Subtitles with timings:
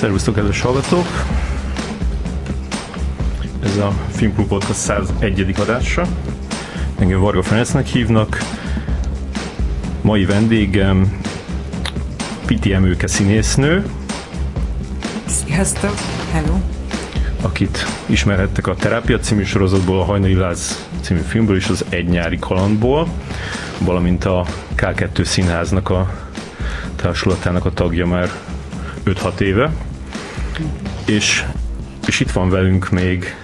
[0.00, 1.06] Szervusztok, kedves hallgatók!
[3.62, 5.54] Ez a Filmklub Podcast 101.
[5.58, 6.06] adása.
[6.98, 8.38] Engem Varga Ferencnek hívnak.
[10.00, 11.20] Mai vendégem
[12.46, 13.86] Piti Emőke színésznő.
[15.26, 15.94] Sziasztok!
[16.32, 16.58] Hello!
[17.42, 22.38] Akit ismerhettek a Terápia című sorozatból, a Hajnali Láz című filmből és az Egy nyári
[22.38, 23.08] kalandból,
[23.78, 26.12] valamint a K2 színháznak a
[26.96, 28.30] társulatának a tagja már
[29.04, 29.70] 5-6 éve.
[31.06, 31.44] És,
[32.06, 33.36] és itt van velünk még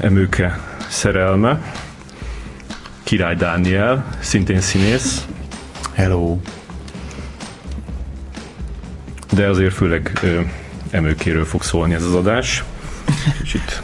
[0.00, 1.60] Emőke szerelme,
[3.02, 5.26] Király Dániel, szintén színész.
[5.92, 6.38] Hello!
[9.32, 10.20] De azért főleg
[10.90, 12.64] Emőkéről fog szólni ez az adás.
[13.42, 13.82] És itt...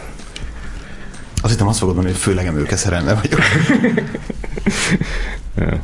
[1.42, 3.40] Azt hittem azt fogod mondani, hogy főleg Emőke szerelme vagyok.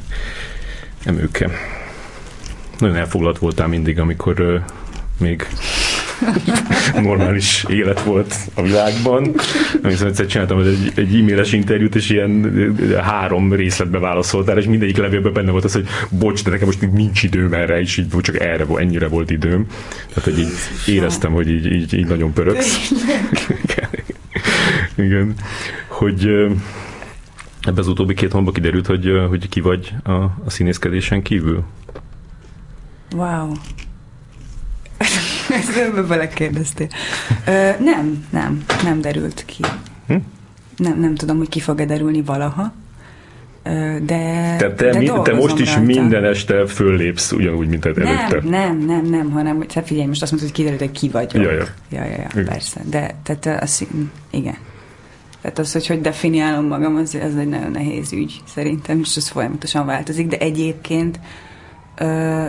[1.05, 1.51] Emőke.
[2.79, 4.65] Nagyon elfoglalt voltál mindig, amikor
[5.19, 5.47] még
[7.03, 9.35] normális élet volt a világban.
[9.83, 12.53] Amikor egyszer csináltam egy, egy e-mailes interjút, és ilyen
[13.03, 17.23] három részletbe válaszoltál, és mindegyik levélben benne volt az, hogy bocs, de nekem most nincs
[17.23, 19.67] időm erre, és így csak erre, ennyire volt időm.
[20.09, 20.53] Tehát, hogy így
[20.87, 22.91] éreztem, hogy így, így, így nagyon pöröksz.
[24.97, 25.35] Igen.
[25.87, 26.29] Hogy
[27.61, 31.65] ebbe az utóbbi két hónapban kiderült, hogy, hogy ki vagy a, a színészkedésen kívül.
[33.15, 33.53] Wow.
[35.51, 36.89] Ezt belekérdeztél.
[37.47, 39.63] Ö, nem, nem, nem derült ki.
[40.07, 40.17] Hm?
[40.77, 42.73] Nem, nem tudom, hogy ki fog-e derülni valaha.
[44.03, 45.85] De, Te, te, de mi, te most is rajta.
[46.01, 48.41] minden este föllépsz, ugyanúgy, mint előtte.
[48.43, 51.43] Nem, nem, nem, nem, hanem, te figyelj, most azt mondod, hogy kiderült, hogy ki vagyok.
[51.43, 51.65] Ja, ja.
[51.91, 52.81] ja, ja, ja persze.
[52.91, 53.87] De, tehát az,
[54.31, 54.57] igen.
[55.43, 59.29] Tehát az, hogy hogy definiálom magam, az, az egy nagyon nehéz ügy szerintem, és ez
[59.29, 61.21] folyamatosan változik, de egyébként
[61.99, 62.47] ö,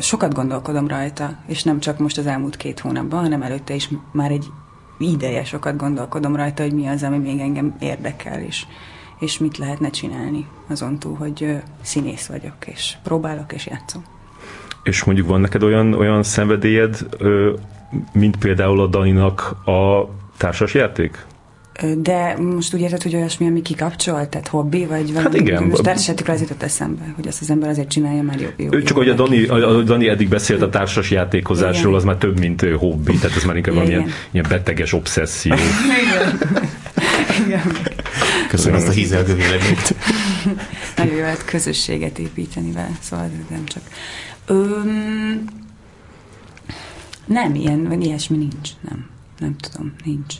[0.00, 4.30] sokat gondolkodom rajta, és nem csak most az elmúlt két hónapban, hanem előtte is már
[4.30, 4.46] egy
[4.98, 8.66] ideje sokat gondolkodom rajta, hogy mi az, ami még engem érdekel, és,
[9.18, 14.04] és mit lehetne csinálni azon túl, hogy színész vagyok, és próbálok, és játszom.
[14.82, 17.06] És mondjuk van neked olyan, olyan szenvedélyed,
[18.12, 21.26] mint például a Daninak a társasjáték?
[21.98, 25.22] De most úgy érted, hogy olyasmi, ami kikapcsol, tehát hobbi, vagy valami?
[25.22, 25.62] Hát igen.
[25.62, 28.48] Most társasjátékra az jutott eszembe, hogy azt az ember azért csinálja, mert jó.
[28.56, 31.94] jó Csak hogy a Dani, a Dani eddig beszélt a társas játékozásról, igen.
[31.94, 33.86] az már több, mint hobbi, tehát ez már inkább igen.
[33.86, 35.54] ilyen, ilyen beteges obszesszió.
[36.04, 36.40] igen.
[37.46, 37.76] igen.
[38.48, 39.94] Köszönöm ezt a hízelgő véleményt.
[40.96, 43.82] Nagyon jó lehet közösséget építeni vele, szóval nem csak.
[44.46, 45.44] Öm,
[47.26, 49.06] nem, ilyen, vagy ilyesmi nincs, nem.
[49.38, 50.34] Nem tudom, nincs.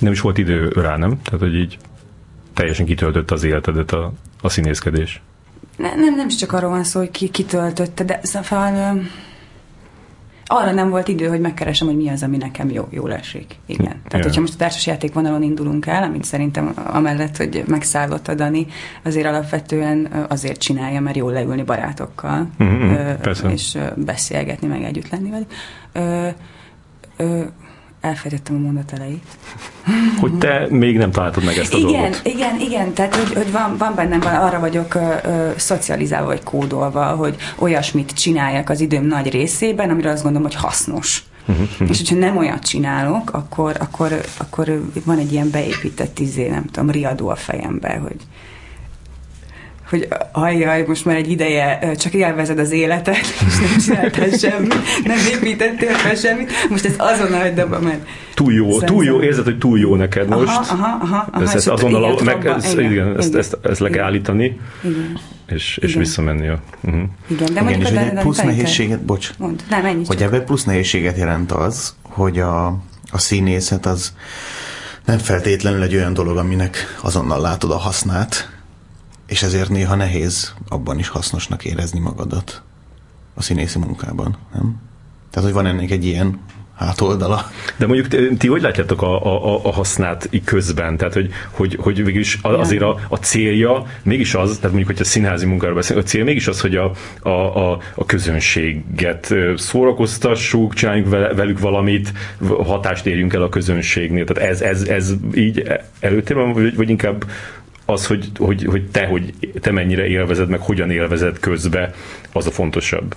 [0.00, 1.22] Nem is volt idő rá, nem?
[1.22, 1.78] Tehát, hogy így
[2.54, 5.22] teljesen kitöltött az életedet a, a színészkedés.
[5.76, 9.00] Ne, nem, nem is csak arról van szó, hogy ki, kitöltötte, de szóval
[10.52, 13.56] arra nem volt idő, hogy megkeresem, hogy mi az, ami nekem jó, jól esik.
[13.66, 13.84] Igen.
[13.86, 14.24] Tehát, yeah.
[14.24, 18.66] hogyha most a társasjáték vonalon indulunk el, amit szerintem amellett, hogy megszállott a Dani,
[19.02, 25.30] azért alapvetően azért csinálja, mert jól leülni barátokkal, mm-hmm, ö, és beszélgetni, meg együtt lenni
[25.30, 25.52] velük.
[25.92, 26.28] Ö,
[27.16, 27.42] ö,
[28.00, 29.24] elfejtettem a mondat elejét.
[30.20, 32.20] Hogy te még nem találtad meg ezt a igen, dolgot.
[32.24, 36.42] Igen, igen, tehát hogy, hogy van, van bennem, van, arra vagyok ö, ö, szocializálva vagy
[36.42, 41.24] kódolva, hogy olyasmit csináljak az időm nagy részében, amire azt gondolom, hogy hasznos.
[41.46, 41.88] Uh-huh.
[41.88, 46.90] És hogyha nem olyat csinálok, akkor, akkor, akkor van egy ilyen beépített izé, nem tudom,
[46.90, 48.16] riadó a fejembe, hogy
[49.90, 54.74] hogy ajjaj, most már egy ideje csak élvezed az életet, és nem csináltál semmit,
[55.04, 58.06] nem építettél fel semmit, most ez azonnal hagyd abba, mert...
[58.34, 58.88] Túl jó, Szerzem.
[58.88, 60.46] túl jó, érzed, hogy túl jó neked most.
[60.46, 61.28] Aha, aha, aha.
[61.32, 64.60] aha ezt, ezt azonnal, igen, meg, ez, igen, igen, ezt, ezt, ezt le kell állítani,
[64.84, 65.18] igen.
[65.46, 66.02] és, és igen.
[66.02, 66.48] visszamenni.
[66.48, 67.02] A, uh-huh.
[67.26, 71.16] Igen, de igen, és egy plusz nehézséget, bocs, Mond, nem, ennyi hogy ebben plusz nehézséget
[71.16, 72.66] jelent az, hogy a,
[73.10, 74.12] a színészet az
[75.04, 78.59] nem feltétlenül egy olyan dolog, aminek azonnal látod a hasznát,
[79.30, 82.62] és ezért néha nehéz abban is hasznosnak érezni magadat
[83.34, 84.80] a színészi munkában, nem?
[85.30, 86.40] Tehát, hogy van ennek egy ilyen
[86.76, 87.50] hátoldala.
[87.76, 90.96] De mondjuk ti hogy látjátok a, a, a hasznát közben?
[90.96, 95.04] Tehát, hogy, hogy, hogy végülis azért a, a célja mégis az, tehát mondjuk, hogy a
[95.04, 96.92] színházi munkáról beszélünk, a cél mégis az, hogy a,
[97.22, 102.12] a, a, a közönséget szórakoztassuk, csináljunk velük valamit,
[102.64, 104.24] hatást érjünk el a közönségnél.
[104.24, 105.62] Tehát ez, ez, ez így
[106.00, 107.24] előtérben, vagy, vagy inkább
[107.90, 111.94] az, hogy, hogy, hogy te, hogy te mennyire élvezed, meg hogyan élvezed közbe,
[112.32, 113.16] az a fontosabb.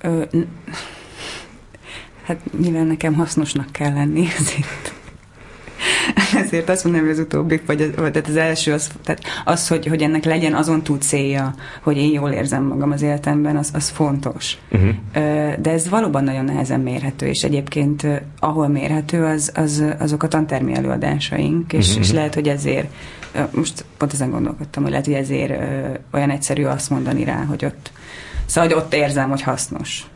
[0.00, 0.22] Ö,
[2.24, 4.93] hát nyilván nekem hasznosnak kell lenni, ezért
[6.44, 9.86] ezért azt mondom, hogy az utóbbi, vagy az, vagy az első, az, tehát az hogy,
[9.86, 13.88] hogy ennek legyen azon túl célja, hogy én jól érzem magam az életemben, az, az
[13.88, 14.58] fontos.
[14.72, 14.94] Uh-huh.
[15.58, 18.06] De ez valóban nagyon nehezen mérhető, és egyébként
[18.38, 22.02] ahol mérhető, az, az azok a tantermi előadásaink, és, uh-huh.
[22.02, 22.88] és lehet, hogy ezért
[23.50, 25.62] most pont ezen gondolkodtam, hogy lehet, hogy ezért
[26.12, 27.92] olyan egyszerű azt mondani rá, hogy ott,
[28.46, 30.06] szóval, hogy ott érzem, hogy hasznos.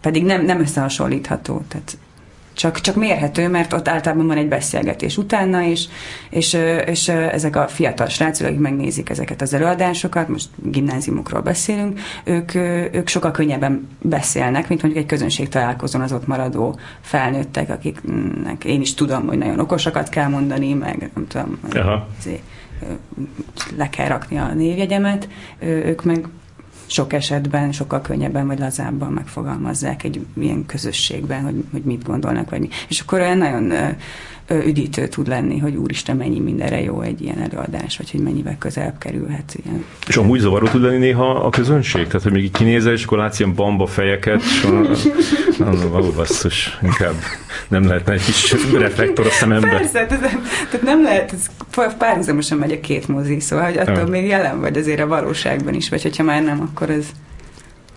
[0.00, 1.62] Pedig nem, nem összehasonlítható.
[1.68, 1.98] Tehát
[2.56, 5.88] csak, csak mérhető, mert ott általában van egy beszélgetés utána is,
[6.30, 6.56] és,
[6.86, 12.54] és ezek a fiatal srácok, akik megnézik ezeket az előadásokat, most gimnáziumokról beszélünk, ők,
[12.94, 18.80] ők sokkal könnyebben beszélnek, mint mondjuk egy közönség találkozón az ott maradó felnőttek, akiknek én
[18.80, 22.08] is tudom, hogy nagyon okosakat kell mondani, meg nem tudom, Aha.
[23.76, 26.26] le kell rakni a névjegyemet, ők meg
[26.86, 32.60] sok esetben sokkal könnyebben vagy lazábban megfogalmazzák egy ilyen közösségben, hogy, hogy mit gondolnak, vagy
[32.60, 32.68] mi.
[32.88, 33.72] És akkor olyan nagyon
[34.50, 38.98] üdítő tud lenni, hogy úristen, mennyi mindenre jó egy ilyen előadás, vagy hogy mennyivel közelebb
[38.98, 39.56] kerülhet.
[39.64, 39.84] Ilyen.
[40.08, 42.06] És amúgy zavaró tud lenni néha a közönség?
[42.06, 44.62] Tehát, hogy még kinézel, és akkor látsz ilyen bamba fejeket, és
[45.58, 47.14] mondom, való basszus, inkább
[47.68, 49.68] nem lehetne egy kis reflektor a szemembe.
[49.68, 50.20] Persze, tehát,
[50.70, 54.06] tehát nem lehet, ez párhuzamosan megy a két mozi, szóval, hogy attól ja.
[54.06, 57.06] még jelen vagy azért a valóságban is, vagy hogyha már nem, akkor ez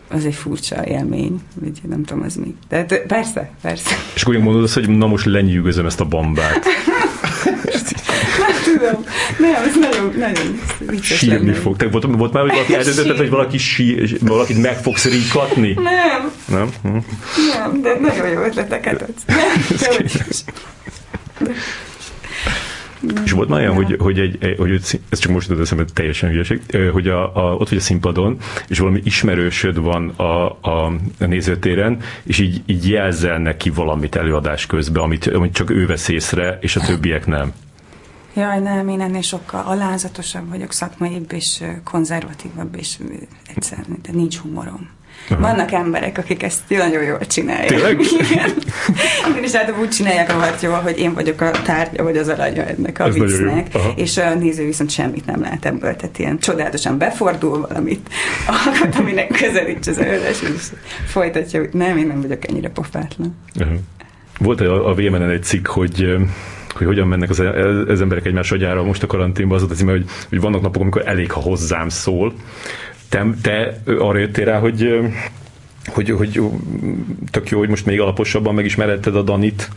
[0.09, 2.55] az egy furcsa élmény, vagy nem tudom, az mi.
[2.67, 3.95] Tehát persze, persze.
[4.13, 6.65] És akkor mondod azt, hogy na most lenyűgözöm ezt a bambát.
[8.39, 9.03] nem tudom.
[9.39, 11.53] Nem, ez nagyon, nagyon vicces Sírni lenne.
[11.53, 11.77] fog.
[11.77, 15.73] Te volt, volt már, hogy valaki eldöntötted, hogy valaki sír, valakit meg fogsz rikatni?
[15.73, 16.31] Nem.
[16.45, 16.69] Nem?
[16.81, 16.97] Hm.
[17.53, 19.23] Nem, de nagyon jó ötleteket adsz.
[19.25, 20.05] Nem,
[23.25, 24.71] és volt már olyan, hogy, hogy, egy, hogy
[25.09, 26.61] ez csak most jutott eszembe, teljesen hülyeség,
[26.91, 28.37] hogy a, a, ott vagy a színpadon,
[28.67, 30.85] és valami ismerősöd van a, a,
[31.19, 36.07] a nézőtéren, és így, így jelzel neki valamit előadás közben, amit, amit csak ő vesz
[36.07, 37.53] észre, és a többiek nem.
[38.33, 42.97] Jaj, nem, én ennél sokkal alázatosabb vagyok, szakmaibb és konzervatívabb, és
[43.55, 44.89] egyszerűen, de nincs humorom.
[45.29, 45.41] Aha.
[45.41, 47.67] Vannak emberek, akik ezt nagyon jól csinálják.
[47.67, 47.99] Tényleg?
[48.31, 48.49] Igen.
[49.37, 52.65] Én is hát úgy csinálják rohadt jól, hogy én vagyok a tárgya, vagy az alanya
[52.65, 56.97] ennek a Ez viccnek, és a néző viszont semmit nem lát ebből, tehát ilyen csodálatosan
[56.97, 58.09] befordul valamit,
[58.47, 60.67] akkor aminek közelíts az előadás, és
[61.05, 63.35] folytatja, hogy nem, én nem vagyok ennyire pofátlan.
[63.55, 63.77] Uh-huh.
[64.39, 66.17] Volt a, a VMN egy cikk, hogy
[66.79, 67.39] hogy hogyan mennek az,
[67.87, 71.31] az emberek egymás agyára most a karanténban, az az hogy, hogy vannak napok, amikor elég,
[71.31, 72.33] ha hozzám szól,
[73.09, 74.99] te, te arra jöttél rá, hogy,
[75.87, 76.41] hogy, hogy
[77.31, 79.69] tök jó, hogy most még alaposabban megismeretted a Danit,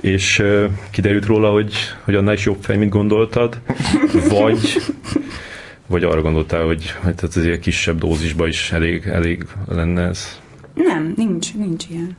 [0.00, 0.42] és
[0.90, 3.60] kiderült róla, hogy, hogy annál is jobb fej, mint gondoltad,
[4.28, 4.82] vagy,
[5.86, 10.40] vagy arra gondoltál, hogy, hogy ez egy kisebb dózisba is elég, elég lenne ez?
[10.74, 12.16] Nem, nincs, nincs ilyen.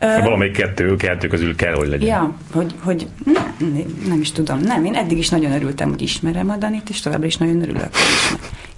[0.00, 2.08] Ö, Valamelyik kettő, kettő közül kell, hogy legyen.
[2.08, 3.56] Ja, hogy, hogy nem,
[4.08, 4.58] nem is tudom.
[4.60, 7.88] Nem, én eddig is nagyon örültem, hogy ismerem a Danit, és továbbra is nagyon örülök,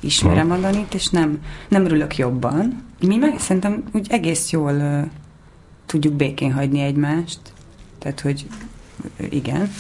[0.01, 1.39] ismerem a Danit, és nem,
[1.69, 2.85] nem örülök jobban.
[3.07, 5.11] Mi meg szerintem úgy egész jól uh,
[5.87, 7.39] tudjuk békén hagyni egymást.
[7.99, 8.47] Tehát, hogy
[9.31, 9.71] igen.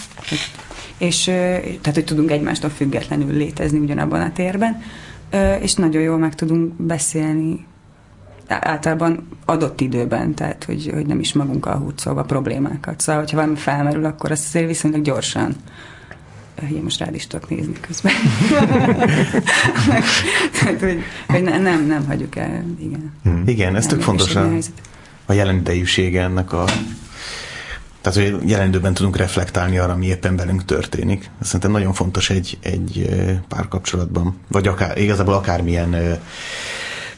[0.99, 4.83] És uh, tehát, hogy tudunk egymástól függetlenül létezni ugyanabban a térben,
[5.33, 7.67] uh, és nagyon jól meg tudunk beszélni
[8.51, 13.01] általában adott időben, tehát hogy, hogy nem is magunkkal húzolva problémákat.
[13.01, 15.57] Szóval, hogyha valami felmerül, akkor azt azért viszonylag gyorsan
[16.69, 18.13] én most rád is tudok nézni közben.
[20.59, 23.13] tehát, hogy, hogy ne, nem, nem hagyjuk el, igen.
[23.23, 23.43] Hmm.
[23.47, 24.51] Igen, ez tök fontos a,
[25.27, 26.65] a jelen idejűsége ennek a
[28.01, 31.31] tehát, hogy jelen időben tudunk reflektálni arra, ami éppen velünk történik.
[31.41, 33.09] Ez szerintem nagyon fontos egy, egy
[33.49, 36.21] párkapcsolatban, vagy akár, igazából akármilyen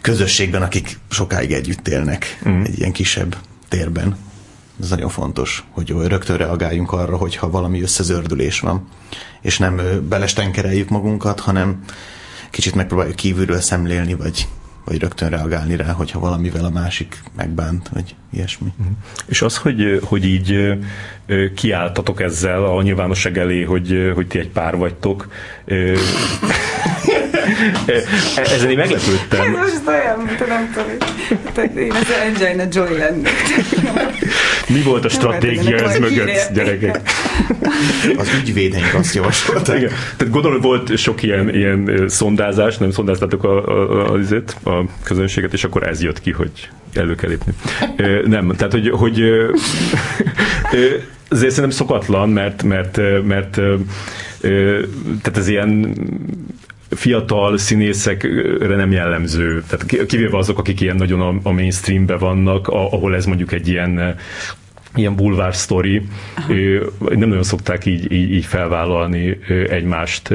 [0.02, 2.62] közösségben, akik sokáig együtt élnek mm.
[2.62, 3.36] egy ilyen kisebb
[3.68, 4.16] térben.
[4.80, 8.88] Ez nagyon fontos, hogy rögtön reagáljunk arra, hogyha valami összezördülés van,
[9.40, 11.84] és nem belestenkereljük magunkat, hanem
[12.50, 14.48] kicsit megpróbáljuk kívülről szemlélni, vagy,
[14.84, 18.72] vagy rögtön reagálni rá, hogyha valamivel a másik megbánt, vagy ilyesmi.
[18.82, 18.92] Mm.
[19.26, 20.78] És az, hogy, hogy így
[21.54, 25.28] kiálltatok ezzel a nyilvánosság elé, hogy, hogy ti egy pár vagytok,
[28.36, 29.40] Ezen én meglepődtem.
[29.40, 30.74] Ez most olyan, mint nem
[31.54, 33.30] tudom, én az Angelina Jolie lennék.
[34.68, 37.00] Mi volt a stratégia ez mögött, gyerekek?
[38.16, 39.76] Az ügyvédeink azt javasolták.
[39.76, 39.90] Igen.
[40.16, 44.18] Tehát gondolom, hogy volt sok ilyen, ilyen szondázás, nem szondáztatok a, a, a,
[44.62, 46.50] a, a közönséget, és akkor ez jött ki, hogy
[46.94, 47.52] elő kell lépni.
[48.24, 49.22] Nem, tehát, hogy, hogy
[51.28, 53.60] azért szerintem szokatlan, mert, mert, mert
[55.22, 55.94] tehát ez ilyen
[56.94, 59.62] fiatal színészekre nem jellemző.
[59.68, 64.16] Tehát kivéve azok, akik ilyen nagyon a, mainstreambe vannak, ahol ez mondjuk egy ilyen
[64.94, 66.02] ilyen bulvár sztori,
[66.98, 70.34] nem nagyon szokták így, így, így felvállalni egymást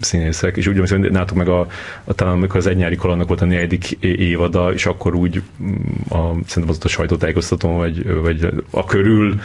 [0.00, 1.66] színészek, és úgy hogy nátok meg a,
[2.04, 5.74] a talán amikor az egynyári kalannak volt a negyedik évada, és akkor úgy mm,
[6.08, 9.40] a, szerintem az a sajtótájékoztató, vagy, vagy a körül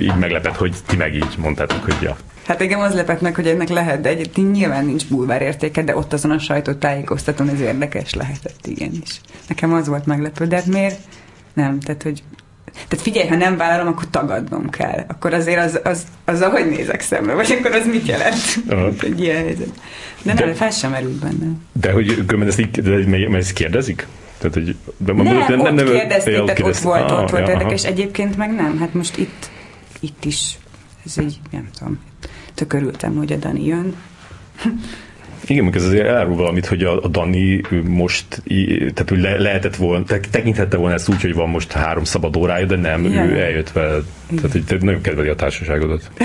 [0.00, 2.16] így meglepett, hogy ti meg így mondtátok, hogy ja.
[2.48, 5.96] Hát igen, az lepett meg, hogy ennek lehet, de egyébként nyilván nincs bulvár értéke, de
[5.96, 9.20] ott azon a sajtótájékoztatón ez érdekes lehetett, igenis.
[9.48, 10.98] Nekem az volt meglepő, de hát miért?
[11.54, 12.22] Nem, tehát hogy
[12.72, 15.04] tehát figyelj, ha nem vállalom, akkor tagadnom kell.
[15.08, 18.58] Akkor azért az, az, az ahogy nézek szembe, vagy akkor az mit jelent?
[19.02, 19.80] Egy ilyen helyzet.
[20.22, 21.52] De, de nem, fel sem merült benne.
[21.72, 24.06] De hogy ezt, így, de, ezt kérdezik?
[24.38, 26.66] Tehát, hogy, de nem, mondjuk, nem, nem, nem, kérdezték, tehát kérdezték.
[26.66, 27.84] ott volt, ah, ott volt ja, érdekes.
[27.84, 29.50] Egyébként meg nem, hát most itt,
[30.00, 30.58] itt is,
[31.06, 31.98] ez egy, nem tudom,
[32.58, 33.94] tökörültem, hogy a Dani jön.
[35.46, 38.42] Igen, meg ez azért elárul valamit, hogy a, a Dani most,
[38.78, 42.66] tehát hogy le, lehetett volna, tekinthette volna ezt úgy, hogy van most három szabad órája,
[42.66, 43.28] de nem, Igen.
[43.28, 43.98] ő eljött vele.
[44.36, 46.10] Tehát, hogy nagyon kedveli a társaságodat.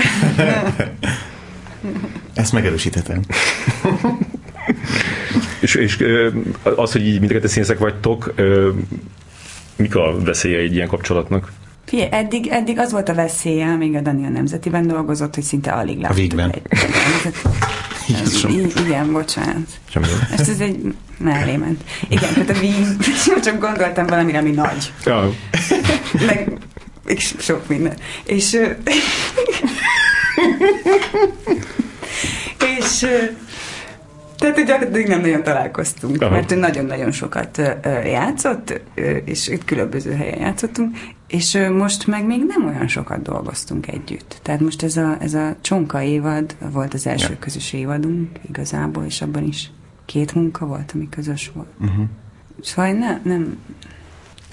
[2.34, 3.20] Ezt megerősíthetem.
[5.60, 6.04] és, és
[6.62, 8.34] az, hogy így mindeket színészek vagytok,
[9.76, 11.52] mik a veszélye egy ilyen kapcsolatnak?
[11.84, 15.70] Figyelj, eddig, eddig az volt a veszélye, amíg a Dani a Nemzetiben dolgozott, hogy szinte
[15.72, 16.16] alig láttuk.
[16.16, 16.54] A végben.
[18.48, 19.68] I- igen, bocsánat.
[19.90, 20.06] Semmi.
[20.36, 21.84] Ez, ez egy mellé ment.
[22.08, 22.96] Igen, tehát a víz,
[23.44, 24.92] csak gondoltam valamire, ami nagy.
[25.04, 25.30] Ja.
[26.26, 26.52] Meg,
[27.06, 27.96] és sok minden.
[28.24, 28.58] És,
[32.78, 33.06] és
[34.52, 36.30] tehát gyakorlatilag nem nagyon találkoztunk, Aha.
[36.30, 37.62] mert ő nagyon-nagyon sokat
[38.04, 38.80] játszott,
[39.24, 40.96] és itt különböző helyen játszottunk,
[41.28, 44.38] és most meg még nem olyan sokat dolgoztunk együtt.
[44.42, 47.38] Tehát most ez a, ez a csonka évad volt az első ja.
[47.38, 49.70] közös évadunk igazából, és abban is
[50.04, 51.68] két munka volt, ami közös volt.
[51.80, 52.04] Uh-huh.
[52.62, 53.58] Szóval ne, nem...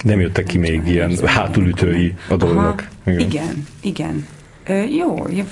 [0.04, 2.84] Nem jöttek ki még ilyen hátulütői a dolgok.
[3.04, 3.66] Igen, igen.
[3.80, 4.26] igen.
[4.66, 5.44] Ö, jó, jó,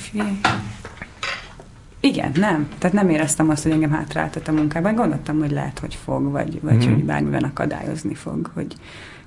[2.00, 2.69] igen, nem.
[2.78, 4.95] Tehát nem éreztem azt, hogy engem hátráltat a munkában.
[4.95, 6.92] Gondoltam, hogy lehet, hogy fog, vagy, vagy mm.
[6.92, 8.75] hogy bármiben akadályozni fog, hogy,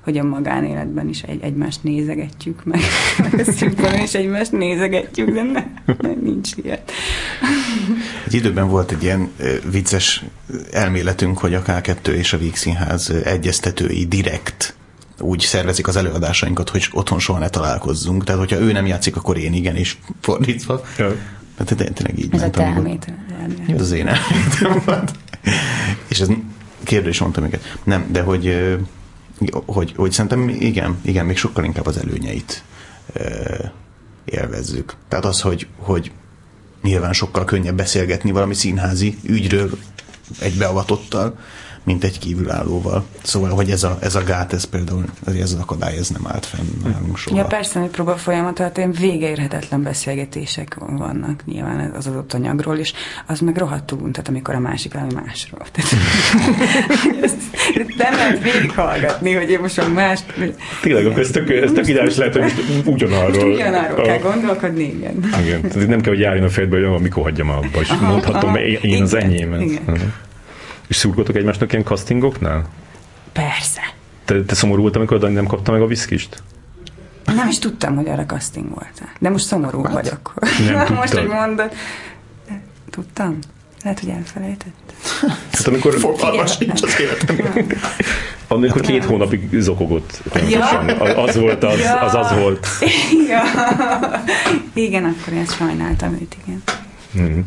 [0.03, 2.80] hogy a magánéletben is egy, egymást nézegetjük, meg,
[3.18, 6.80] meg a színpadon is egymást nézegetjük, de ne, nem, nincs ilyen.
[8.25, 9.32] Egy időben volt egy ilyen
[9.72, 10.24] vicces
[10.72, 14.75] elméletünk, hogy a K2 és a Víg Színház egyeztetői direkt
[15.20, 18.24] úgy szervezik az előadásainkat, hogy otthon soha ne találkozzunk.
[18.24, 20.82] Tehát, hogyha ő nem játszik, akkor én igen, és fordítva.
[21.70, 21.75] Ja.
[21.77, 22.55] Hát tényleg így Ez ment.
[22.55, 23.13] a te elmét.
[23.67, 25.05] Ez az én elmétem
[26.08, 26.29] És ez
[26.84, 27.77] kérdés mondtam őket.
[27.84, 28.75] Nem, de hogy,
[29.65, 32.63] hogy, hogy szerintem igen, igen, még sokkal inkább az előnyeit
[34.25, 34.96] élvezzük.
[35.08, 36.12] Tehát az, hogy, hogy
[36.82, 39.77] nyilván sokkal könnyebb beszélgetni valami színházi ügyről
[40.39, 41.38] egy beavatottal,
[41.83, 43.05] mint egy kívülállóval.
[43.23, 46.45] Szóval, hogy ez a, ez a gát, ez például, ez az akadály, ez nem állt
[46.45, 47.37] fenn nálunk soha.
[47.37, 52.93] Ja, persze, hogy próba folyamat alatt én végeérhetetlen beszélgetések vannak nyilván az adott anyagról, és
[53.25, 55.65] az meg rohadtul tehát amikor a másik valami másról.
[55.71, 55.91] Tehát,
[57.25, 57.35] ezt
[57.97, 60.19] nem lehet végighallgatni, hogy én most a más...
[60.81, 63.45] Tényleg, akkor ez tök, ez tök ideális lehet, hogy most ugyanarról.
[63.45, 64.03] Most ugyanarról a...
[64.03, 65.29] kell gondolkodni, igen.
[65.45, 68.49] Igen, tehát nem kell, hogy járjon a fejedbe, hogy mikor hagyjam abba, és aha, mondhatom
[68.49, 69.61] aha, én igen, az enyémet.
[69.61, 70.13] Igen.
[70.87, 72.65] És szurkoltok egymásnak ilyen castingoknál?
[73.31, 73.81] Persze.
[74.25, 76.43] Te, te szomorú voltál, amikor Dani nem kapta meg a viszkist?
[77.25, 79.09] Nem is tudtam, hogy arra casting voltál.
[79.19, 80.33] De most szomorú hát, vagyok.
[80.59, 81.71] Nem most, hogy mondod.
[82.89, 83.39] Tudtam?
[83.83, 84.93] Lehet, hogy elfelejtett.
[85.51, 85.93] Hát amikor...
[85.99, 87.67] Fogalmas nincs az életemben.
[88.47, 90.21] Amikor két hónapig zokogott.
[90.49, 90.69] Ja.
[91.15, 91.99] Az volt az, ja.
[91.99, 92.67] az az volt.
[93.27, 93.41] Ja.
[94.73, 96.63] Igen, akkor én sajnáltam őt, igen.
[97.19, 97.39] Mm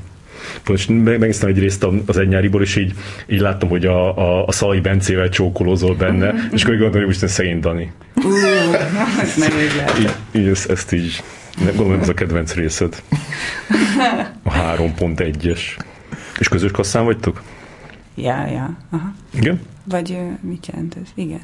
[0.67, 2.95] most megnéztem egy részt az egynyáriból, és így,
[3.27, 7.29] így láttam, hogy a, a, a Szalai Bencével csókolózol benne, és akkor gondolom, hogy most
[7.29, 7.93] szegény Dani.
[8.15, 8.25] Uh,
[9.37, 11.23] nem így Így, így ezt, ezt így,
[11.65, 13.03] gondolom, ez a kedvenc részed.
[14.43, 15.61] A 3.1-es.
[16.39, 17.43] És közös kasszán vagytok?
[18.15, 18.77] Ja, ja.
[18.91, 19.13] Aha.
[19.35, 19.61] Igen?
[19.85, 21.11] Vagy mit jelent ez?
[21.15, 21.41] Igen.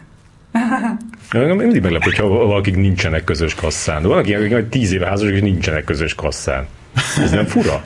[1.56, 4.02] Mindig meglep, hogyha valakik nincsenek közös kasszán.
[4.02, 6.66] Van, akik tíz éve házasok, és nincsenek közös kasszán.
[7.18, 7.84] Ez nem fura?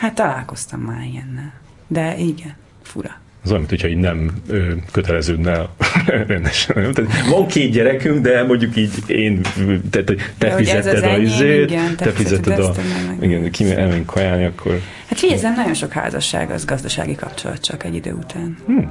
[0.00, 1.52] Hát találkoztam már ilyennel.
[1.86, 3.18] De igen, fura.
[3.44, 5.68] Az olyan, mintha így nem ö, köteleződne
[6.26, 6.92] rendesen.
[6.92, 9.40] Tehát van két gyerekünk, de mondjuk így én,
[9.90, 12.74] te, te, te fizetted a izét, te, te fizetted a,
[13.20, 14.80] igen, ki elmenjünk kajálni, akkor...
[15.08, 18.56] Hát figyelj, nagyon sok házasság az gazdasági kapcsolat csak egy idő után.
[18.66, 18.84] Hm.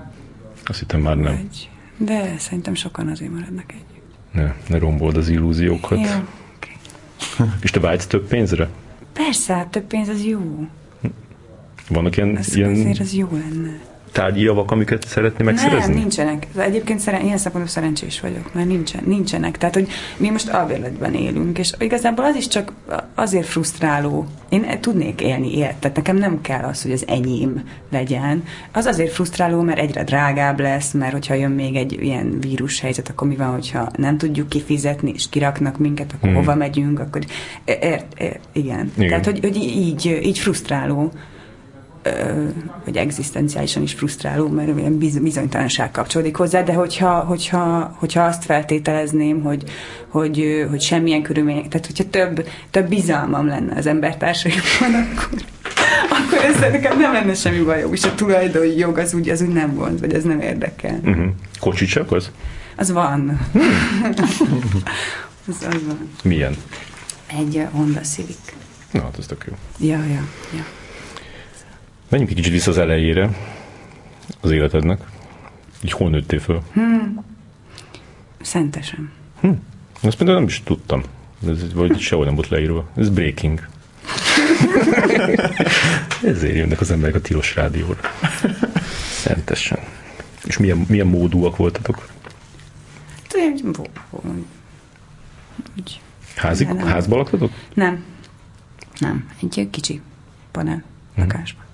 [0.65, 1.33] Azt hittem már nem.
[1.33, 4.13] Egy, de szerintem sokan azért maradnak együtt.
[4.31, 5.99] Ne, ne rombold az illúziókat.
[5.99, 7.47] Jó, okay.
[7.61, 8.67] És te vágysz több pénzre?
[9.13, 10.67] Persze, hát több pénz az jó.
[11.89, 12.37] Vannak ilyen...
[12.37, 12.71] Ez ilyen...
[12.71, 13.79] Azért az jó lenne.
[14.11, 15.93] tárgyi javak, amiket szeretné megszerezni?
[15.93, 16.47] Nem, nincsenek.
[16.57, 19.57] Egyébként szeren, ilyen szempontból szerencsés vagyok, mert nincsen, nincsenek.
[19.57, 22.73] Tehát, hogy mi most albérletben élünk, és igazából az is csak
[23.15, 24.25] azért frusztráló.
[24.49, 28.43] Én tudnék élni ilyet, tehát nekem nem kell az, hogy az enyém legyen.
[28.71, 33.27] Az azért frusztráló, mert egyre drágább lesz, mert hogyha jön még egy ilyen vírushelyzet, akkor
[33.27, 36.37] mi van, hogyha nem tudjuk kifizetni, és kiraknak minket, akkor hmm.
[36.37, 37.21] hova megyünk, akkor
[37.65, 38.91] ért, ért, igen.
[38.95, 39.07] igen.
[39.09, 41.11] Tehát, hogy, hogy így, így frusztráló
[42.85, 49.41] vagy egzisztenciálisan is frusztráló, mert olyan bizonytalanság kapcsolódik hozzá, de hogyha, hogyha, hogyha azt feltételezném,
[49.41, 49.63] hogy,
[50.07, 55.41] hogy, hogy semmilyen körülmények, tehát hogyha több, több bizalmam lenne az embertársaimban, akkor,
[56.09, 59.53] akkor ez nekem nem lenne semmi bajom, és a tulajdoni jog az úgy, az úgy
[59.53, 60.99] nem vonz, vagy ez nem érdekel.
[61.03, 61.25] Uh-huh.
[61.59, 62.31] Kocsi csak az?
[62.75, 63.29] Az van.
[65.47, 66.09] az, az van.
[66.23, 66.55] Milyen?
[67.27, 68.53] Egy Honda Civic.
[68.91, 69.53] Na, hát ez tök jó.
[69.87, 70.23] Ja, ja,
[70.55, 70.78] ja.
[72.09, 73.29] Menjünk egy kicsit vissza az elejére
[74.41, 75.01] az életednek.
[75.83, 76.61] Így hol nőttél föl?
[76.73, 77.25] Hmm.
[78.41, 79.11] Szentesen.
[79.39, 79.51] Hm.
[80.01, 81.03] Azt például nem is tudtam.
[81.47, 82.89] Ez vagy sehol nem volt leírva.
[82.95, 83.67] Ez breaking.
[86.23, 87.99] Ezért jönnek az emberek a tilos rádióra.
[89.09, 89.79] Szentesen.
[90.45, 92.07] És milyen, milyen módúak voltatok?
[96.35, 97.51] Házi, házba laktatok?
[97.73, 98.03] Nem.
[98.99, 99.29] Nem.
[99.41, 100.01] Egy kicsi
[100.51, 100.83] panel
[101.15, 101.67] lakásban.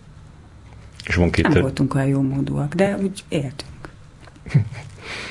[1.08, 1.48] És van két...
[1.48, 3.90] Nem voltunk olyan jó módúak, de úgy éltünk.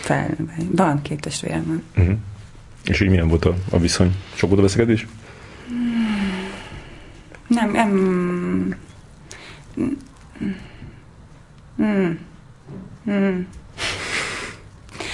[0.00, 0.37] Fel,
[0.71, 1.83] van két testvérem.
[1.97, 2.16] Uh-huh.
[2.85, 4.16] És így milyen volt a, a viszony?
[4.35, 5.07] Sok volt a veszekedés?
[7.47, 7.90] Nem, nem...
[11.83, 12.11] Mm.
[13.11, 13.40] Mm.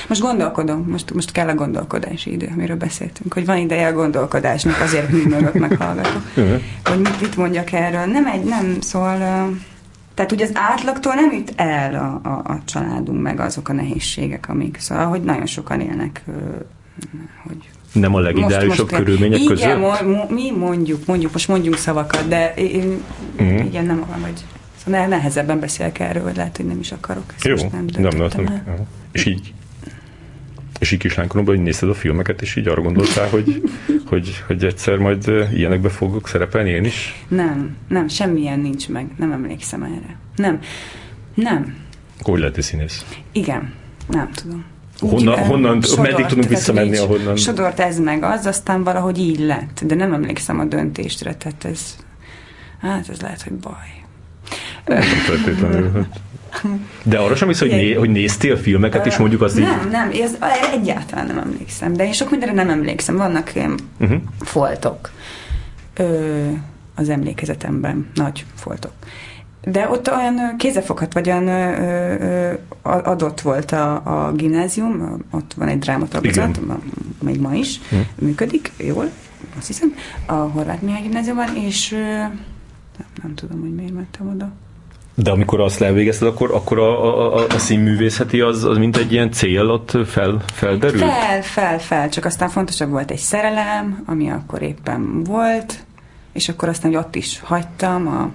[0.09, 4.81] Most gondolkodom, most, most kell a gondolkodási idő, amiről beszéltünk, hogy van ideje a gondolkodásnak,
[4.81, 6.23] azért mi mögött meghallgatok.
[6.85, 8.05] Hogy mit, mit mondjak erről.
[8.05, 9.49] Nem egy, nem, szóval...
[9.49, 9.57] Uh,
[10.21, 14.49] tehát ugye az átlagtól nem jut el a, a, a családunk, meg azok a nehézségek,
[14.49, 16.25] amik, szóval, hogy nagyon sokan élnek,
[17.47, 20.01] hogy nem a legideálisabb körülmények igen, között?
[20.01, 23.03] Igen, mi mondjuk, mondjuk, most mondjunk szavakat, de én,
[23.39, 23.65] uh-huh.
[23.65, 24.45] igen, nem olyan, vagy
[24.85, 27.35] szóval nehezebben beszélek erről, vagy lehet, hogy nem is akarok.
[27.35, 28.87] Ezt Jó, nem, nem, nem, nem.
[29.13, 29.53] És így
[30.81, 33.63] és így kislánykoromban, hogy nézted a filmeket, és így arra gondoltál, hogy,
[34.07, 37.25] hogy, hogy egyszer majd ilyenekbe fogok szerepelni én is?
[37.29, 39.07] Nem, nem, semmilyen nincs meg.
[39.17, 40.17] Nem emlékszem erre.
[40.37, 40.61] Nem,
[41.35, 41.77] nem.
[42.21, 43.05] Akkor hogy lettél színész?
[43.33, 43.73] Igen,
[44.09, 44.65] nem tudom.
[44.99, 47.37] Honnan, Úgy, honnan sodort, meddig tudunk visszamenni, ahonnan?
[47.37, 51.97] Sodort ez meg az, aztán valahogy így lett, de nem emlékszem a döntésre, tehát ez,
[52.81, 54.05] hát ez lehet, hogy baj.
[54.87, 56.07] Nem feltétlenül.
[57.03, 59.91] De arra sem hisz, hogy, né, hogy néztél filmeket, és mondjuk azt nem, így...
[59.91, 60.37] Nem, ez
[60.73, 61.93] egyáltalán nem emlékszem.
[61.93, 63.17] De én sok mindenre nem emlékszem.
[63.17, 63.53] Vannak
[64.01, 64.21] uh-huh.
[64.41, 65.11] foltok
[65.97, 66.49] ö,
[66.95, 68.11] az emlékezetemben.
[68.15, 68.93] Nagy foltok.
[69.65, 75.69] De ott olyan kézefoghat, vagy olyan ö, ö, adott volt a, a gimnázium, ott van
[75.69, 76.61] egy drámatagozat,
[77.23, 78.07] még ma is uh-huh.
[78.19, 79.11] működik, jól,
[79.59, 79.95] azt hiszem,
[80.27, 84.53] a Horváth Mihály gimnáziumban, és ö, nem, nem tudom, hogy miért mentem oda.
[85.23, 89.13] De amikor azt elvégezted, akkor, akkor a, a, a, a színművészeti az, az mint egy
[89.13, 91.03] ilyen cél ott fel, felderült?
[91.03, 92.09] Fel, fel, fel.
[92.09, 95.85] Csak aztán fontosabb volt egy szerelem, ami akkor éppen volt,
[96.33, 98.07] és akkor aztán hogy ott is hagytam.
[98.07, 98.31] A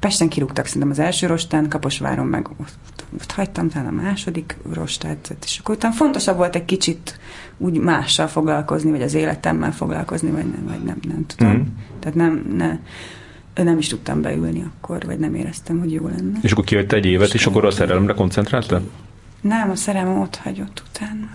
[0.00, 5.36] Pesten kirúgtak szerintem az első rostán, Kaposváron meg ott, ott hagytam, talán a második rostát,
[5.44, 7.18] és akkor utána fontosabb volt egy kicsit
[7.58, 11.52] úgy mással foglalkozni, vagy az életemmel foglalkozni, vagy nem, vagy nem, nem tudom.
[11.52, 11.62] Mm.
[12.00, 12.78] Tehát nem, ne,
[13.54, 16.38] nem is tudtam beülni akkor, vagy nem éreztem, hogy jó lenne.
[16.42, 18.82] És akkor kijött egy évet, és, és akkor a szerelemre koncentráltál?
[19.40, 21.28] Nem, a szerelem ott hagyott utána.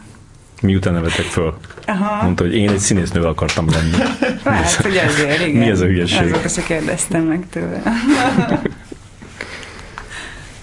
[0.62, 1.58] Miután nevetek föl?
[1.86, 2.23] Aha.
[2.23, 3.97] Mondta, hogy én egy színésznővel akartam lenni.
[4.43, 5.60] Hát, hogy ezért, igen.
[5.62, 6.32] Mi ez a hülyeség?
[6.32, 7.82] Azóta se kérdeztem meg tőle.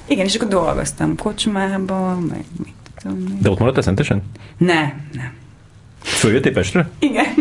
[0.07, 3.39] igen, és akkor dolgoztam kocsmában, meg mit tudom.
[3.41, 4.23] De ott maradtál szentesen?
[4.57, 4.81] Ne,
[5.13, 5.33] nem.
[6.03, 6.89] Följöttél Pestre?
[6.99, 7.35] Igen.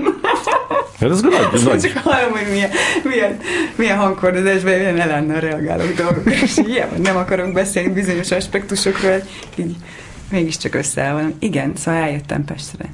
[1.01, 1.79] Hát ez nagy, nagy.
[1.79, 2.69] Csak hallom, hogy milyen,
[3.03, 3.37] milyen,
[3.75, 9.23] milyen hangkordozásban milyen ellennel reagálok dolgokra, és ilyen, nem akarunk beszélni bizonyos aspektusokról,
[9.55, 9.75] így
[10.31, 11.33] mégiscsak összeáll van.
[11.39, 12.85] Igen, szóval eljöttem Pestre.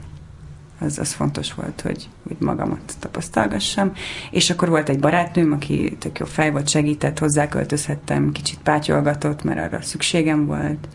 [0.79, 3.91] Az, az fontos volt, hogy, hogy magamat tapasztalgassam.
[4.31, 9.59] És akkor volt egy barátnőm, aki tök jó fej volt, segített, hozzáköltözhettem, kicsit pátyolgatott, mert
[9.59, 10.87] arra szükségem volt.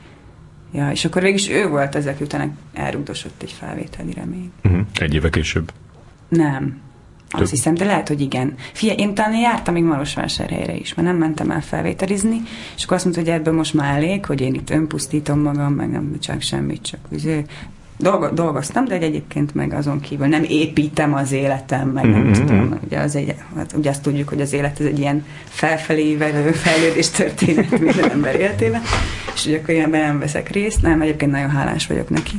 [0.72, 4.53] Ja, és akkor végig is ő volt ezek után elrugdosott egy felvételi remény.
[4.64, 4.81] Uh-huh.
[4.94, 5.72] Egy éve később?
[6.29, 6.81] Nem.
[7.40, 8.55] Azt hiszem, de lehet, hogy igen.
[8.73, 12.42] Fia, én talán jártam még Marosvásárhelyre is, mert nem mentem el felvételizni,
[12.77, 15.90] és akkor azt mondta, hogy ebből most már elég, hogy én itt önpusztítom magam, meg
[15.90, 17.42] nem csak semmit, csak ugye,
[18.03, 22.33] dolgo, dolgoztam, de egyébként meg azon kívül nem építem az életem, meg nem mm-hmm.
[22.33, 26.16] tudom, ugye, az egy, hát ugye azt tudjuk, hogy az élet ez egy ilyen felfelé
[26.16, 28.83] velő fejlődés történet minden ember életében,
[29.35, 32.37] és hogy akkor ilyenben nem veszek részt, nem, egyébként nagyon hálás vagyok neki.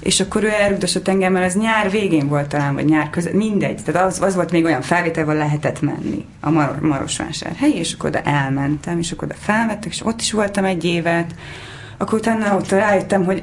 [0.00, 3.82] És akkor ő elrugdosott engem, mert az nyár végén volt talán, vagy nyár között, mindegy.
[3.84, 8.08] Tehát az, az volt még olyan felvétel, ahol lehetett menni a Mar- Marosvásárhely, és akkor
[8.08, 11.34] oda elmentem, és akkor oda felvettek, és ott is voltam egy évet.
[11.96, 13.42] Akkor utána ott rájöttem, hogy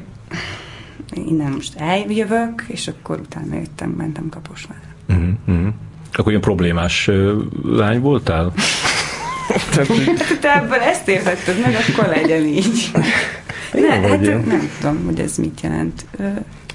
[1.13, 4.81] innen most eljövök, és akkor utána jöttem, mentem Kaposvárra.
[5.09, 5.73] Uh-huh, uh-huh.
[6.13, 8.53] Akkor olyan problémás uh, lány voltál?
[9.47, 12.91] Tehát, te ebből ezt értetted meg, akkor legyen így.
[13.73, 16.05] Ne, hát nem tudom, hogy ez mit jelent.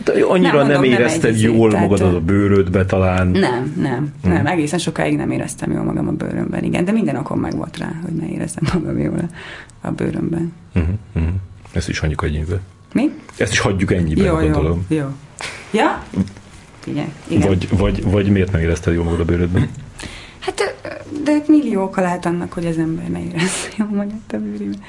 [0.05, 3.27] De annyira nem, mondom, nem érezted nem jól tehát, magadat a bőrödbe talán?
[3.27, 4.33] Nem, nem, hmm.
[4.33, 4.47] nem.
[4.47, 6.85] Egészen sokáig nem éreztem jól magam a bőrömben, igen.
[6.85, 9.29] De minden okom meg volt rá, hogy ne éreztem magam jól
[9.81, 10.53] a bőrömben.
[10.75, 11.33] Uh-huh, uh-huh.
[11.73, 12.61] Ezt is hagyjuk ennyibe.
[12.93, 13.11] Mi?
[13.37, 14.85] Ezt is hagyjuk ennyibe, jó, gondolom.
[14.89, 15.07] Jó, jó.
[15.71, 16.03] Ja?
[16.85, 17.07] Igen.
[17.27, 17.49] igen.
[17.49, 19.69] Vagy, vagy, vagy miért nem érezted jól magad a bőrödben?
[20.43, 20.75] Hát,
[21.25, 24.83] de millió oka lehet annak, hogy az ember ne érezze jól magát a bőrében.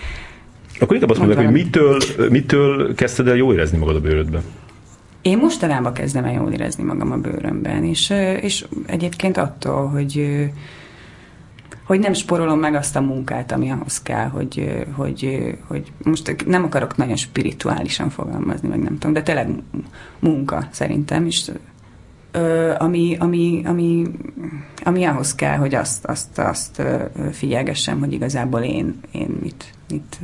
[0.80, 1.98] Akkor inkább azt mondod, hogy mitől,
[2.30, 4.44] mitől kezdted el jól érezni magad a bőrödben?
[5.22, 8.10] Én mostanában kezdem el jól érezni magam a bőrömben, és,
[8.42, 10.30] és egyébként attól, hogy
[11.84, 16.64] hogy nem sporolom meg azt a munkát, ami ahhoz kell, hogy, hogy, hogy most nem
[16.64, 19.50] akarok nagyon spirituálisan fogalmazni, meg nem tudom, de tényleg
[20.20, 21.52] munka szerintem, és
[22.78, 24.06] ami, ami, ami,
[24.84, 26.82] ami ahhoz kell, hogy azt, azt, azt
[27.32, 30.20] figyelgessem, hogy igazából én, én mit, mit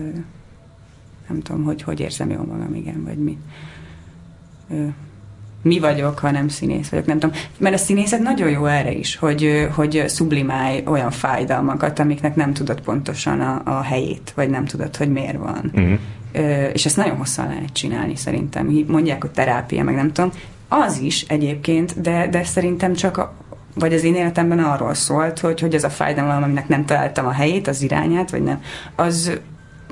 [1.29, 3.37] nem tudom, hogy hogy érzem jól magam, igen, vagy mi.
[5.61, 7.35] Mi vagyok, ha nem színész vagyok, nem tudom.
[7.57, 12.81] Mert a színészet nagyon jó erre is, hogy, hogy sublimálj olyan fájdalmakat, amiknek nem tudod
[12.81, 15.71] pontosan a, a helyét, vagy nem tudod, hogy miért van.
[15.73, 15.99] Uh-huh.
[16.73, 18.85] És ezt nagyon hosszan lehet csinálni szerintem.
[18.87, 20.31] Mondják, hogy terápia, meg nem tudom.
[20.69, 23.33] Az is egyébként, de, de szerintem csak a,
[23.75, 27.31] vagy az én életemben arról szólt, hogy, hogy ez a fájdalom, aminek nem találtam a
[27.31, 28.61] helyét, az irányát, vagy nem,
[28.95, 29.39] az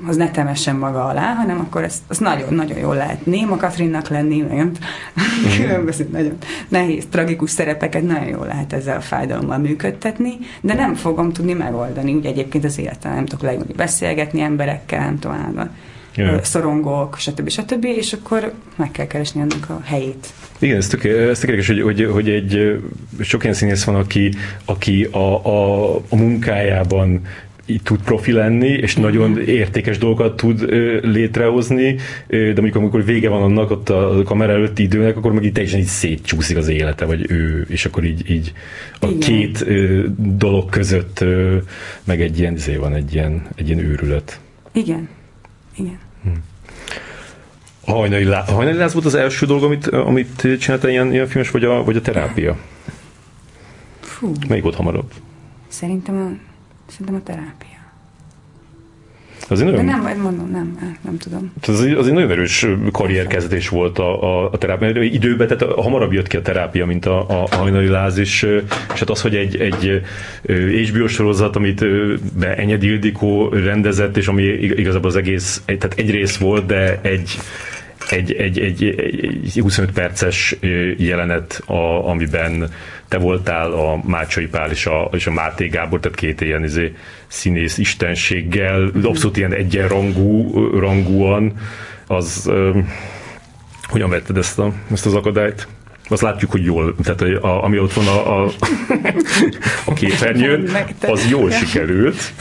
[0.06, 4.40] az ne temessen maga alá, hanem akkor ezt, az nagyon-nagyon jól lehet Néma Katrinnak lenni,
[4.40, 4.72] nagyon
[5.56, 6.36] különböző, nagyon
[6.68, 12.14] nehéz, tragikus szerepeket nagyon jól lehet ezzel a fájdalommal működtetni, de nem fogom tudni megoldani.
[12.14, 15.70] Ugye egyébként az életem nem tudok leülni beszélgetni emberekkel, nem tovább
[16.18, 16.42] yeah.
[16.42, 17.48] szorongok, stb.
[17.48, 17.84] stb.
[17.84, 20.32] És akkor meg kell keresni annak a helyét.
[20.58, 22.80] Igen, ez tökéletes, hogy, hogy, hogy egy
[23.20, 24.32] sok ilyen színész van, aki,
[24.64, 27.20] aki a, a, a munkájában
[27.68, 29.08] így tud profi lenni, és mm-hmm.
[29.08, 34.22] nagyon értékes dolgokat tud ö, létrehozni, ö, de mondjuk amikor vége van annak ott a
[34.24, 38.04] kamera előtti időnek, akkor meg így teljesen így szétcsúszik az élete, vagy ő, és akkor
[38.04, 38.52] így, így
[39.00, 39.18] a Igen.
[39.18, 41.56] két ö, dolog között ö,
[42.04, 44.40] meg egy ilyen, izé van egy ilyen, egy ilyen őrület.
[44.72, 45.08] Igen.
[45.76, 45.98] Igen.
[47.86, 51.26] A hajnali, lá- a hajnali láz volt az első dolog, amit, amit csináltál ilyen, ilyen
[51.26, 52.56] filmes, vagy a, vagy a terápia?
[54.00, 54.32] Fú.
[54.48, 55.12] Melyik volt hamarabb?
[55.68, 56.46] Szerintem a
[56.90, 57.67] Szerintem a terápia.
[59.48, 59.74] Az nagyon...
[59.74, 61.52] De nem, mondom, nem, nem tudom.
[61.66, 65.02] Az, az egy nagyon erős karrierkezdés volt a, a, a terápia.
[65.02, 68.42] Időben, tehát hamarabb jött ki a terápia, mint a, a, a hajnali láz, és,
[68.94, 70.02] és hát az, hogy egy, egy
[70.88, 71.84] HBO sorozat, amit
[72.38, 77.38] be Enyed Ildikó rendezett, és ami igazából az egész, tehát egy rész volt, de egy
[78.10, 80.56] egy, egy, egy, egy 25 perces
[80.96, 82.70] jelenet, a, amiben
[83.08, 86.94] te voltál a Mácsai Pál és a, és a Máté Gábor, tehát két ilyen izé,
[87.26, 91.52] színész istenséggel, abszolút ilyen egyenrangú, rangúan,
[92.06, 92.76] az uh,
[93.82, 95.68] hogyan vetted ezt, a, ezt az akadályt?
[96.08, 98.50] Azt látjuk, hogy jól, tehát a, ami ott van a, a,
[99.84, 102.32] a képernyőn, az jól sikerült,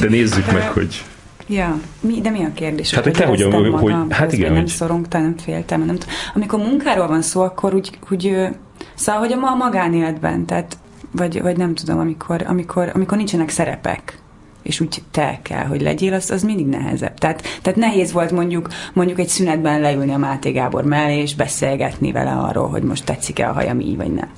[0.00, 1.02] de nézzük meg, hogy
[1.48, 2.94] Ja, mi, de mi a kérdés?
[2.94, 4.70] Hát, hogy te hogyan, hogy, hogy, hát igen, nem hogy...
[4.70, 6.14] szorongtam, nem féltem, nem tudom.
[6.34, 8.48] Amikor munkáról van szó, akkor úgy, hogy,
[8.94, 10.78] szóval, hogy a magánéletben, tehát,
[11.10, 14.18] vagy, vagy nem tudom, amikor, amikor, amikor nincsenek szerepek,
[14.66, 17.18] és úgy te kell, hogy legyél, az, az mindig nehezebb.
[17.18, 22.12] Tehát, tehát nehéz volt mondjuk, mondjuk egy szünetben leülni a Máté Gábor mellé, és beszélgetni
[22.12, 24.28] vele arról, hogy most tetszik-e a hajam így, vagy nem.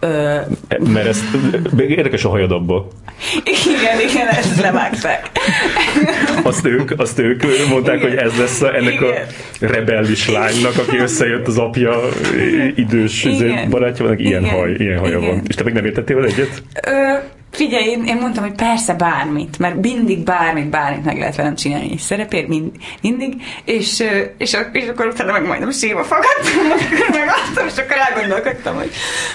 [0.00, 0.40] Ö,
[0.92, 1.20] Mert ez
[1.76, 2.88] érdekes a hajad abba.
[3.44, 5.30] Igen, igen, ezt levágták.
[6.42, 8.08] Azt ők, azt ők mondták, igen.
[8.08, 9.10] hogy ez lesz a, ennek igen.
[9.60, 12.00] a rebellis lánynak, aki összejött az apja
[12.74, 13.70] idős igen.
[13.70, 14.54] barátja, van, ilyen, igen.
[14.54, 15.30] haj, ilyen haja igen.
[15.30, 15.42] van.
[15.46, 16.62] És te meg nem értettél vele egyet?
[16.86, 16.92] Ö,
[17.54, 21.90] Figyelj, én, én mondtam, hogy persze bármit, mert mindig bármit, bármit meg lehet velem csinálni
[21.92, 24.04] egy szerepért, mind, mindig, és,
[24.38, 28.90] és, és akkor utána meg majdnem sírva fogadtam, akkor megadtam, és akkor elgondolkodtam, hogy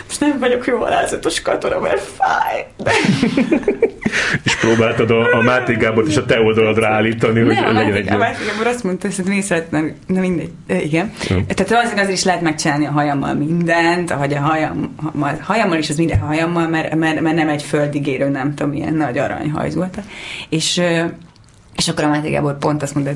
[0.07, 2.67] most nem vagyok jó alázatos katona, mert fáj.
[2.77, 2.91] De...
[4.43, 8.11] és próbáltad a, a Máté Gábort és a te oldaladra állítani, hogy nem, legyen egy...
[8.11, 11.11] A Máté Gábor azt mondta, hogy én szeretném, na mindegy, igen.
[11.27, 11.45] Hmm.
[11.45, 14.95] Tehát azért, azért is lehet megcsinálni a hajammal mindent, ahogy a hajam,
[15.41, 18.93] hajammal is az minden hajammal, mert, mert, mert nem egy földig ígérő, nem tudom, ilyen
[18.93, 19.97] nagy aranyhajz volt.
[20.49, 20.81] És,
[21.75, 23.11] és akkor a Máté Gábor pont azt mondta,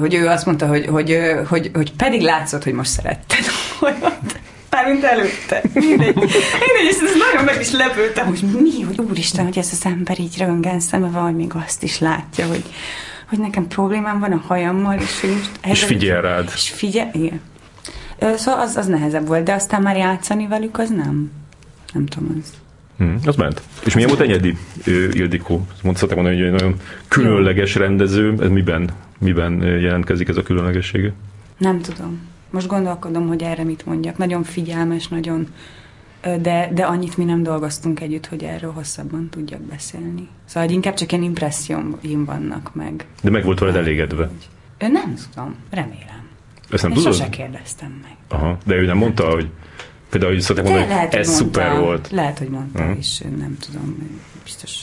[0.00, 3.44] hogy ő azt mondta, hogy, hogy, hogy, hogy pedig látszott, hogy most szeretted
[3.80, 4.37] olyat.
[4.78, 5.62] Mármint előtte.
[5.74, 6.14] Mindegy.
[6.14, 10.20] Mindegy, és ez nagyon meg is lepődtem, hogy mi, hogy úristen, hogy ez az ember
[10.20, 12.62] így röngen szeme van, még azt is látja, hogy,
[13.28, 15.50] hogy nekem problémám van a hajammal, és hogy most...
[15.66, 16.50] És figyel rád.
[16.54, 17.40] És figyel, igen.
[18.36, 21.30] Szóval az, az nehezebb volt, de aztán már játszani velük, az nem.
[21.92, 22.52] Nem tudom, az.
[22.98, 23.62] Hmm, az ment.
[23.84, 24.56] És milyen volt Enyedi,
[25.12, 25.66] Ildikó?
[25.82, 26.74] Mondtad mondani, hogy egy nagyon
[27.08, 28.34] különleges rendező.
[28.40, 31.12] Ez miben, miben jelentkezik ez a különlegessége?
[31.58, 32.20] Nem tudom.
[32.50, 34.16] Most gondolkodom, hogy erre mit mondjak.
[34.16, 35.46] Nagyon figyelmes, nagyon
[36.20, 40.28] de, de annyit mi nem dolgoztunk együtt, hogy erről hosszabban tudjak beszélni.
[40.44, 43.06] Szóval inkább csak ilyen impresszióim vannak meg.
[43.22, 44.30] De meg volt veled elégedve?
[44.78, 46.26] Nem tudom, remélem.
[46.70, 47.12] Ezt nem Én tudod?
[47.14, 48.16] sose kérdeztem meg.
[48.40, 49.48] Aha, de ő nem mondta, hogy
[50.10, 52.10] például, hogy szokták mondani, hogy ez mondta, szuper volt.
[52.10, 52.98] Lehet, hogy mondta, Mhm.
[52.98, 54.10] és nem tudom,
[54.44, 54.82] biztos.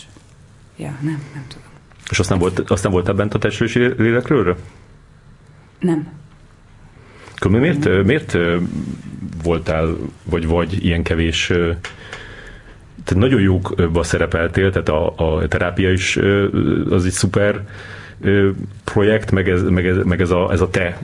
[0.77, 1.67] Ja, nem, nem tudom.
[2.09, 4.57] És aztán, volt, aztán voltál bent a testről és lélekről?
[5.79, 6.07] Nem.
[7.35, 8.37] Akkor miért, miért
[9.43, 11.51] voltál, vagy vagy ilyen kevés
[13.05, 16.19] tehát nagyon jókba szerepeltél, tehát a, a terápia is
[16.89, 17.61] az egy szuper
[18.83, 20.99] projekt, meg ez, meg ez, meg ez, a, ez a te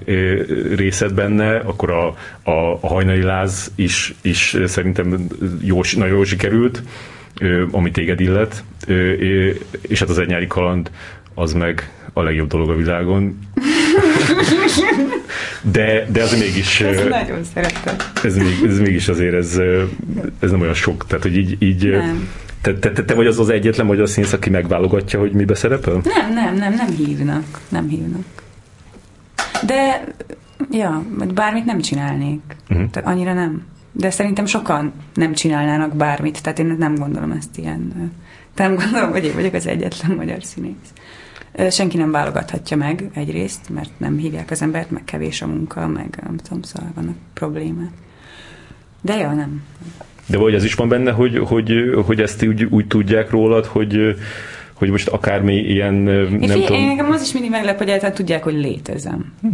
[0.75, 2.07] részed benne, akkor a,
[2.43, 5.27] a, a hajnali láz is, is szerintem
[5.61, 6.83] jó, nagyon jól sikerült,
[7.71, 8.63] ami téged illet,
[9.81, 10.91] és hát az egy nyári kaland
[11.33, 13.39] az meg a legjobb dolog a világon.
[15.61, 16.81] De, de az mégis...
[16.81, 17.95] Ezt nagyon szeretem.
[18.23, 19.57] Ez, még, ez mégis azért, ez,
[20.39, 21.55] ez nem olyan sok, tehát hogy így...
[21.59, 22.29] így nem.
[22.61, 26.01] Te, te, te, te vagy az az egyetlen magyar színész, aki megválogatja, hogy mibe szerepel?
[26.03, 27.43] Nem, nem, nem, nem hívnak.
[27.69, 28.23] Nem hívnak.
[29.65, 30.03] De,
[30.71, 32.41] ja, bármit nem csinálnék.
[32.69, 32.89] Uh-huh.
[32.89, 33.65] Tehát annyira nem.
[33.91, 38.11] De szerintem sokan nem csinálnának bármit, tehát én nem gondolom ezt ilyen.
[38.55, 40.93] Nem gondolom, hogy én vagyok az egyetlen magyar színész.
[41.69, 46.19] Senki nem válogathatja meg egyrészt, mert nem hívják az embert, meg kevés a munka, meg
[46.23, 47.91] nem tudom, szóval vannak problémák.
[49.01, 49.63] De ja, nem.
[50.25, 51.73] De vagy ez is van benne, hogy, hogy,
[52.05, 54.15] hogy ezt úgy, úgy tudják rólad, hogy,
[54.73, 56.89] hogy most akármi ilyen, nem én figyelj, tudom...
[56.89, 59.33] Engem az is mindig meglep, hogy egyáltalán tudják, hogy létezem.
[59.41, 59.47] Hm.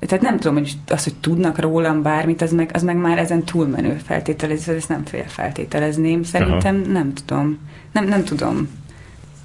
[0.00, 3.44] Tehát nem tudom, hogy az, hogy tudnak rólam bármit, az meg, az meg már ezen
[3.44, 6.22] túlmenő feltételezés, ezt nem fél feltételezném.
[6.22, 6.92] Szerintem Aha.
[6.92, 7.58] nem tudom.
[7.92, 8.68] Nem, nem tudom,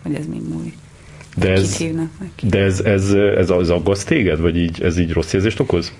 [0.04, 0.76] hogy ez mind múlik.
[1.36, 1.84] De ez,
[2.42, 4.40] de ez, ez, ez, ez aggaszt téged?
[4.40, 5.94] Vagy így, ez így rossz érzést okoz?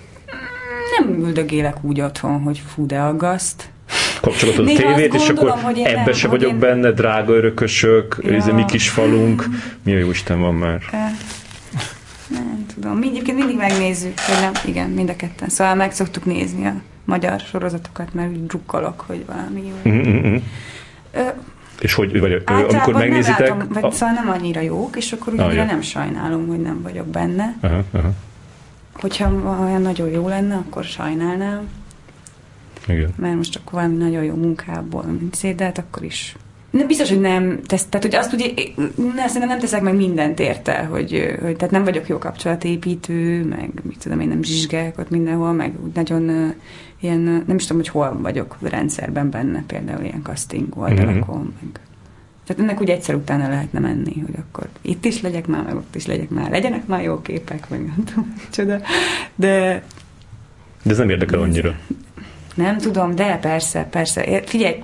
[0.98, 3.70] Nem üldögélek úgy otthon, hogy fú, de aggaszt.
[4.20, 6.58] Kapcsolatod a tévét, és akkor ebbe nem, se vagyok én...
[6.58, 8.32] benne, drága örökösök, ja.
[8.32, 9.44] ez a mi kis falunk.
[9.82, 10.80] Mi a jó Isten van már?
[12.28, 12.98] Nem tudom.
[12.98, 15.48] Mi egyébként mindig megnézzük, hogy nem, igen, mind a ketten.
[15.48, 19.90] Szóval meg szoktuk nézni a magyar sorozatokat, mert úgy drukkolok, hogy valami jó.
[19.90, 20.36] Mm-hmm.
[21.12, 21.20] Ö,
[21.82, 23.48] és hogy, vagy amikor megnézitek...
[23.48, 23.90] Nem látom, vagy a...
[23.90, 27.56] szóval nem annyira jók, és akkor ugye ah, nem sajnálom, hogy nem vagyok benne.
[27.60, 28.10] Aha, aha.
[28.92, 29.32] Hogyha
[29.64, 31.68] olyan nagyon jó lenne, akkor sajnálnám.
[32.88, 33.10] Igen.
[33.16, 36.36] Mert most akkor valami nagyon jó munkából, mint szét, de hát akkor is.
[36.70, 38.46] Nem biztos, hogy nem tesz, tehát hogy azt ugye,
[39.14, 43.70] ne, szerintem nem teszek meg mindent érte, hogy, hogy tehát nem vagyok jó kapcsolatépítő, meg
[43.82, 46.54] mit tudom én, nem zsizsgálok ott mindenhol, meg nagyon uh,
[47.02, 51.48] ilyen, nem is tudom, hogy hol vagyok rendszerben benne, például ilyen casting oldalakon, mm-hmm.
[51.60, 51.80] meg
[52.46, 55.94] tehát ennek úgy egyszer utána lehetne menni, hogy akkor itt is legyek már, meg ott
[55.94, 58.80] is legyek már, legyenek már jó képek, meg nem tudom, csoda.
[59.34, 59.82] De...
[60.82, 61.74] De ez nem érdekel annyira.
[62.54, 64.42] Nem tudom, de persze, persze.
[64.44, 64.82] Figyelj,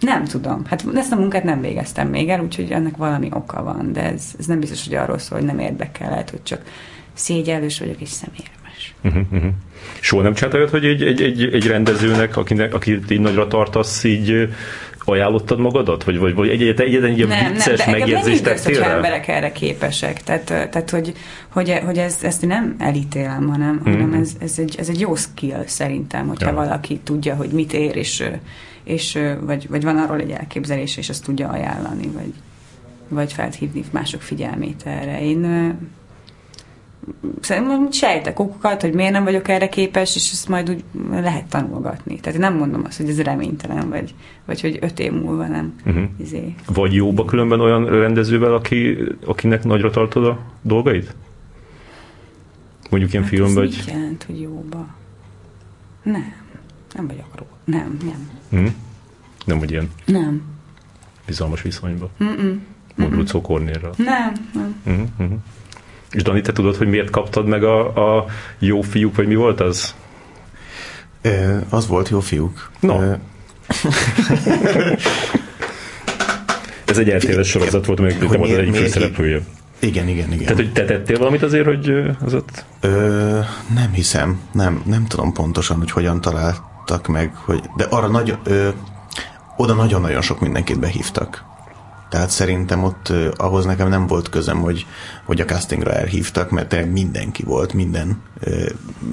[0.00, 0.64] nem tudom.
[0.64, 4.34] Hát ezt a munkát nem végeztem még el, úgyhogy ennek valami oka van, de ez,
[4.38, 6.62] ez nem biztos, hogy arról szól, hogy nem érdekel, lehet, hogy csak
[7.12, 8.94] szégyellős vagyok és szemérmes.
[9.02, 9.52] Uh-huh, uh-huh.
[10.00, 14.48] Soha nem csináltad, hogy egy, egy, egy, egy rendezőnek, akinek, akit így nagyra tartasz, így
[15.08, 16.04] ajánlottad magadat?
[16.04, 18.94] Vagy, vagy, vagy egyetlen egy, egy, egy nem, vicces nem, megjegyzést tettél rá?
[18.94, 20.22] emberek erre képesek.
[20.22, 21.12] Tehát, tehát hogy,
[21.48, 24.00] hogy, hogy ez, ezt nem elítélem, hanem, mm-hmm.
[24.00, 26.54] hanem ez, ez, egy, ez egy jó skill szerintem, hogyha ja.
[26.54, 28.24] valaki tudja, hogy mit ér, és,
[28.84, 32.32] és vagy, vagy van arról egy elképzelés, és azt tudja ajánlani, vagy,
[33.08, 35.22] vagy felhívni mások figyelmét erre.
[35.22, 35.74] Én
[37.40, 42.20] szerintem sejtek okokat, hogy miért nem vagyok erre képes, és ezt majd úgy lehet tanulgatni.
[42.20, 44.14] Tehát én nem mondom azt, hogy ez reménytelen, vagy,
[44.44, 45.74] vagy hogy öt év múlva nem.
[45.86, 46.04] Uh-huh.
[46.16, 46.54] Izé.
[46.66, 51.14] Vagy jóba különben olyan rendezővel, aki, akinek nagyra tartod a dolgait?
[52.90, 53.68] Mondjuk ilyen hát film, vagy...
[53.68, 54.86] mit jelent, hogy jóba?
[56.02, 56.32] Nem.
[56.94, 57.50] Nem vagyok róla.
[57.64, 58.30] Nem, nem.
[58.50, 58.72] Uh-huh.
[59.44, 59.90] Nem vagy ilyen?
[60.04, 60.42] Nem.
[61.26, 62.10] Bizalmas viszonyba?
[62.24, 62.62] Mm-mm.
[62.94, 63.90] Mondulcó Kornélra?
[63.96, 64.80] Nem, nem.
[64.86, 65.38] Uh-huh.
[66.16, 68.26] És Dani, te tudod, hogy miért kaptad meg a, a
[68.58, 69.94] jó fiúk, vagy mi volt az?
[71.22, 72.70] Ö, az volt jó fiúk.
[72.80, 73.00] No.
[73.00, 73.12] Ö...
[76.84, 79.40] Ez egy eltéles sorozat volt, még te volt az egyik főszereplője.
[79.78, 80.38] Igen, igen, igen.
[80.38, 81.92] Tehát, hogy te tettél valamit azért, hogy
[82.24, 82.64] az ott...
[82.80, 83.38] Ö,
[83.74, 88.68] nem hiszem, nem, nem tudom pontosan, hogy hogyan találtak meg, hogy, de arra nagy, ö,
[89.56, 91.44] oda nagyon-nagyon sok mindenkit behívtak.
[92.10, 94.86] Tehát szerintem ott ahhoz nekem nem volt közöm, hogy,
[95.24, 98.68] hogy a castingra elhívtak, mert mindenki volt, minden ö,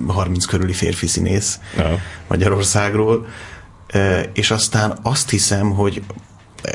[0.08, 1.98] 30 körüli férfi színész Aha.
[2.28, 3.26] Magyarországról,
[4.34, 6.04] és aztán azt hiszem, hogy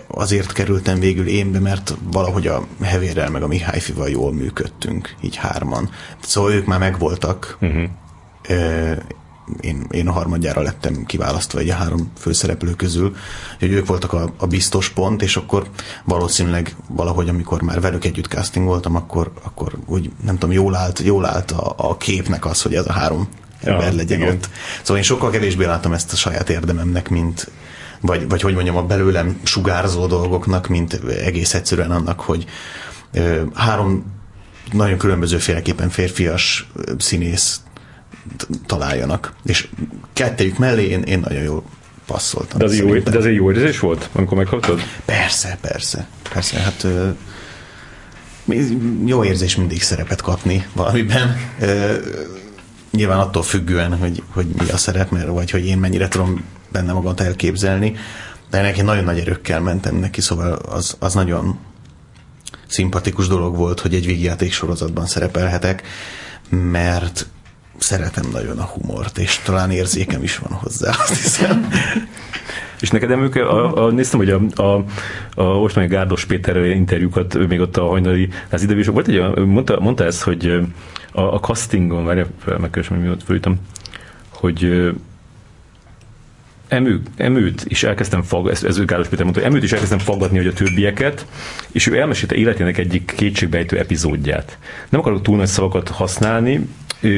[0.07, 5.15] azért kerültem végül én be, mert valahogy a Hevérrel meg a Mihály Fival jól működtünk,
[5.21, 5.91] így hárman.
[6.23, 7.59] Szóval ők már megvoltak.
[7.61, 7.89] Uh-huh.
[9.61, 13.17] Én, én a harmadjára lettem kiválasztva egy a három főszereplő közül,
[13.59, 15.67] hogy ők voltak a, a biztos pont, és akkor
[16.05, 21.27] valószínűleg valahogy, amikor már velük együtt castingoltam, akkor, akkor úgy nem tudom, jól állt, jól
[21.27, 23.29] állt a, a képnek az, hogy ez a három
[23.63, 24.35] ember ja, legyen igen.
[24.35, 24.49] ott.
[24.79, 27.51] Szóval én sokkal kevésbé látom ezt a saját érdememnek, mint,
[28.01, 32.45] vagy, vagy hogy mondjam, a belőlem sugárzó dolgoknak, mint egész egyszerűen annak, hogy
[33.13, 34.17] ö, három
[34.73, 37.61] nagyon különbözőféleképpen férfias színész
[38.67, 39.33] találjanak.
[39.45, 39.69] És
[40.13, 41.63] kettejük mellé én, én nagyon jól
[42.07, 42.59] passzoltam.
[42.59, 44.81] De az, jó, de az egy jó érzés volt, amikor megkaptad?
[45.05, 46.09] Persze, persze.
[46.33, 46.87] Persze, hát
[49.05, 51.37] jó érzés mindig szerepet kapni valamiben.
[52.91, 56.93] Nyilván attól függően, hogy, hogy mi a szerep, mert, vagy hogy én mennyire tudom benne
[56.93, 57.97] magamat elképzelni,
[58.51, 61.59] de neki nagyon nagy erőkkel mentem neki, szóval az, az nagyon
[62.67, 65.83] szimpatikus dolog volt, hogy egy végjáték sorozatban szerepelhetek,
[66.51, 67.27] mert
[67.79, 71.69] szeretem nagyon a humort, és talán érzékem is van hozzá, azt hiszem.
[72.81, 74.85] És neked emlék, a, a, néztem, hogy a, a,
[75.35, 80.05] a Ostani Gárdos Péter interjúkat még ott a hajnali az időbésok volt egy, mondta, mondta
[80.05, 80.61] ezt, hogy
[81.13, 82.27] a, a castingon, várjál,
[82.59, 83.57] megkeresem, hogy mi ott fölítem,
[84.31, 84.91] hogy
[86.69, 90.47] emő, emőt is elkezdtem fag, ez, ez Gáros Péter mondta, emőt is elkezdtem faggatni, hogy
[90.47, 91.27] a többieket,
[91.73, 94.59] és ő elmesélte életének egyik kétségbejtő epizódját.
[94.89, 96.69] Nem akarok túl nagy szavakat használni,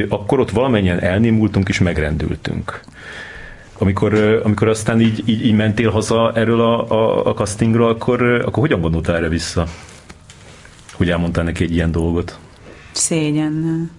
[0.08, 2.80] akkor ott valamennyien elnémultunk és megrendültünk.
[3.78, 8.62] Amikor, amikor aztán így, így, így mentél haza erről a, a, a castingról, akkor, akkor
[8.62, 9.66] hogyan gondoltál erre vissza?
[10.92, 12.38] Hogy elmondtál neki egy ilyen dolgot?
[12.92, 13.90] Szégyen.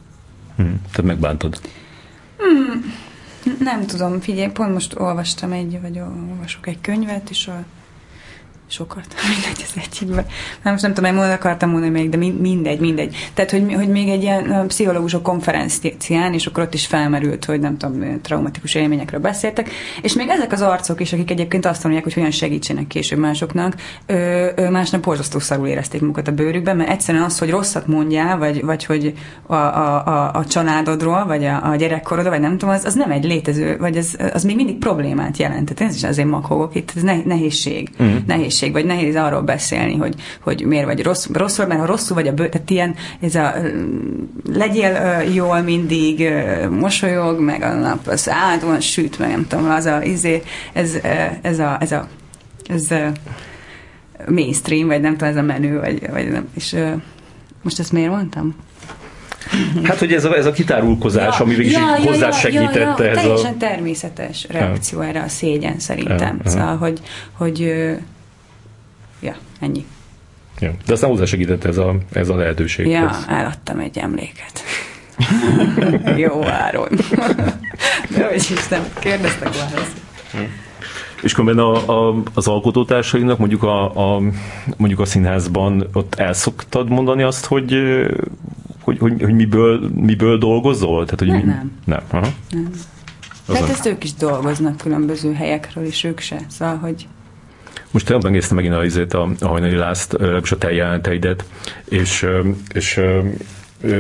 [0.56, 1.60] Hm, tehát megbántod.
[2.38, 2.94] Hmm.
[3.60, 7.64] Nem tudom, figyelj, pont most olvastam egy, vagy olvasok egy könyvet, és a
[8.72, 10.26] sokat, mindegy az egyikben.
[10.64, 13.32] Nem, most nem tudom, hogy akartam mondani még, de mindegy, mindegy.
[13.34, 17.78] Tehát, hogy, hogy még egy ilyen pszichológusok konferencián, és akkor ott is felmerült, hogy nem
[17.78, 19.70] tudom, traumatikus élményekről beszéltek,
[20.02, 23.76] és még ezek az arcok is, akik egyébként azt mondják, hogy hogyan segítsenek később másoknak,
[24.06, 28.38] ö, ö, másnap borzasztó szarul érezték magukat a bőrükben, mert egyszerűen az, hogy rosszat mondjál,
[28.38, 29.14] vagy, vagy hogy
[29.46, 33.12] a, a, a, a családodról, vagy a, a gyerekkorodról, vagy nem tudom, az, az nem
[33.12, 35.74] egy létező, vagy az, az még mindig problémát jelent.
[35.74, 37.90] Tehát ez is azért maghogok itt, ez nehézség.
[38.04, 38.16] Mm.
[38.26, 42.16] nehézség nehézség, vagy nehéz arról beszélni, hogy, hogy miért vagy rossz, rosszul, mert ha rosszul
[42.16, 43.54] vagy a bő, tehát ilyen, ez a
[44.54, 46.30] legyél jól mindig,
[46.70, 50.42] mosolyog, meg a nap az áldóan süt, meg nem tudom, az a, izé,
[50.74, 50.98] ez,
[51.42, 52.08] ez a, ez a,
[52.68, 53.12] ez a
[54.28, 56.76] mainstream, vagy nem tudom, ez a menő, vagy, vagy nem, és
[57.62, 58.56] most ezt miért mondtam?
[59.84, 63.04] Hát, hogy ez a, ez a kitárulkozás, ja, ami végig ja, ja, hozzásegítette ja, ja,
[63.04, 63.58] ja, ez teljesen a...
[63.58, 66.42] természetes reakció erre a szégyen szerintem.
[66.44, 67.00] Ja, szóval, hogy,
[67.32, 67.74] hogy
[69.22, 69.86] ja, ennyi.
[70.60, 70.72] Ja.
[70.86, 72.88] De aztán hozzásegített ez a, ez a lehetőség.
[72.88, 74.64] Ja, eladtam egy emléket.
[76.18, 76.90] Jó áron.
[78.16, 80.02] De hogy Isten, kérdeztek választ.
[81.22, 84.22] És különben a, a, az alkotótársainak mondjuk a, a,
[84.78, 87.76] mondjuk a színházban ott el szoktad mondani azt, hogy,
[88.82, 91.06] hogy, hogy, hogy miből, miből dolgozol?
[91.06, 91.72] Tehát, hogy nem, mi, nem.
[91.86, 92.02] Nem.
[92.10, 92.28] Aha.
[92.52, 92.70] nem.
[93.46, 96.38] Tehát ezt ők is dolgoznak különböző helyekről, és ők se.
[96.50, 97.08] Szóval, hogy
[97.92, 101.46] most tegnap megnéztem megint a, a, a hajnali lázt, legalábbis a te jelenteidet,
[101.90, 102.28] és,
[102.74, 103.02] és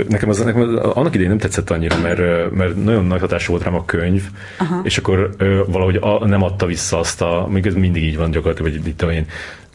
[0.07, 3.63] nekem az, nekem az annak idején nem tetszett annyira, mert, mert nagyon nagy hatású volt
[3.63, 4.23] rám a könyv,
[4.57, 4.81] Aha.
[4.83, 5.35] és akkor
[5.67, 9.01] valahogy a, nem adta vissza azt a, még ez mindig így van gyakorlatilag, vagy itt
[9.01, 9.25] én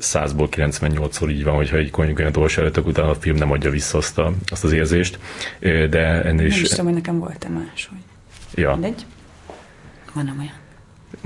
[0.01, 3.99] 100-ból 98-szor így van, hogyha egy könyvet olvas előtt, utána a film nem adja vissza
[3.99, 5.19] azt, a, azt az érzést,
[5.61, 6.55] de ennél is...
[6.55, 7.99] Nem is tudom, hogy nekem volt-e más, hogy...
[8.63, 8.73] Ja.
[8.73, 9.07] Mindegy.
[10.15, 10.66] Van olyan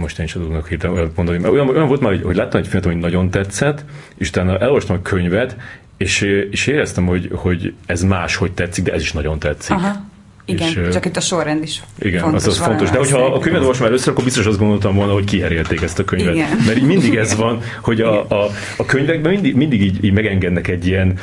[0.00, 2.60] most én sem tudok hirtelen olyat mondani, mert olyan, olyan volt már, hogy, hogy láttam
[2.60, 3.84] egy filmet, ami nagyon tetszett,
[4.16, 5.56] és utána elolvastam a könyvet,
[5.96, 6.20] és,
[6.50, 9.74] és éreztem, hogy, hogy ez más, hogy tetszik, de ez is nagyon tetszik.
[9.74, 10.08] Aha.
[10.44, 12.90] Igen, és, csak itt a sorrend is Igen, fontos, az, az fontos.
[12.90, 16.04] De hogyha a könyvet olvasom először, akkor biztos azt gondoltam volna, hogy kiherélték ezt a
[16.04, 16.34] könyvet.
[16.34, 16.48] Igen.
[16.66, 20.68] Mert így mindig ez van, hogy a, a, a könyvekben mindig, mindig így, így megengednek
[20.68, 21.18] egy ilyen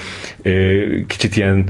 [1.08, 1.64] kicsit ilyen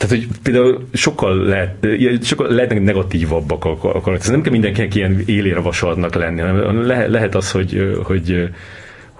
[0.00, 1.86] tehát, hogy például sokkal, lehet,
[2.22, 4.30] sokkal lehetnek negatívabbak a karakterek.
[4.30, 8.48] Nem kell mindenkinek ilyen élére vasalnak lenni, hanem lehet az, hogy, hogy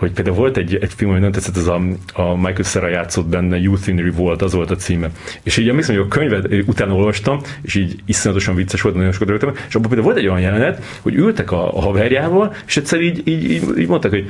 [0.01, 1.81] hogy például volt egy, egy film, hogy nem tetszett, az a,
[2.13, 5.09] a Michael Cera játszott benne, Youth in Revolt, az volt a címe.
[5.43, 9.29] És így emlékszem, hogy a könyvet utána olvastam, és így iszonyatosan vicces volt, nagyon sokat
[9.29, 13.01] rögtem, és abban például volt egy olyan jelenet, hogy ültek a, a haverjával, és egyszer
[13.01, 14.29] így, így, így, így mondták, hogy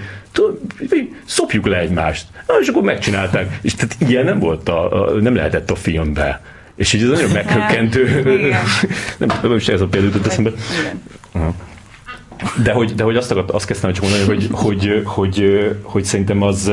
[1.25, 2.27] szopjuk le egymást.
[2.47, 3.59] Na, és akkor megcsinálták.
[3.63, 6.43] És tehát ilyen nem volt, a, a nem lehetett a filmbe.
[6.75, 8.23] És így ez nagyon meghökkentő.
[9.19, 10.51] nem, nem is ez a jutott eszembe.
[12.63, 16.43] De hogy, de hogy azt, akart, azt kezdtem csak mondani, hogy, hogy, hogy, hogy szerintem
[16.43, 16.71] az,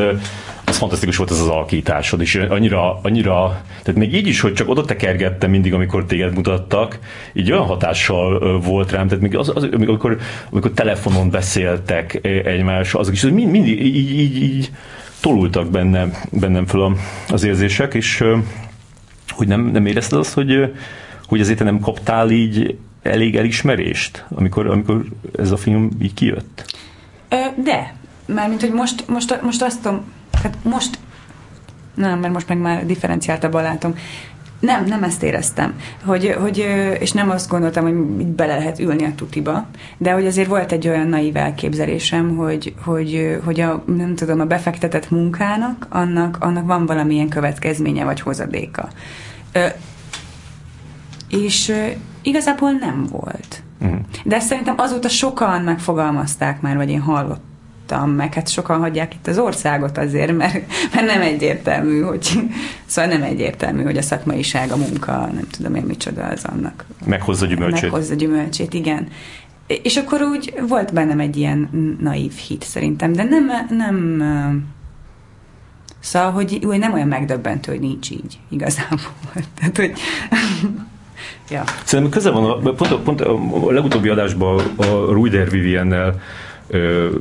[0.65, 4.69] az fantasztikus volt ez az alakításod, és annyira, annyira, tehát még így is, hogy csak
[4.69, 6.99] oda tekergettem mindig, amikor téged mutattak,
[7.33, 10.17] így olyan hatással volt rám, tehát még az, az amikor,
[10.51, 14.71] amikor telefonon beszéltek egymás, azok is mind, mindig így, így, így
[15.21, 16.95] tolultak bennem, bennem fel
[17.29, 18.23] az érzések, és
[19.29, 20.73] hogy nem, nem érezted azt, hogy,
[21.27, 22.77] hogy ezért nem kaptál így
[23.07, 25.05] elég elismerést, amikor, amikor
[25.37, 26.75] ez a film így kijött?
[27.63, 27.93] De,
[28.25, 30.03] mármint, hogy most, most, most azt tudom,
[30.43, 30.99] hát most,
[31.93, 33.93] nem, mert most meg már differenciáltabban látom,
[34.59, 35.73] nem, nem ezt éreztem.
[36.03, 36.57] Hogy, hogy,
[36.99, 39.65] és nem azt gondoltam, hogy így bele lehet ülni a tutiba,
[39.97, 44.45] de hogy azért volt egy olyan naív elképzelésem, hogy, hogy, hogy a, nem tudom, a
[44.45, 48.89] befektetett munkának, annak, annak van valamilyen következménye vagy hozadéka.
[51.29, 51.73] És
[52.27, 53.63] igazából nem volt.
[53.81, 53.99] Uh-huh.
[54.23, 59.37] De szerintem azóta sokan megfogalmazták már, vagy én hallottam meg, hát sokan hagyják itt az
[59.37, 60.53] országot azért, mert,
[60.93, 62.29] mert nem egyértelmű, hogy
[62.85, 66.85] szóval nem egyértelmű, hogy a szakmaiság, a munka, nem tudom én micsoda az annak.
[67.05, 67.81] Meghozza gyümölcsét.
[67.81, 69.07] Meghozza gyümölcsét, igen.
[69.67, 71.69] És akkor úgy volt bennem egy ilyen
[72.01, 74.23] naív hit szerintem, de nem, nem
[75.99, 78.99] Szóval, hogy, hogy nem olyan megdöbbentő, hogy nincs így igazából.
[79.59, 79.93] Tehát, hogy
[81.49, 81.63] Ja.
[81.83, 86.21] Szerintem köze van, a, pont, a, pont a legutóbbi adásban a Ruider Viviennel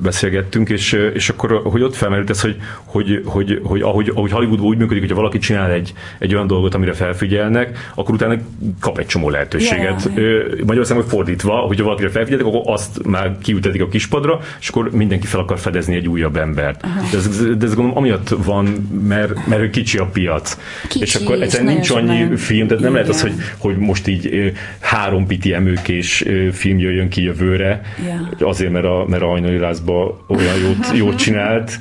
[0.02, 4.66] beszélgettünk, és, és akkor, hogy ott felmerült ez, hogy, hogy, hogy, hogy ahogy, ahogy Hollywoodban
[4.66, 8.34] úgy működik, hogy valaki csinál egy, egy olyan dolgot, amire felfigyelnek, akkor utána
[8.80, 10.10] kap egy csomó lehetőséget.
[10.16, 10.44] Yeah.
[10.66, 15.40] Magyarországon fordítva, hogyha valakire felfigyelnek, akkor azt már kiültetik a kispadra, és akkor mindenki fel
[15.40, 16.86] akar fedezni egy újabb embert.
[16.86, 17.10] Uh-huh.
[17.10, 18.66] De, ez, de ez gondolom amiatt van,
[19.08, 20.58] mert, mert kicsi a piac.
[20.88, 22.36] Kicsi, és akkor egyszerűen nincs annyi nagyon...
[22.36, 23.02] film, tehát nem Igen.
[23.02, 28.20] lehet az, hogy, hogy most így három piti emőkés film jöjjön ki jövőre, yeah.
[28.38, 31.78] azért, mert a, mert a hajnali lázba olyan jót, jót csinált,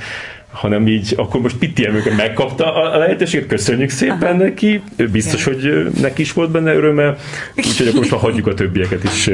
[0.51, 4.81] hanem így, akkor most Pitti emőket megkapta a lehetőséget, köszönjük szépen neki,
[5.11, 7.15] biztos, hogy neki is volt benne öröme,
[7.55, 9.27] úgyhogy akkor most már hagyjuk a többieket is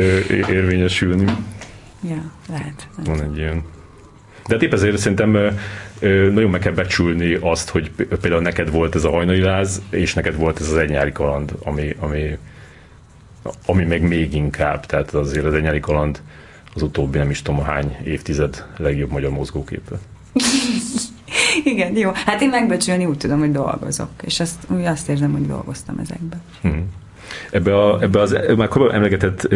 [0.49, 1.25] érvényesülni.
[2.09, 2.87] Ja, lehet.
[3.05, 3.63] Van egy ilyen.
[4.47, 5.55] De hát épp ezért szerintem
[6.33, 7.91] nagyon meg kell becsülni azt, hogy
[8.21, 11.51] például neked volt ez a hajnali láz, és neked volt ez az egy nyári kaland,
[11.63, 12.37] ami, ami,
[13.65, 16.21] ami meg még inkább, tehát azért az egy nyári kaland
[16.73, 19.99] az utóbbi nem is tudom hány évtized legjobb magyar mozgóképe.
[21.63, 22.11] Igen, jó.
[22.13, 26.41] Hát én megbecsülni úgy tudom, hogy dolgozok, és azt, úgy azt érzem, hogy dolgoztam ezekben.
[26.61, 26.89] Hmm.
[27.51, 29.53] Ebbe, a, ebbe az már korábban emlegetett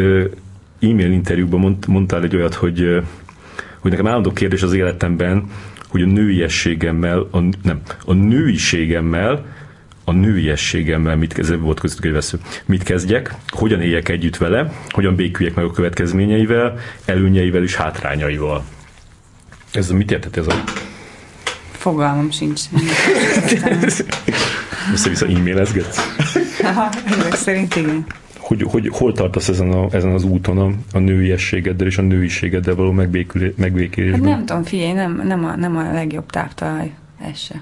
[0.80, 3.02] e-mail interjúban mond, mondtál egy olyat, hogy,
[3.80, 5.50] hogy nekem állandó kérdés az életemben,
[5.88, 9.46] hogy a nőiességemmel, a, nem, a nőiségemmel
[10.06, 12.40] a nőiességemmel mit kezdek, volt közöttük egy vesző.
[12.66, 18.64] Mit kezdjek, hogyan éljek együtt vele, hogyan béküljek meg a következményeivel, előnyeivel és hátrányaival.
[19.72, 20.64] Ez mit értett ez a...
[21.72, 22.62] Fogalmam sincs.
[24.94, 26.00] Össze-vissza e-mailezgetsz?
[27.20, 28.06] ezek szerint igen.
[28.38, 32.76] Hogy, hogy hol tartasz ezen, a, ezen az úton a, a nőiességeddel és a nőiségeddel
[32.76, 34.12] való megbékülésben?
[34.12, 36.94] Hát nem tudom, figyelj, nem, nem, a, nem a legjobb táptalaj.
[37.22, 37.62] Ez se.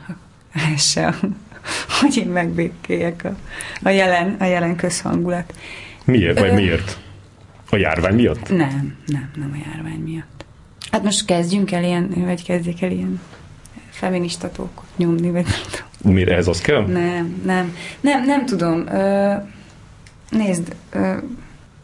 [0.73, 1.15] Ez se.
[2.01, 3.35] hogy én megbékéljek a,
[3.83, 5.53] a, jelen, a jelen közhangulat.
[6.05, 6.39] Miért?
[6.39, 6.97] Vagy Ö, miért?
[7.69, 8.49] A járvány miatt?
[8.49, 10.45] Nem, nem, nem a járvány miatt.
[10.91, 13.21] Hát most kezdjünk el ilyen, vagy kezdjék el ilyen
[13.89, 16.13] feministatókot nyomni, vagy nem tudom.
[16.13, 16.85] Miért ez az kell?
[16.85, 18.87] Nem, nem, nem, nem tudom.
[18.87, 19.33] Ö,
[20.29, 21.17] nézd, ö,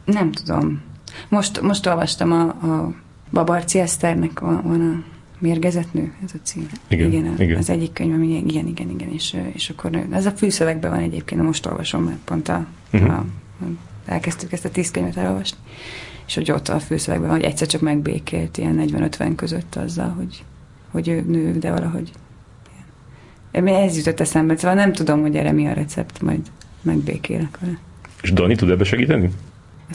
[0.05, 0.81] nem tudom.
[1.29, 2.93] Most, most olvastam a, a
[3.31, 5.08] Babarci Eszternek van, van a
[5.39, 6.67] Mérgezett nő, ez a cím.
[6.87, 7.57] Igen, igen, igen.
[7.57, 11.41] az egyik könyv, ami igen, igen, igen, és, és akkor ez a fűszövegben van egyébként,
[11.41, 13.13] most olvasom, mert pont a, uh-huh.
[13.13, 13.25] a,
[14.05, 15.57] elkezdtük ezt a tíz könyvet elolvasni,
[16.27, 20.43] és hogy ott a fűszövegben van, hogy egyszer csak megbékélt ilyen 40-50 között azzal, hogy,
[20.91, 22.11] hogy ő nő, de valahogy
[23.51, 26.41] ez jutott eszembe, szóval nem tudom, hogy erre mi a recept, majd
[26.81, 27.77] megbékélek vele.
[28.21, 29.29] És Dani tud ebbe segíteni?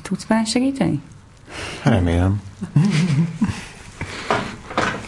[0.03, 1.01] Tudsz már segíteni?
[1.83, 2.41] Remélem.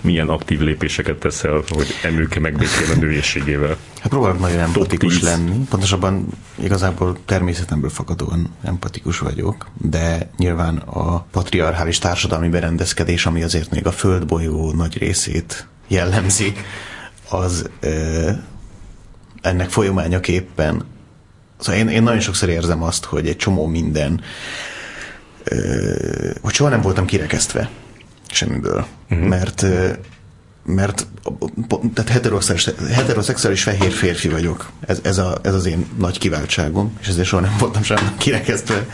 [0.06, 3.76] milyen aktív lépéseket teszel, hogy emőke megbékél a nőiességével?
[4.00, 5.64] Hát próbálok nagyon empatikus lenni.
[5.70, 13.86] Pontosabban igazából természetemből fakadóan empatikus vagyok, de nyilván a patriarchális társadalmi berendezkedés, ami azért még
[13.86, 16.52] a földbolyó nagy részét jellemzi,
[17.28, 18.30] az ö,
[19.42, 20.84] ennek folyamányaképpen
[21.58, 24.20] Szóval én, én nagyon sokszor érzem azt, hogy egy csomó minden,
[25.44, 25.94] ö,
[26.40, 27.70] hogy soha nem voltam kirekesztve
[28.30, 29.28] semmiből, uh-huh.
[29.28, 29.66] mert
[30.66, 31.06] mert
[31.94, 34.70] tehát heteroszexuális, heteroszexuális fehér férfi vagyok.
[34.80, 38.86] Ez, ez, a, ez az én nagy kiváltságom, és ezért soha nem voltam sem kirekesztve.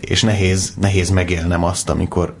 [0.00, 2.34] És nehéz, nehéz megélnem azt, amikor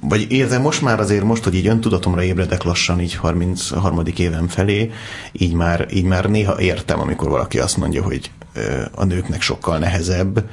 [0.00, 4.02] vagy érzem most már azért most, hogy így öntudatomra ébredek lassan, így 33.
[4.16, 4.90] évem felé,
[5.32, 8.30] így már, így már néha értem, amikor valaki azt mondja, hogy
[8.94, 10.44] a nőknek sokkal nehezebb,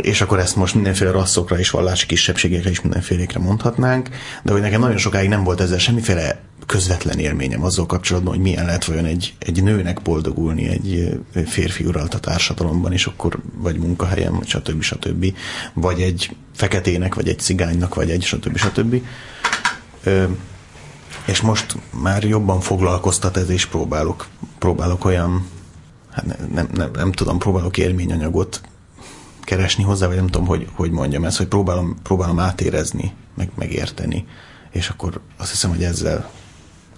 [0.00, 4.08] és akkor ezt most mindenféle rasszokra és vallási kisebbségekre is mindenfélékre mondhatnánk,
[4.42, 8.64] de hogy nekem nagyon sokáig nem volt ezzel semmiféle közvetlen élményem azzal kapcsolatban, hogy milyen
[8.64, 14.34] lehet vajon egy, egy nőnek boldogulni egy férfi uralt a társadalomban, és akkor vagy munkahelyen,
[14.34, 14.82] vagy stb.
[14.82, 15.34] stb.
[15.72, 18.56] Vagy egy feketének, vagy egy cigánynak, vagy egy stb.
[18.56, 19.02] stb.
[20.04, 20.24] Ö,
[21.26, 24.26] és most már jobban foglalkoztat ez, és próbálok,
[24.58, 25.46] próbálok olyan,
[26.10, 28.60] hát nem, nem, nem, nem tudom, próbálok élményanyagot
[29.44, 34.26] keresni hozzá, vagy nem tudom, hogy, hogy mondjam ezt, hogy próbálom, próbálom átérezni, meg, megérteni,
[34.70, 36.30] és akkor azt hiszem, hogy ezzel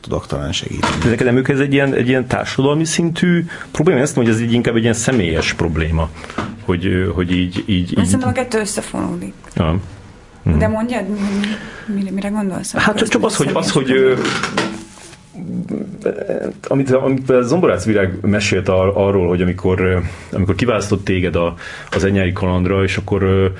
[0.01, 0.97] tudok talán segíteni.
[1.03, 4.01] De neked nem ez egy ilyen, egy ilyen társadalmi szintű probléma?
[4.01, 6.09] Ezt mondom, hogy ez így inkább egy ilyen személyes probléma,
[6.65, 7.65] hogy, hogy így...
[7.67, 8.05] így, így...
[8.05, 9.33] Szerintem a kettő összefonódik.
[9.55, 9.81] Ja.
[10.59, 11.05] De mondjad,
[11.87, 12.75] mire, mire gondolsz?
[12.75, 14.19] Hát csak az, hogy, az, hogy
[16.69, 21.55] amit, amit Zomborác Virág mesélt arról, hogy amikor, amikor kiválasztott téged a,
[21.91, 23.53] az Enyári kalandra, és akkor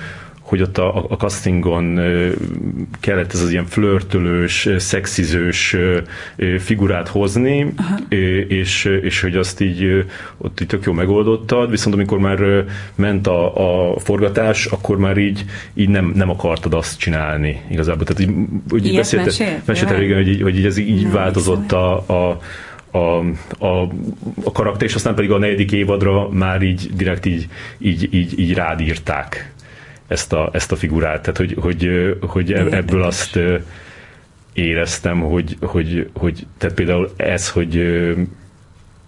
[0.45, 2.01] hogy ott a, a castingon
[3.01, 5.77] kellett ez az ilyen flörtölős, szexizős
[6.59, 7.75] figurát hozni,
[8.49, 10.05] és, és hogy azt így
[10.39, 12.65] ott így tök jó megoldottad, viszont amikor már
[12.95, 18.05] ment a, a forgatás, akkor már így, így nem, nem akartad azt csinálni igazából.
[18.05, 18.37] Tehát így,
[18.71, 22.39] úgy beszélte, mesélte régen, hogy, így, hogy így ez így nem változott a, a
[22.91, 23.19] a,
[23.59, 23.83] a,
[24.45, 28.55] a karakter, és aztán pedig a negyedik évadra már így direkt így, így, így, így
[28.55, 29.55] rád írták
[30.07, 31.21] ezt a, ezt a figurát.
[31.21, 33.39] Tehát, hogy, hogy, hogy ebből azt
[34.53, 37.83] éreztem, hogy, hogy, hogy tehát például ez, hogy,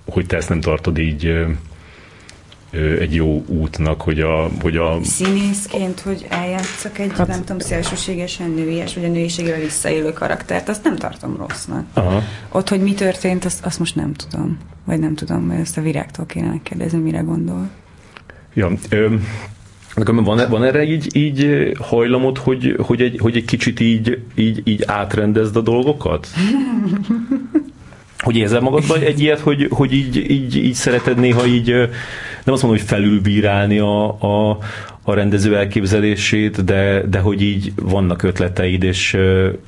[0.05, 1.47] hogy te ezt nem tartod így
[3.01, 4.51] egy jó útnak, hogy a...
[4.61, 10.13] Hogy a Színészként, hogy eljátszak egy, hát, nem tudom, szélsőségesen nőies, vagy a nőiségével visszaélő
[10.13, 11.85] karaktert, azt nem tartom rossznak.
[11.93, 12.23] Aha.
[12.49, 14.59] Ott, hogy mi történt, azt, azt most nem tudom.
[14.85, 17.69] Vagy nem tudom, mert ezt a virágtól kéne megkérdezni, mire gondol.
[18.55, 18.71] Ja,
[19.97, 24.61] ö, van, van erre így, így hajlamod, hogy, hogy, egy, hogy egy kicsit így, így,
[24.65, 26.29] így átrendezd a dolgokat?
[28.19, 31.69] Hogy érzel magadban egy ilyet, hogy, hogy így, így, így szereted néha így,
[32.45, 34.59] nem azt mondom, hogy felülbírálni a, a,
[35.03, 39.17] a rendező elképzelését, de, de hogy így vannak ötleteid, és,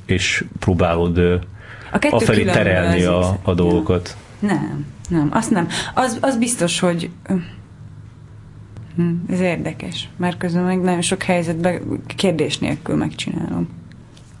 [0.05, 1.17] és próbálod
[1.91, 4.17] a, a felé terelni a, a dolgokat.
[4.39, 5.67] Nem, nem, azt nem.
[5.93, 7.09] Az, az biztos, hogy
[8.99, 13.67] Hm, ez érdekes, mert közben meg nagyon sok helyzetben kérdés nélkül megcsinálom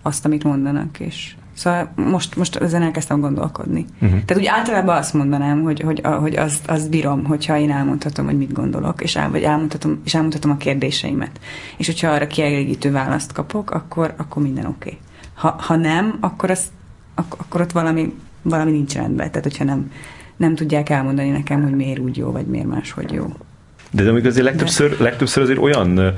[0.01, 3.85] azt, amit mondanak, és Szóval most, most ezen elkezdtem gondolkodni.
[3.93, 4.09] Uh-huh.
[4.25, 8.37] Tehát úgy általában azt mondanám, hogy, hogy, hogy azt, azt bírom, hogyha én elmondhatom, hogy
[8.37, 11.39] mit gondolok, és, el, vagy elmondhatom, és elmondhatom a kérdéseimet.
[11.77, 14.89] És hogyha arra kielégítő választ kapok, akkor, akkor minden oké.
[14.89, 14.99] Okay.
[15.33, 16.63] Ha, ha nem, akkor, az,
[17.15, 19.27] ak- akkor ott valami, valami nincs rendben.
[19.27, 19.91] Tehát, hogyha nem,
[20.37, 23.25] nem tudják elmondani nekem, hogy miért úgy jó, vagy miért máshogy jó.
[23.91, 26.13] De, de amikor azért legtöbbször, legtöbbször azért olyan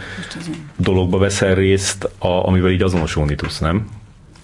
[0.78, 3.88] dologba veszel részt, a, amivel így azonosulni tudsz, nem?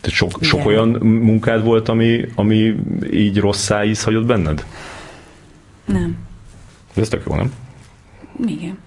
[0.01, 2.75] Tehát sok, sok olyan munkád volt, ami, ami
[3.11, 4.65] így rossz szájíz hagyott benned?
[5.85, 6.17] Nem.
[6.95, 7.53] Ez tök jó, nem?
[8.45, 8.77] Igen.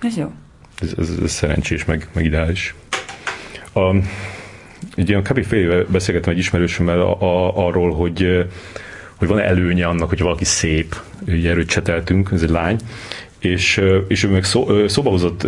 [0.00, 0.32] Ez jó.
[0.78, 2.74] Ez, ez, ez szerencsés, meg, meg ideális.
[3.72, 3.94] A,
[4.94, 5.44] egy ilyen kb.
[5.44, 8.46] fél éve beszélgettem egy ismerősömmel a, a, arról, hogy
[9.22, 10.96] hogy van előnye annak, hogy valaki szép,
[11.26, 12.76] ugye erőt cseteltünk, ez egy lány,
[13.42, 15.46] és, és ő meg szó, szóba hozott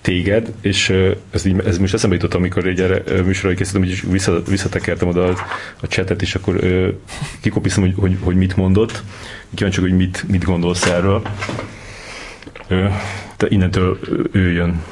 [0.00, 0.92] téged, és
[1.30, 5.34] ez, így, ez most eszembe jutott, amikor egy műsorra készítettem, hogy vissza, visszatekertem oda a,
[5.80, 6.60] a csetet, és akkor
[7.40, 9.02] kikopiszom, hogy, hogy, hogy mit mondott.
[9.54, 11.22] Kíváncsi, hogy mit, mit gondolsz erről.
[13.36, 13.98] De innentől
[14.32, 14.82] ő jön.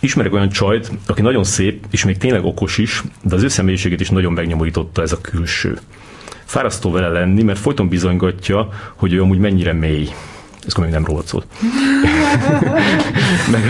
[0.00, 4.00] Ismerek olyan csajt, aki nagyon szép, és még tényleg okos is, de az ő személyiségét
[4.00, 5.78] is nagyon megnyomorította ez a külső.
[6.44, 10.08] Fárasztó vele lenni, mert folyton bizonygatja, hogy ő amúgy mennyire mély
[10.68, 11.44] ez még nem rólad szól.
[13.52, 13.62] meg,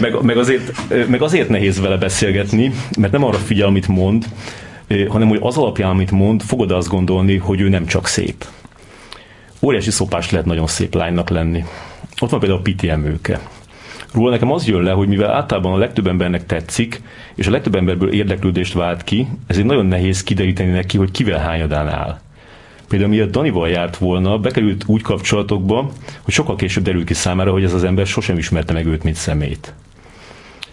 [0.00, 0.72] meg, meg, azért,
[1.08, 4.24] meg azért nehéz vele beszélgetni, mert nem arra figyel, amit mond,
[5.08, 8.44] hanem hogy az alapján, amit mond, fogod azt gondolni, hogy ő nem csak szép.
[9.62, 11.64] Óriási szopás lehet nagyon szép lánynak lenni.
[12.20, 13.40] Ott van például a Piti Emőke,
[14.12, 17.02] róla nekem az jön le, hogy mivel általában a legtöbb embernek tetszik,
[17.34, 21.88] és a legtöbb emberből érdeklődést vált ki, ezért nagyon nehéz kideríteni neki, hogy kivel hányadán
[21.88, 22.18] áll.
[22.88, 25.90] Például miatt Danival járt volna, bekerült úgy kapcsolatokba,
[26.22, 29.16] hogy sokkal később derült ki számára, hogy ez az ember sosem ismerte meg őt, mint
[29.16, 29.74] szemét.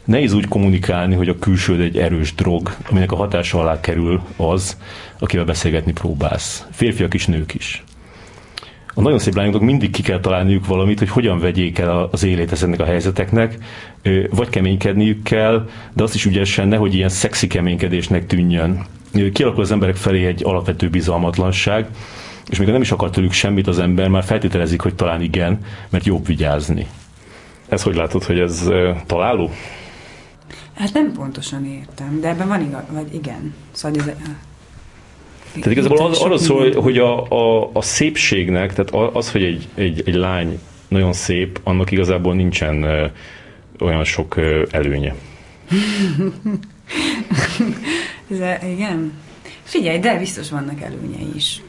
[0.04, 4.78] Nehéz úgy kommunikálni, hogy a külsőd egy erős drog, aminek a hatása alá kerül az,
[5.20, 6.66] akivel beszélgetni próbálsz.
[6.72, 7.84] Férfiak is, nők is.
[8.94, 12.52] A nagyon szép lányoknak mindig ki kell találniuk valamit, hogy hogyan vegyék el az élét
[12.52, 13.58] ezeknek a helyzeteknek,
[14.30, 18.86] vagy keménykedniük kell, de azt is ügyesen nehogy ilyen szexi keménykedésnek tűnjön.
[19.34, 21.88] Kialakul az emberek felé egy alapvető bizalmatlanság,
[22.50, 26.06] és még nem is akar tőlük semmit az ember, már feltételezik, hogy talán igen, mert
[26.06, 26.88] jobb vigyázni.
[27.70, 28.70] Ez hogy látod, hogy ez
[29.06, 29.52] találó?
[30.74, 33.54] Hát nem pontosan értem, de ebben van igaz, vagy igen.
[33.72, 34.12] Szóval ez,
[35.54, 40.04] tehát igazából az, arról szól, hogy a, a, a szépségnek, tehát az, hogy egy, egy,
[40.06, 43.06] egy lány nagyon szép, annak igazából nincsen ö,
[43.80, 45.16] olyan sok ö, előnye.
[48.30, 48.40] Ez,
[48.70, 49.14] igen.
[49.64, 51.62] Figyelj, de biztos vannak előnyei is.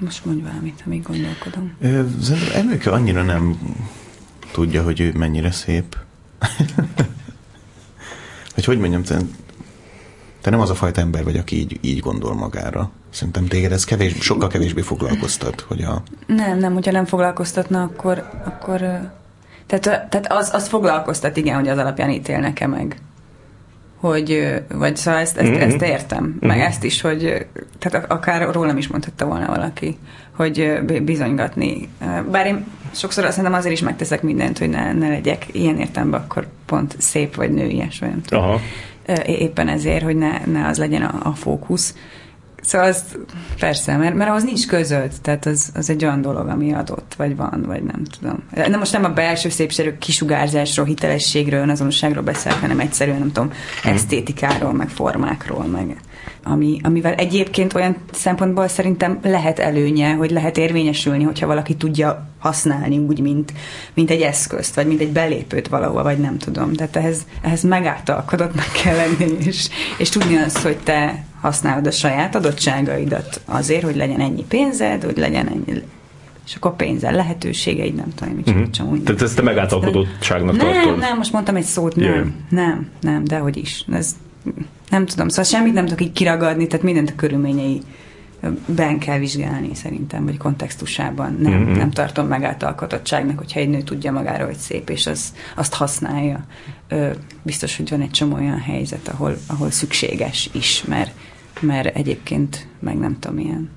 [0.00, 1.76] Most mondj valamit, amíg gondolkodom.
[2.54, 3.58] Emőke annyira nem
[4.52, 5.96] tudja, hogy ő mennyire szép.
[8.54, 9.02] hogy hogy mondjam,
[10.46, 12.90] te nem az a fajta ember vagy, aki így, így gondol magára.
[13.10, 16.02] Szerintem téged ez kevés, sokkal kevésbé foglalkoztat, hogy a...
[16.26, 18.78] Nem, nem, hogyha nem foglalkoztatna, akkor, akkor
[19.66, 22.96] tehát, tehát az, az foglalkoztat, igen, hogy az alapján ítélnek-e meg.
[23.96, 25.60] Hogy, vagy szóval ezt, ezt, mm-hmm.
[25.60, 26.24] ezt értem.
[26.24, 26.48] Mm-hmm.
[26.48, 27.46] Meg ezt is, hogy
[27.78, 29.98] tehát akár rólam is mondhatta volna valaki,
[30.32, 31.88] hogy bizonygatni.
[32.30, 36.20] Bár én sokszor azt szerintem azért is megteszek mindent, hogy ne, ne legyek ilyen értelemben
[36.20, 38.44] akkor pont szép vagy nőies, vagy nem tudom.
[38.44, 38.60] Aha
[39.26, 41.94] éppen ezért, hogy ne, ne az legyen a, a fókusz.
[42.62, 43.04] Szóval az
[43.58, 47.36] persze, mert, mert ahhoz nincs között, tehát az, az egy olyan dolog, ami adott, vagy
[47.36, 48.42] van, vagy nem tudom.
[48.68, 53.46] Nem most nem a belső szépségről, kisugárzásról, hitelességről, azonosságról beszélek, hanem egyszerűen, nem tudom,
[53.82, 53.94] mhm.
[53.94, 55.96] esztétikáról, meg formákról, meg
[56.48, 62.98] ami, amivel egyébként olyan szempontból szerintem lehet előnye, hogy lehet érvényesülni, hogyha valaki tudja használni
[62.98, 63.52] úgy, mint,
[63.94, 66.72] mint egy eszközt, vagy mint egy belépőt valahova, vagy nem tudom.
[66.72, 69.68] Tehát ehhez, ehhez megáltalkodott meg kell lenni, és,
[69.98, 75.16] és tudni azt, hogy te használod a saját adottságaidat azért, hogy legyen ennyi pénzed, hogy
[75.16, 75.82] legyen ennyi
[76.46, 78.70] és akkor pénzzel lehetőségeid, nem tudom, mit uh-huh.
[78.70, 80.98] csak Tehát ezt te megáltalkodottságnak nem, tartod?
[80.98, 82.26] Nem, most mondtam egy szót, nem, yeah.
[82.48, 83.84] nem, nem, dehogy is.
[83.92, 84.16] Ez
[84.90, 87.82] nem tudom, szóval semmit nem tudok így kiragadni, tehát mindent a körülményei
[88.66, 91.36] ben kell vizsgálni szerintem, vagy kontextusában.
[91.40, 91.76] Nem, mm-hmm.
[91.76, 96.46] nem tartom megáltalkotottságnak, hogyha egy nő tudja magára, hogy szép, és az, azt használja.
[96.88, 97.10] Ö,
[97.42, 101.14] biztos, hogy van egy csomó olyan helyzet, ahol, ahol szükséges is, mert,
[101.60, 103.70] mert egyébként meg nem tudom, ilyen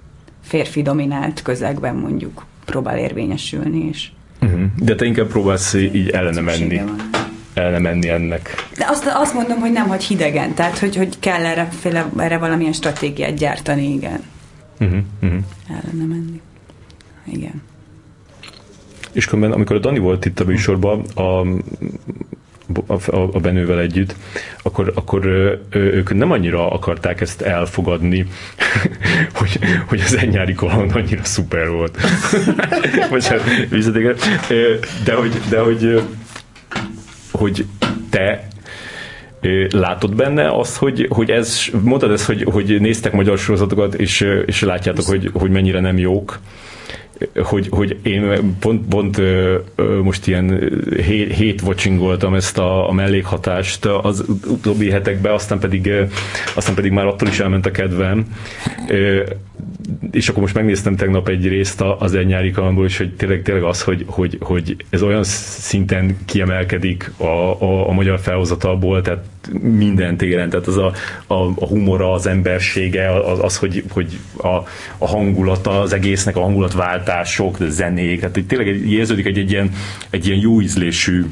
[0.43, 4.09] férfi dominált közegben mondjuk próbál érvényesülni, és
[4.41, 4.61] uh-huh.
[4.76, 6.78] De te inkább próbálsz így ellene menni.
[6.78, 7.18] Van
[7.60, 8.68] el menni ennek.
[8.78, 12.38] De azt, azt mondom, hogy nem hagy hidegen, tehát hogy, hogy kell erre, féle, erre
[12.38, 14.24] valamilyen stratégiát gyártani, igen.
[14.80, 15.39] Uh-huh, uh-huh.
[15.70, 16.41] Ellene menni.
[17.26, 17.62] Igen.
[19.12, 21.45] És különben, amikor a Dani volt itt a műsorban, a
[22.88, 24.16] a, a Benővel együtt,
[24.62, 25.26] akkor, akkor
[25.70, 28.26] ők nem annyira akarták ezt elfogadni,
[29.39, 31.97] hogy, hogy az ennyári kaland annyira szuper volt.
[33.10, 33.41] Vagy hát,
[35.03, 36.01] de hogy, de hogy
[37.39, 37.65] hogy
[38.09, 38.47] te
[39.71, 44.61] látod benne azt, hogy, hogy ez, mondtad ezt, hogy, hogy néztek magyar sorozatokat, és, és
[44.61, 46.39] látjátok, hogy, hogy mennyire nem jók,
[47.35, 49.21] hogy, hogy én pont, pont
[50.03, 50.69] most ilyen
[51.35, 55.91] hét watchingoltam ezt a, a mellékhatást az utóbbi hetekben, aztán pedig,
[56.55, 58.25] aztán pedig már attól is elment a kedvem.
[60.12, 63.64] És akkor most megnéztem tegnap egy részt az egy nyári kalandból, és hogy tényleg, tényleg
[63.64, 69.26] az, hogy, hogy, hogy ez olyan szinten kiemelkedik a, a, a magyar felhozatalból, tehát
[69.62, 70.93] minden téren, tehát az a,
[71.28, 74.47] a, a humora, az embersége, az, az hogy, hogy a,
[74.97, 79.72] a hangulata, az egésznek a hangulatváltások, a zenék, tehát tényleg érződik egy, egy, ilyen,
[80.10, 81.26] egy ilyen jó ízlésű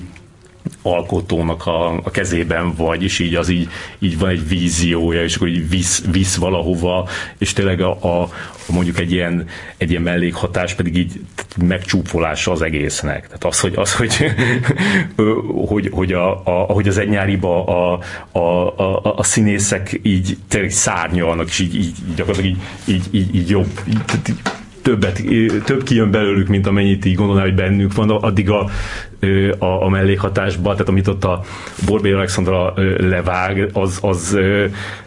[0.81, 5.47] alkotónak a, a kezében vagy, és így az így, így van egy víziója, és akkor
[5.47, 7.07] így visz, visz valahova,
[7.37, 8.29] és tényleg a, a,
[8.67, 9.47] mondjuk egy ilyen,
[9.77, 11.21] egy ilyen mellékhatás pedig így
[11.57, 13.25] megcsúfolása az egésznek.
[13.25, 14.31] Tehát az, hogy, az, hogy,
[15.67, 17.99] hogy, hogy a, a, ahogy az egynyáriba a,
[18.31, 18.39] a,
[18.77, 23.81] a, a, színészek így tényleg szárnyalnak, és így, így gyakorlatilag így, így, így, így jobb,
[23.87, 24.35] így,
[24.87, 25.21] többet,
[25.65, 28.69] több kijön belőlük, mint amennyit így gondolná, hogy bennük van, addig a,
[29.57, 31.43] a, a mellékhatásban, tehát amit ott a
[31.85, 34.37] Borbély Alexandra levág, az, az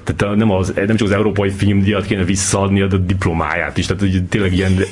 [0.05, 4.03] tehát nem, az, nem csak az európai filmdíjat kéne visszaadni, de a diplomáját is, tehát
[4.03, 4.73] hogy tényleg ilyen,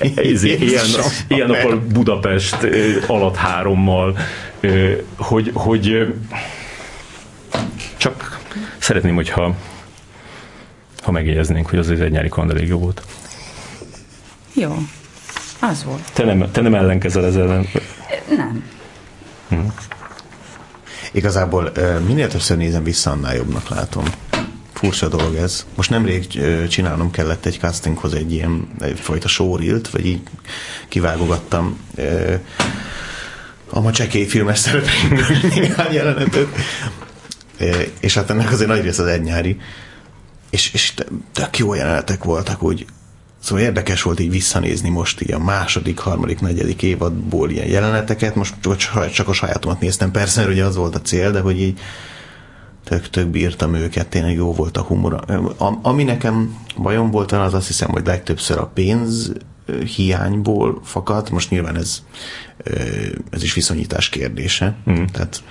[0.43, 0.87] ilyen,
[1.29, 2.57] ilyen napon Budapest
[3.07, 4.17] alatt hárommal
[5.17, 6.15] hogy, hogy
[7.97, 8.39] csak
[8.79, 9.55] szeretném, hogyha
[11.03, 13.03] ha megjegyeznénk, hogy az egy nyári kanda jó volt.
[14.59, 14.77] Jó,
[15.61, 16.13] az volt.
[16.13, 17.67] Te nem, te nem ellenkezel ezzel ellen?
[18.37, 18.65] Nem.
[19.49, 19.57] Hm.
[21.13, 21.73] Igazából
[22.07, 24.05] minél többször nézem vissza, annál jobbnak látom.
[24.73, 25.67] Furcsa dolog ez.
[25.75, 26.27] Most nemrég
[26.69, 30.21] csinálnom kellett egy castinghoz egy ilyen egyfajta showreelt, vagy így
[30.89, 31.79] kivágogattam
[33.71, 36.49] a ma csekély filmes szerepeimből néhány jelenetet.
[38.01, 39.61] És hát ennek azért nagy rész az egynyári.
[40.51, 40.95] És, és
[41.33, 42.87] tök jó jelenetek voltak, úgy
[43.41, 48.55] Szóval érdekes volt így visszanézni most így a második, harmadik, negyedik évadból ilyen jeleneteket, most
[49.13, 51.81] csak a sajátomat néztem, persze, ugye az volt a cél, de hogy így
[52.85, 55.25] tök-tök bírtam őket, tényleg jó volt a humor.
[55.83, 59.33] Ami nekem bajom volt, az azt hiszem, hogy legtöbbször a pénz
[59.97, 62.03] hiányból fakadt, most nyilván ez,
[63.31, 65.05] ez is viszonyítás kérdése, mm.
[65.05, 65.43] tehát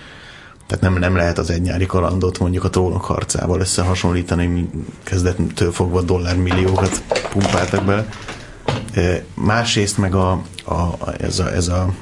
[0.67, 4.69] tehát nem, nem lehet az egy nyári kalandot mondjuk a trónok harcával összehasonlítani,
[5.03, 8.07] kezdettől fogva dollármilliókat pumpáltak bele.
[9.33, 10.31] Másrészt meg a,
[10.65, 11.93] a, ez, a, ez a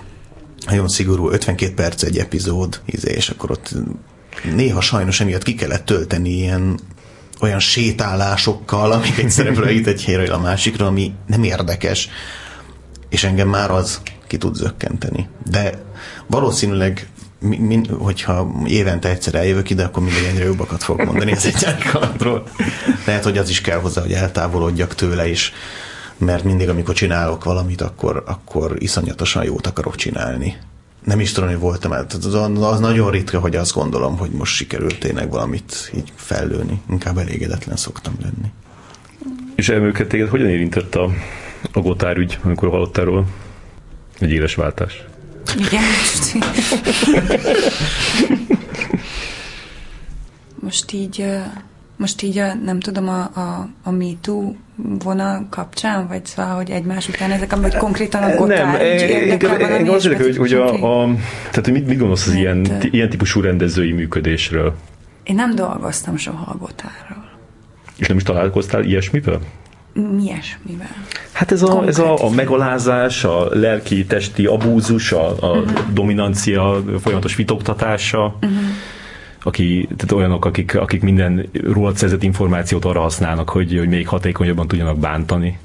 [0.65, 3.75] nagyon szigorú 52 perc egy epizód, izé, és akkor ott
[4.55, 6.79] néha sajnos emiatt ki kellett tölteni ilyen
[7.41, 12.09] olyan sétálásokkal, amik egy szereplő itt egy helyről a másikra, ami nem érdekes,
[13.09, 15.27] és engem már az ki tud zökkenteni.
[15.51, 15.83] De
[16.27, 17.09] valószínűleg
[17.45, 22.47] min, hogyha évente egyszer eljövök ide, akkor mindig egyre jobbakat fog mondani az egy kalandról.
[23.05, 25.53] Lehet, hogy az is kell hozzá, hogy eltávolodjak tőle is,
[26.17, 30.57] mert mindig, amikor csinálok valamit, akkor, akkor iszonyatosan jót akarok csinálni.
[31.03, 32.05] Nem is tudom, hogy voltam el.
[32.09, 36.81] Az, az nagyon ritka, hogy azt gondolom, hogy most sikerült tényleg valamit így fellőni.
[36.89, 38.51] Inkább elégedetlen szoktam lenni.
[39.55, 41.09] És elműködt téged hogyan érintett a,
[41.73, 43.23] a Gotár ügy, amikor hallottál róla?
[44.19, 45.05] Egy éles váltás.
[45.57, 45.83] Igen,
[50.59, 51.25] most így,
[51.97, 57.09] most így a, nem tudom, a, a, a MeToo vonal kapcsán, vagy szóval, hogy egymás
[57.09, 61.15] után ezek, vagy konkrétan a gotár Nem, én azt hogy, hogy, a, a,
[61.49, 64.75] tehát, hogy mit, mit gondolsz az hát, ilyen, ilyen típusú rendezői működésről?
[65.23, 67.29] Én nem dolgoztam soha a gotárral.
[67.97, 69.39] És nem is találkoztál ilyesmivel?
[69.95, 71.05] Mi ilyesmivel?
[71.31, 75.93] Hát ez a, ez a, a megalázás, a lelki, testi abúzus, a, a uh-huh.
[75.93, 78.57] dominancia folyamatos vitoktatása, uh-huh.
[79.43, 84.67] aki, tehát olyanok, akik, akik minden rólad szerzett információt arra használnak, hogy, hogy még hatékonyabban
[84.67, 85.59] tudjanak bántani.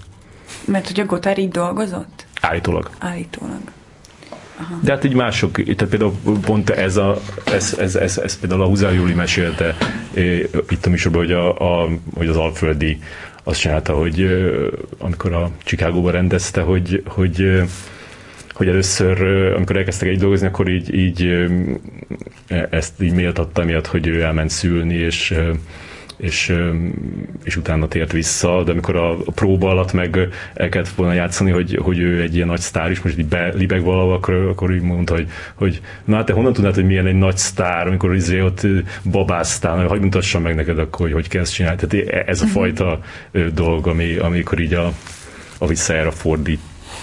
[0.65, 2.27] Mert hogy a Gotár így dolgozott?
[2.41, 2.91] Állítólag.
[2.99, 3.61] Állítólag.
[4.61, 4.79] Aha.
[4.83, 8.67] De hát így mások, tehát például pont ez, a, ez, ez, ez, ez például a
[8.67, 9.77] Huzár Júli mesélte
[10.69, 12.99] itt a műsorban, hogy, a, a, hogy az Alföldi
[13.51, 14.29] azt csinálta, hogy
[14.99, 17.63] amikor a Chicagóban rendezte, hogy, hogy
[18.53, 19.23] hogy először,
[19.55, 21.49] amikor elkezdtek egy dolgozni, akkor így, így
[22.71, 25.35] ezt így méltatta miatt, hogy ő elment szülni, és
[26.21, 26.57] és,
[27.45, 31.51] és utána tért vissza, de amikor a, a próba alatt meg el kellett volna játszani,
[31.51, 34.83] hogy, hogy ő egy ilyen nagy sztár is, most így belibeg valahol, akkor, akkor így
[34.83, 38.67] mondta, hogy, hogy na te honnan tudnád, hogy milyen egy nagy sztár, amikor izé ott
[39.11, 41.79] babáztál, hogy mutassam meg neked akkor, hogy hogy kell ezt csinálni.
[41.87, 42.53] Tehát e, ez a mhm.
[42.53, 43.01] fajta
[43.55, 44.93] dolog, ami, amikor így a,
[45.59, 46.61] a visszajára fordít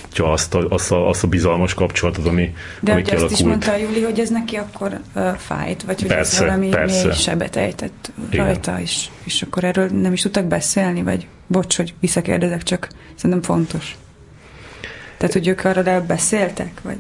[0.08, 3.32] megtartja azt a, azt a, azt a bizalmas kapcsolatot, ami, De ami kialakult.
[3.32, 6.50] azt is mondta a Júli, hogy ez neki akkor uh, fájt, vagy hogy persze, ez
[6.50, 7.08] valami persze.
[7.08, 11.94] mély sebet ejtett rajta, és, és akkor erről nem is tudtak beszélni, vagy bocs, hogy
[12.00, 13.96] visszakérdezek, csak szerintem fontos.
[15.18, 16.98] Tehát, hogy ők arra beszéltek, vagy?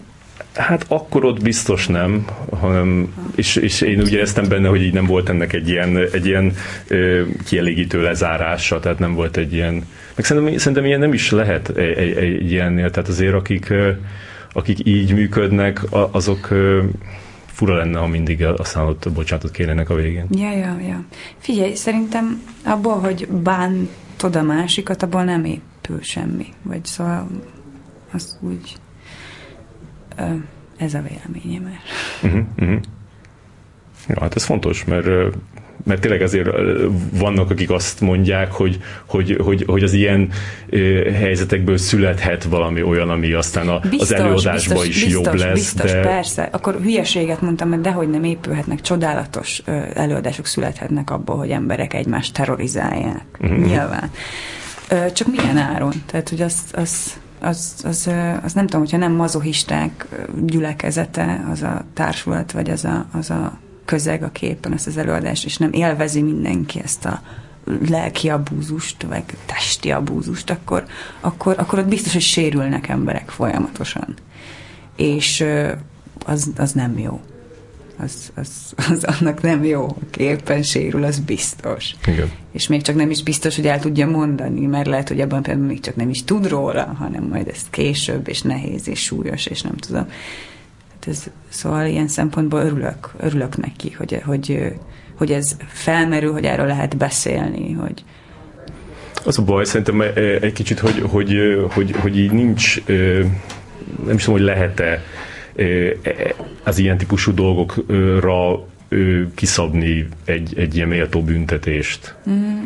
[0.53, 2.26] Hát akkor ott biztos nem,
[2.60, 6.26] hanem, és, és én úgy éreztem benne, hogy így nem volt ennek egy ilyen, egy
[6.26, 6.53] ilyen
[6.88, 9.84] ö, kielégítő lezárása, tehát nem volt egy ilyen,
[10.18, 13.74] meg szerintem, szerintem ilyen nem is lehet egy, egy, egy ilyennél, tehát azért akik,
[14.51, 16.47] akik így működnek, azok
[17.45, 20.28] fura lenne, ha mindig aztán ott bocsánatot kérnének a végén.
[20.32, 21.03] Ja, ja, ja.
[21.38, 26.45] Figyelj, szerintem abból, hogy bántod a másikat, abból nem épül semmi.
[26.61, 27.28] Vagy szóval
[28.11, 28.76] az úgy
[30.78, 31.72] ez a véleményem.
[32.24, 32.82] Uh-huh, uh-huh.
[34.07, 35.36] Ja, hát ez fontos, mert
[35.88, 36.49] mert tényleg azért
[37.11, 40.29] vannak, akik azt mondják, hogy, hogy, hogy, hogy az ilyen
[41.13, 45.53] helyzetekből születhet valami olyan, ami aztán a, biztos, az előadásban is biztos, jobb lesz.
[45.53, 45.99] Biztos, de...
[45.99, 46.49] persze.
[46.51, 49.61] Akkor hülyeséget mondtam, mert dehogy nem épülhetnek, csodálatos
[49.93, 53.25] előadások születhetnek abból, hogy emberek egymást terrorizálják.
[53.39, 53.57] Uh-huh.
[53.57, 54.11] Nyilván.
[55.13, 55.93] Csak milyen áron?
[56.05, 58.09] Tehát, hogy az, az az, az,
[58.43, 60.07] az nem tudom, hogyha nem mazohisták
[60.45, 63.57] gyülekezete, az a társulat, vagy az a, az a
[63.88, 67.21] közeg, a képen ezt az előadást, és nem élvezi mindenki ezt a
[67.89, 70.85] lelki abúzust, vagy testi abúzust, akkor,
[71.19, 74.13] akkor, akkor ott biztos, hogy sérülnek emberek folyamatosan.
[74.95, 75.45] És
[76.25, 77.21] az, az nem jó.
[77.99, 78.49] Az, az,
[78.89, 81.95] az annak nem jó, aki éppen sérül, az biztos.
[82.05, 82.31] Igen.
[82.51, 85.67] És még csak nem is biztos, hogy el tudja mondani, mert lehet, hogy abban például
[85.67, 89.61] még csak nem is tud róla, hanem majd ez később, és nehéz, és súlyos, és
[89.61, 90.07] nem tudom.
[91.08, 94.74] Ez, szóval ilyen szempontból örülök, örülök neki, hogy, hogy,
[95.18, 98.03] hogy ez felmerül, hogy erről lehet beszélni, hogy,
[99.26, 100.01] az a baj szerintem
[100.41, 101.36] egy kicsit, hogy, hogy,
[101.70, 102.86] hogy, hogy így nincs,
[104.05, 105.03] nem is tudom, hogy lehet-e
[106.64, 108.68] az ilyen típusú dolgokra
[109.36, 112.16] kiszabni egy, egy ilyen méltó büntetést.
[112.30, 112.64] Mm.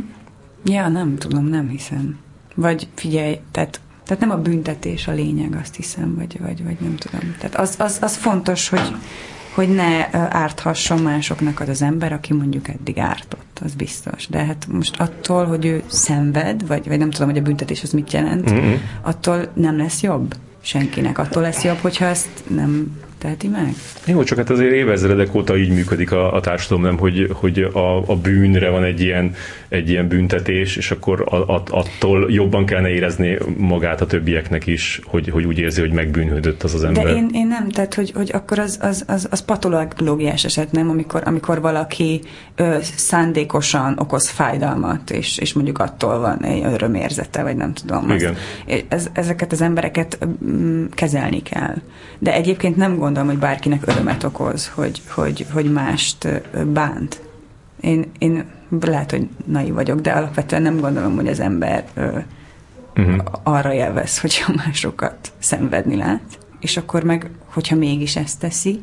[0.66, 2.20] Ja, nem tudom, nem hiszem.
[2.56, 3.80] Vagy figyelj, tehát,
[4.12, 7.36] tehát nem a büntetés a lényeg, azt hiszem, vagy, vagy, vagy nem tudom.
[7.38, 8.96] Tehát az, az, az fontos, hogy,
[9.54, 14.28] hogy ne árthasson másoknak az az ember, aki mondjuk eddig ártott, az biztos.
[14.28, 17.92] De hát most attól, hogy ő szenved, vagy, vagy nem tudom, hogy a büntetés az
[17.92, 18.74] mit jelent, mm-hmm.
[19.02, 21.18] attól nem lesz jobb senkinek.
[21.18, 23.74] Attól lesz jobb, hogyha ezt nem teheti meg?
[24.06, 28.10] Jó, csak hát azért évezredek óta így működik a, a társadalom, nem, hogy, hogy a,
[28.12, 29.36] a bűnre van egy ilyen,
[29.70, 35.00] egy ilyen büntetés, és akkor a, a, attól jobban kellene érezni magát a többieknek is,
[35.06, 37.04] hogy, hogy úgy érzi, hogy megbűnhődött az az ember.
[37.04, 40.90] De én, én nem, tehát hogy, hogy akkor az, az, az, az patológiás eset, nem,
[40.90, 42.22] amikor, amikor valaki
[42.56, 48.10] ö, szándékosan okoz fájdalmat, és, és mondjuk attól van egy örömérzete, vagy nem tudom.
[48.10, 48.36] Igen.
[48.68, 51.76] Az, ez, ezeket az embereket mm, kezelni kell.
[52.20, 56.28] De egyébként nem gondolom, gondolom, hogy bárkinek örömet okoz, hogy, hogy, hogy mást
[56.68, 57.22] bánt.
[57.80, 58.46] Én, én
[58.80, 61.86] lehet, hogy naiv vagyok, de alapvetően nem gondolom, hogy az ember
[62.96, 63.24] uh-huh.
[63.44, 66.22] arra jelvez, hogyha másokat szenvedni lát.
[66.60, 68.82] És akkor meg, hogyha mégis ezt teszi,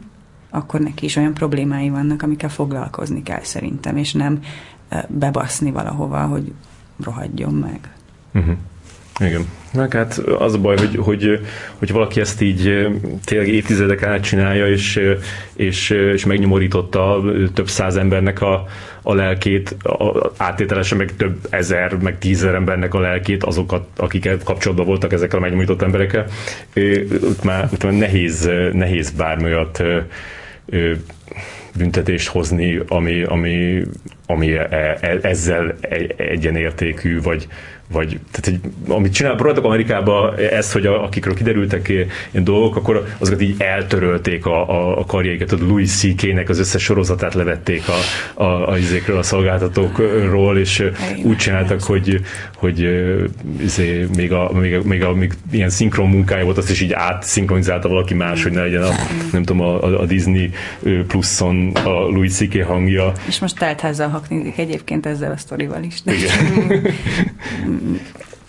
[0.50, 4.40] akkor neki is olyan problémái vannak, amikkel foglalkozni kell szerintem, és nem
[5.08, 6.52] bebaszni valahova, hogy
[7.04, 7.92] rohadjon meg.
[8.34, 8.56] Uh-huh.
[9.18, 9.46] Igen.
[9.72, 11.40] Na hát az a baj, hogy, hogy,
[11.78, 12.88] hogy valaki ezt így
[13.24, 15.00] tényleg évtizedek át csinálja, és,
[15.56, 17.22] és, és megnyomorította
[17.54, 18.66] több száz embernek a,
[19.02, 19.76] a lelkét,
[20.36, 25.40] áttételesen meg több ezer, meg tízezer embernek a lelkét, azokat, akik kapcsolatban voltak ezekkel a
[25.40, 26.26] megnyomorított emberekkel.
[27.22, 29.82] Ott már, ott már nehéz, nehéz bármi olyat
[31.76, 33.82] büntetést hozni, ami, ami,
[34.26, 35.74] ami e, e, ezzel
[36.16, 37.46] egyenértékű, vagy,
[37.92, 43.06] vagy tehát, hogy, amit csinál, próbáltak Amerikába ezt, hogy a, akikről kiderültek ilyen dolgok, akkor
[43.18, 48.42] azokat így eltörölték a, a, a karjaikat, a Louis C.K.-nek az összes sorozatát levették a,
[48.42, 50.84] a, a, izékről, a szolgáltatókról, és
[51.22, 52.20] úgy csináltak, hogy,
[52.56, 52.88] hogy
[53.60, 56.92] izé, még, a, még, a, még, a, még ilyen szinkron munkája volt, azt is így
[56.92, 58.92] átszinkronizálta valaki más, hogy ne legyen a,
[59.32, 60.50] nem tudom, a, a Disney
[61.06, 62.62] pluszon a Louis C.K.
[62.62, 63.12] hangja.
[63.26, 66.02] És most teltházzal haknizik egyébként ezzel a sztorival is.
[66.02, 66.12] De.
[66.14, 66.86] Igen.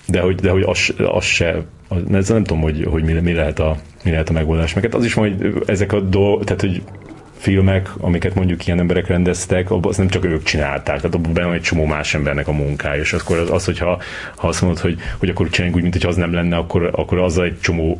[0.05, 3.59] de hogy, de hogy az, az se, az, nem tudom, hogy, hogy mi, mi, lehet
[3.59, 4.73] a, mi lehet a megoldás.
[4.73, 6.81] Meg hát az is van, hogy ezek a dolgok, tehát hogy
[7.37, 11.61] filmek, amiket mondjuk ilyen emberek rendeztek, az nem csak ők csinálták, tehát abban benne egy
[11.61, 14.01] csomó más embernek a munkája, és akkor az, az hogyha
[14.35, 17.19] ha azt mondod, hogy, hogy akkor csináljunk úgy, mint hogy az nem lenne, akkor, akkor
[17.19, 17.99] az egy csomó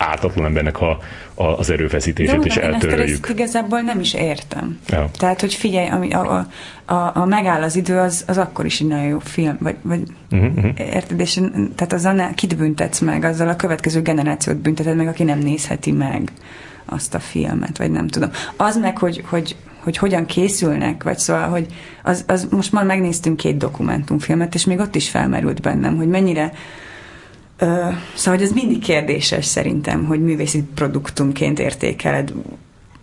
[0.00, 0.98] ártatlan embernek a,
[1.34, 3.08] a, az erőfeszítését is eltöröljük.
[3.08, 4.80] Én ezt igazából nem is értem.
[4.86, 5.10] Ja.
[5.18, 6.46] Tehát, hogy figyelj, ami a, a,
[6.94, 10.02] a, a megáll az idő, az, az akkor is egy nagyon jó film, vagy, vagy
[10.30, 10.64] uh-huh.
[10.76, 11.40] érted, és
[11.74, 15.92] tehát azzal ne, kit büntetsz meg, azzal a következő generációt bünteted meg, aki nem nézheti
[15.92, 16.32] meg
[16.84, 18.30] azt a filmet, vagy nem tudom.
[18.56, 21.66] Az meg, hogy, hogy, hogy hogyan készülnek, vagy szóval, hogy
[22.02, 26.52] az, az most már megnéztünk két dokumentumfilmet, és még ott is felmerült bennem, hogy mennyire
[28.14, 32.32] szóval, hogy ez mindig kérdéses szerintem, hogy művészi produktumként értékeled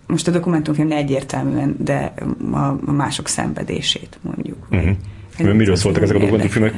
[0.07, 2.13] most a dokumentumfilm egyértelműen, de
[2.51, 4.67] a, a mások szenvedését mondjuk.
[4.69, 5.53] Uh-huh.
[5.53, 6.73] Miről szóltak ezek a dokumentumfilmek?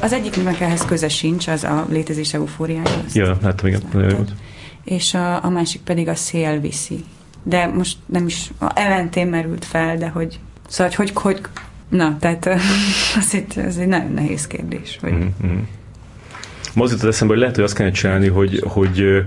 [0.00, 3.04] Az egyiknek ehhez köze sincs, az a létezés eufóriája.
[3.12, 3.80] Ja, láttam, igen.
[3.92, 4.34] Láttad.
[4.84, 7.04] És a, a másik pedig a szél viszi.
[7.42, 11.40] De most nem is, a elentén merült fel, de hogy, szóval, hogy, hogy, hogy
[11.88, 12.46] na, tehát
[13.20, 14.98] az egy, ez egy nagyon nehéz kérdés.
[15.00, 15.60] Hogy, uh-huh
[16.74, 19.24] az jutott eszembe, hogy lehet, hogy azt kellene csinálni, hogy, hogy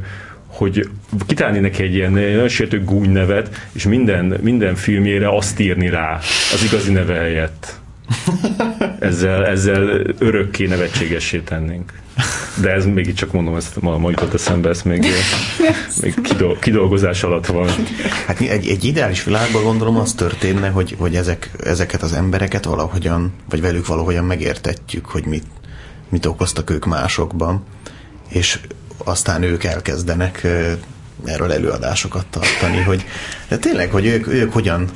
[0.54, 0.89] hogy
[1.28, 6.20] kitálni neki egy ilyen nagyon sértő gúny nevet, és minden, minden filmjére azt írni rá
[6.54, 7.82] az igazi neve helyett.
[9.00, 11.91] Ezzel, ezzel örökké nevetségessé tennénk.
[12.62, 15.06] De ez még csak mondom, ezt ma, ma jutott eszembe, ezt még,
[16.02, 17.70] még kidol, kidolgozás alatt van.
[18.28, 23.34] Hát egy, egy ideális világban gondolom az történne, hogy, hogy ezek, ezeket az embereket valahogyan,
[23.50, 25.46] vagy velük valahogyan megértetjük, hogy mit,
[26.10, 27.64] mit okoztak ők másokban,
[28.30, 28.60] és
[28.97, 30.47] aztán ők elkezdenek
[31.26, 33.06] erről előadásokat tartani, hogy
[33.47, 34.89] de tényleg, hogy ők, ők hogyan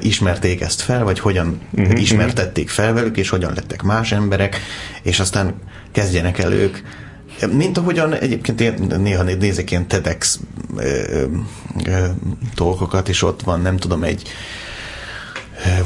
[0.00, 4.60] ismerték ezt fel, vagy hogyan uh-huh, ismertették fel velük, és hogyan lettek más emberek,
[5.02, 5.54] és aztán
[5.92, 6.78] kezdjenek el ők.
[7.52, 10.40] Mint ahogyan egyébként én néha nézek ilyen TEDx
[12.54, 14.28] dolgokat, és ott van, nem tudom, egy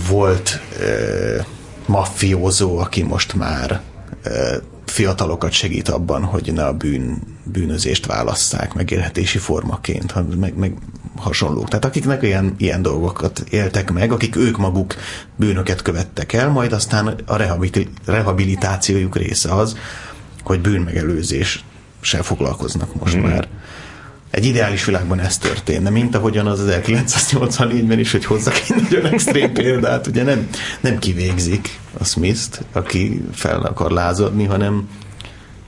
[0.09, 0.61] volt
[1.87, 3.81] maffiózó, aki most már
[4.85, 10.77] fiatalokat segít abban, hogy ne a bűn, bűnözést válasszák megélhetési formaként, meg, meg
[11.16, 11.68] hasonlók.
[11.68, 14.95] Tehát akiknek ilyen, ilyen dolgokat éltek meg, akik ők maguk
[15.37, 17.37] bűnöket követtek el, majd aztán a
[18.05, 19.77] rehabilitációjuk része az,
[20.43, 23.20] hogy bűnmegelőzéssel foglalkoznak most mm.
[23.20, 23.49] már.
[24.33, 29.53] Egy ideális világban ez történne, mint ahogyan az 1984-ben is, hogy hozzak egy nagyon extrém
[29.62, 30.49] példát, ugye nem,
[30.80, 34.89] nem kivégzik a Smith-t, aki fel akar lázadni, hanem,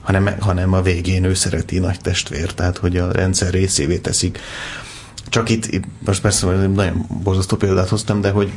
[0.01, 4.39] hanem, hanem a végén ő szereti nagy testvér, tehát hogy a rendszer részévé teszik.
[5.29, 8.51] Csak itt, itt most persze nagyon borzasztó példát hoztam, de hogy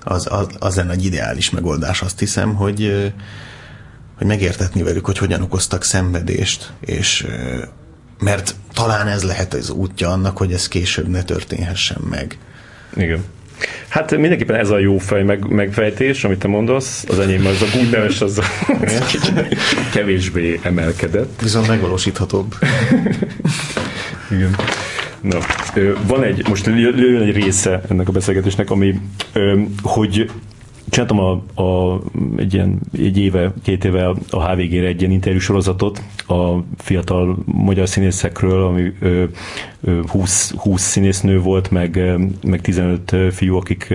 [0.00, 3.12] az, az, az lenne egy ideális megoldás, azt hiszem, hogy,
[4.16, 7.26] hogy megértetni velük, hogy hogyan okoztak szenvedést, és
[8.20, 12.38] mert talán ez lehet az útja annak, hogy ez később ne történhessen meg.
[12.96, 13.24] Igen.
[13.88, 17.66] Hát mindenképpen ez a jó fej meg, megfejtés, amit te mondasz, az enyém az a
[17.90, 18.40] neves, az
[19.94, 21.40] kevésbé emelkedett.
[21.42, 22.54] Viszont megvalósíthatóbb.
[24.30, 24.56] Igen.
[25.20, 25.38] Na,
[26.06, 29.00] van egy, most jön egy része ennek a beszélgetésnek, ami,
[29.82, 30.30] hogy
[30.90, 32.00] csináltam a, a,
[32.36, 37.88] egy, ilyen, egy éve, két éve a HVG-re egy ilyen interjú sorozatot a fiatal magyar
[37.88, 39.24] színészekről, ami ö,
[39.80, 43.94] ö, 20, 20 színésznő volt, meg, meg 15 fiú, akik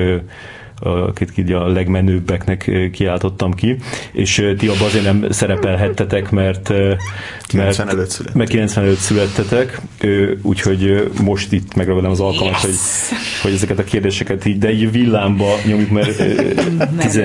[0.83, 3.75] akit a legmenőbbeknek kiáltottam ki,
[4.11, 6.97] és ti abban azért nem szerepelhettetek, mert, mert,
[7.47, 8.33] 95 születtetek.
[8.33, 9.81] mert 95 születtetek,
[10.41, 12.61] úgyhogy most itt megragadom az alkalmat, yes.
[12.61, 12.75] hogy,
[13.41, 16.23] hogy ezeket a kérdéseket így, de így villámba nyomjuk, mert
[16.97, 17.21] 10,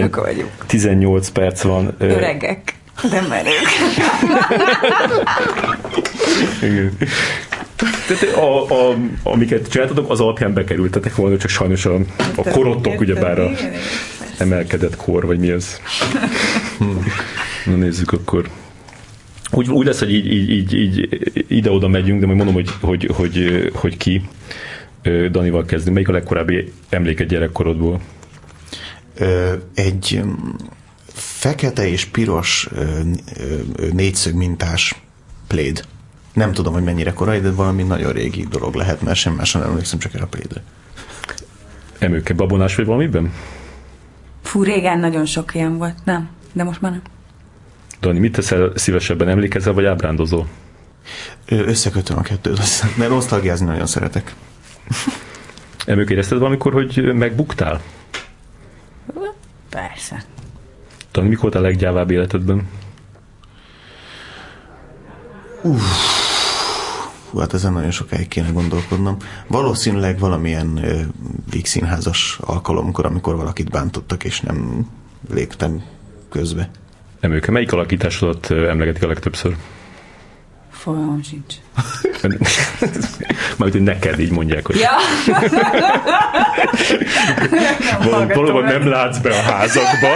[0.67, 1.95] 18 perc van.
[1.99, 2.77] Öregek.
[3.11, 3.69] De merők.
[6.63, 6.97] Igen.
[7.79, 11.99] Tehát a, a, amiket csináltatok, az alapján bekerültetek volna, csak sajnos a,
[12.37, 13.51] a korottok ugyebár a
[14.39, 15.81] emelkedett kor, vagy mi ez.
[17.67, 18.51] Na nézzük akkor.
[19.51, 23.11] Úgy, úgy lesz, hogy így, így, így, így ide-oda megyünk, de majd mondom, hogy, hogy,
[23.15, 24.23] hogy, hogy ki.
[25.31, 25.95] Danival kezdünk.
[25.95, 28.01] Melyik a legkorábbi emléked gyerekkorodból?
[29.75, 30.23] Egy
[31.13, 32.69] fekete és piros
[33.93, 34.95] négyszög mintás
[35.47, 35.85] pléd.
[36.39, 39.71] Nem tudom, hogy mennyire korai, de valami nagyon régi dolog lehet, mert sem máson nem
[39.71, 40.63] emlékszem, csak erre a plédre.
[41.99, 43.33] Emőke babonás vagy valamiben?
[44.43, 47.03] Fú, régen nagyon sok ilyen volt, nem, de most már nem.
[48.01, 50.47] Dani, mit teszel szívesebben, emlékezel vagy ábrándozol?
[51.47, 52.61] Összekötöm a kettőt,
[52.97, 54.35] mert nosztalgiázni nagyon szeretek.
[55.87, 57.81] Emők, érezted valamikor, hogy megbuktál?
[59.69, 60.25] Persze.
[61.13, 62.69] Dani, mikor volt a leggyávább életedben?
[65.63, 66.18] Uff,
[67.39, 69.17] hát ezen nagyon sokáig kéne gondolkodnom.
[69.47, 70.81] Valószínűleg valamilyen
[71.51, 74.87] vígszínházas alkalomkor, amikor valakit bántottak, és nem
[75.31, 75.83] léptem
[76.31, 76.71] közbe.
[77.21, 79.57] Emőke, melyik alakításodat emlegetik a legtöbbször?
[80.71, 81.55] Fogalmam sincs.
[83.57, 84.77] Majd, hogy neked így mondják, hogy...
[84.77, 84.91] Ja.
[88.11, 90.09] Val- valóban nem látsz be a házakba.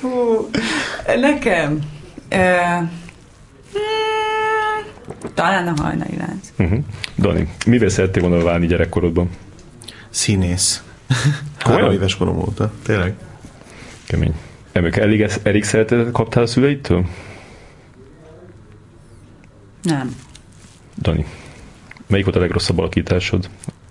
[0.00, 0.48] Hú,
[1.20, 1.78] nekem?
[2.32, 2.88] Uh,
[5.34, 6.52] talán a hajnali lánc.
[6.58, 6.78] Uh-huh.
[7.18, 9.30] Dani, mivel szerettél volna válni gyerekkorodban?
[10.10, 10.82] Színész.
[11.58, 13.14] Három éves korom óta, tényleg.
[14.06, 14.34] Kemény.
[14.72, 17.06] Emők, elég, elég szeretetet kaptál a szüleitől?
[19.82, 20.14] Nem.
[20.98, 21.26] Dani,
[22.06, 23.50] melyik volt a legrosszabb alakításod,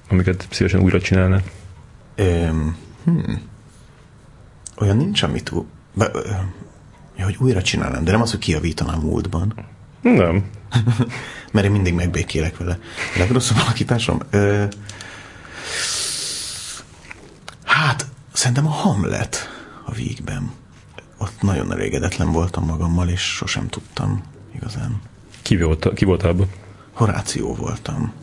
[0.09, 1.41] amiket szívesen újra csinálnál?
[2.17, 3.41] Um, hmm.
[4.77, 5.51] Olyan nincs, amit
[5.93, 6.11] be,
[7.17, 9.53] ja, hogy újra csinálnám, de nem az, hogy kiavítanám múltban.
[10.01, 10.43] Nem.
[11.53, 12.77] Mert én mindig megbékélek vele.
[13.15, 14.19] A legrosszabb alakításom?
[14.29, 14.63] Ö,
[17.63, 19.49] hát, szerintem a Hamlet
[19.85, 20.51] a vígben.
[21.17, 24.23] Ott nagyon elégedetlen voltam magammal, és sosem tudtam
[24.55, 25.01] igazán.
[25.41, 26.47] Ki volt, ki volt abban?
[26.93, 28.13] Horáció voltam.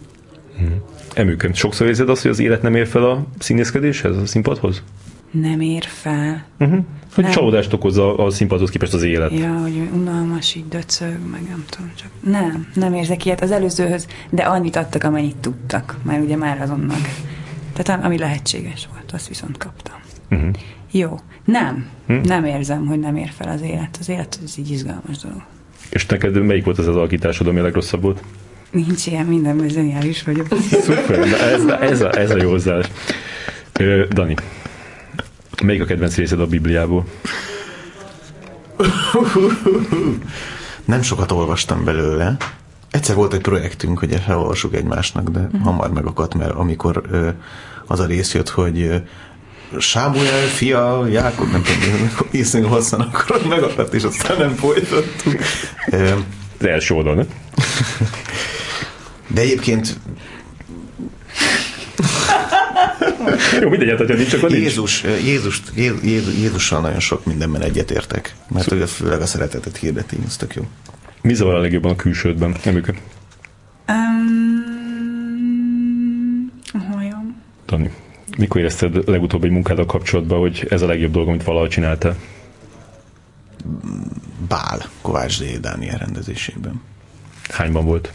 [0.57, 0.81] Hmm.
[1.15, 4.83] Emőköm, sokszor érzed azt, hogy az élet nem ér fel a színészkedéshez, a színpadhoz?
[5.31, 6.45] Nem ér fel.
[6.59, 6.85] Uh-huh.
[7.15, 7.33] Hogy nem.
[7.33, 9.33] csalódást okoz a, a színpadhoz képest az élet.
[9.33, 14.07] Ja, hogy unalmas, így döcög, meg nem tudom, csak nem, nem érzek ilyet az előzőhöz,
[14.31, 16.97] de annyit adtak, amennyit tudtak, mert ugye már azonnal.
[17.73, 19.97] Tehát ami lehetséges volt, azt viszont kaptam.
[20.31, 20.51] Uh-huh.
[20.91, 21.19] Jó.
[21.45, 21.87] Nem.
[22.09, 22.27] Uh-huh.
[22.27, 23.97] Nem érzem, hogy nem ér fel az élet.
[24.01, 25.43] Az élet az így izgalmas dolog.
[25.91, 28.23] És neked melyik volt az az alakításod, ami a legrosszabb volt?
[28.71, 30.47] Nincs ilyen, mindenben zseniális vagyok.
[30.71, 32.91] Szuper, ez, ez, a, ez a jó hozzáállás.
[34.11, 34.35] Dani,
[35.63, 37.05] Melyik a kedvenc részed a Bibliából?
[40.85, 42.37] Nem sokat olvastam belőle.
[42.91, 45.63] Egyszer volt egy projektünk, hogy ezt elolvassuk egymásnak, de uh-huh.
[45.63, 47.29] hamar megakadt, mert amikor ö,
[47.87, 48.97] az a rész jött, hogy ö,
[49.79, 55.41] Sámuel, fia, Jákob, nem tudom, iszonyú hosszan, akkor megakadt, és aztán nem folytattuk.
[56.59, 57.25] Az első oldal, ne?
[59.27, 59.99] De egyébként
[63.61, 64.63] Jó, mindegy, hát, hogyha nincs, akkor nincs.
[64.63, 70.37] Jézus, Jézus, Jézus, Jézussal nagyon sok mindenben egyetértek, mert ő főleg a szeretetet hirdeti, ez
[70.37, 70.67] tök jó.
[71.23, 72.57] Mi zavar a legjobban a külsődben?
[72.65, 72.97] Nem őket.
[73.89, 74.63] Um,
[76.73, 77.43] a hajam.
[77.67, 77.91] Dani,
[78.39, 82.17] mikor érezted legutóbb egy munkáddal kapcsolatban, hogy ez a legjobb dolog, amit valaha csináltál?
[84.49, 85.61] Bál, Kovács D.
[85.61, 86.81] Dániel rendezésében.
[87.49, 88.13] Hányban volt?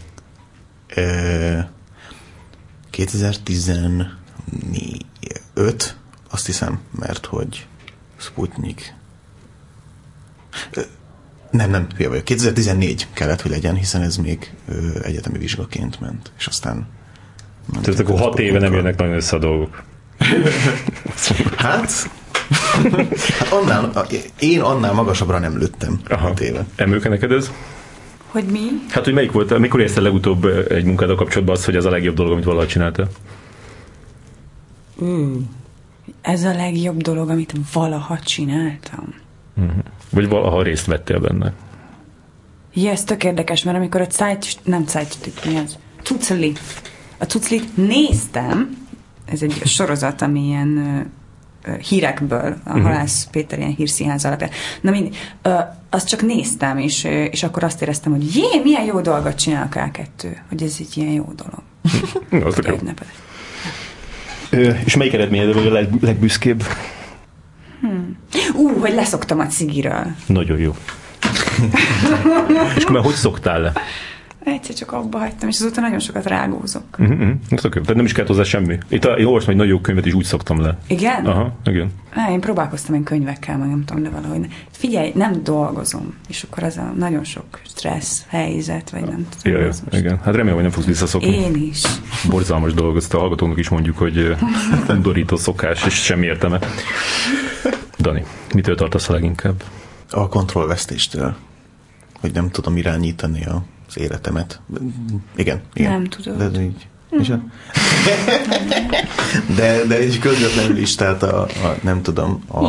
[0.94, 1.58] Ö,
[5.58, 5.96] 2015,
[6.30, 7.66] azt hiszem, mert hogy
[8.16, 8.94] Sputnik.
[11.50, 12.24] Nem, nem, hülye vagyok.
[12.24, 16.86] 2014 kellett, hogy legyen, hiszen ez még ö, egyetemi vizsgaként ment, és aztán...
[17.82, 19.82] Tehát akkor hat éve nem jönnek nagyon össze a dolgok.
[21.56, 22.08] Hát, hát
[23.60, 24.06] annál,
[24.38, 26.26] én annál magasabbra nem lőttem Aha.
[26.26, 26.64] hat éve.
[26.76, 27.50] Emőke neked ez?
[28.26, 28.66] Hogy mi?
[28.88, 32.14] Hát, hogy melyik volt, mikor érezted legutóbb egy munkáddal kapcsolatban az, hogy ez a legjobb
[32.14, 33.08] dolog, amit valaha csináltál?
[36.20, 39.14] Ez a legjobb dolog, amit valaha csináltam.
[40.10, 41.52] Vagy valaha részt vettél benne?
[42.74, 45.78] Ja, ez tök érdekes, mert amikor a Zeit, nem Zeit, mi az?
[46.02, 46.52] Tucli.
[47.18, 48.76] A Tuclit néztem,
[49.24, 50.78] ez egy sorozat, ami ilyen
[51.64, 52.82] ö, hírekből, a uh-huh.
[52.82, 54.50] Halász Péter ilyen hírszínház alapján.
[54.80, 55.54] Na mindig, ö,
[55.90, 59.74] azt csak néztem, és, és akkor azt éreztem, hogy jé, milyen jó dolgot csinál a
[59.76, 61.62] K2, hogy ez egy ilyen jó dolog.
[62.42, 62.76] Na, az jó.
[64.84, 66.64] És melyik eredményed vagy a leg, legbüszkébb?
[68.54, 70.06] Ú, hogy leszoktam a cigiről.
[70.26, 70.76] Nagyon jó.
[72.76, 73.72] És akkor már hogy szoktál le?
[74.48, 76.82] Egyszer csak abba hagytam, és azóta nagyon sokat rágózok.
[76.98, 77.28] Uh-huh.
[77.48, 77.80] Tök jó.
[77.80, 78.78] Tehát nem is kellett hozzá semmi.
[78.88, 80.78] Itt a, én olvastam egy nagyon jó könyvet, és úgy szoktam le.
[80.86, 81.26] Igen?
[81.26, 81.90] Aha, igen.
[82.14, 84.46] Á, én próbálkoztam én könyvekkel, meg nem tudom, de valahogy ne.
[84.70, 89.60] Figyelj, nem dolgozom, és akkor az a nagyon sok stressz helyzet, vagy nem tudom.
[89.60, 90.16] Ja, az most- igen.
[90.16, 91.28] Hát remélem, hogy nem fogsz visszaszokni.
[91.28, 91.82] Én is.
[92.28, 94.36] Borzalmas dolog, ezt a hallgatónak is mondjuk, hogy
[94.88, 96.58] undorító szokás, és semmi értelme.
[97.98, 98.24] Dani,
[98.54, 99.62] mitől tartasz a leginkább?
[100.10, 101.36] A kontrollvesztéstől,
[102.20, 104.60] hogy nem tudom irányítani a, az életemet.
[105.36, 105.90] Igen, igen.
[105.90, 106.36] Nem tudod.
[106.36, 106.86] De, de így.
[107.10, 107.40] És a...
[109.56, 112.66] de, de így közvetlenül is, tehát a, a nem tudom, a,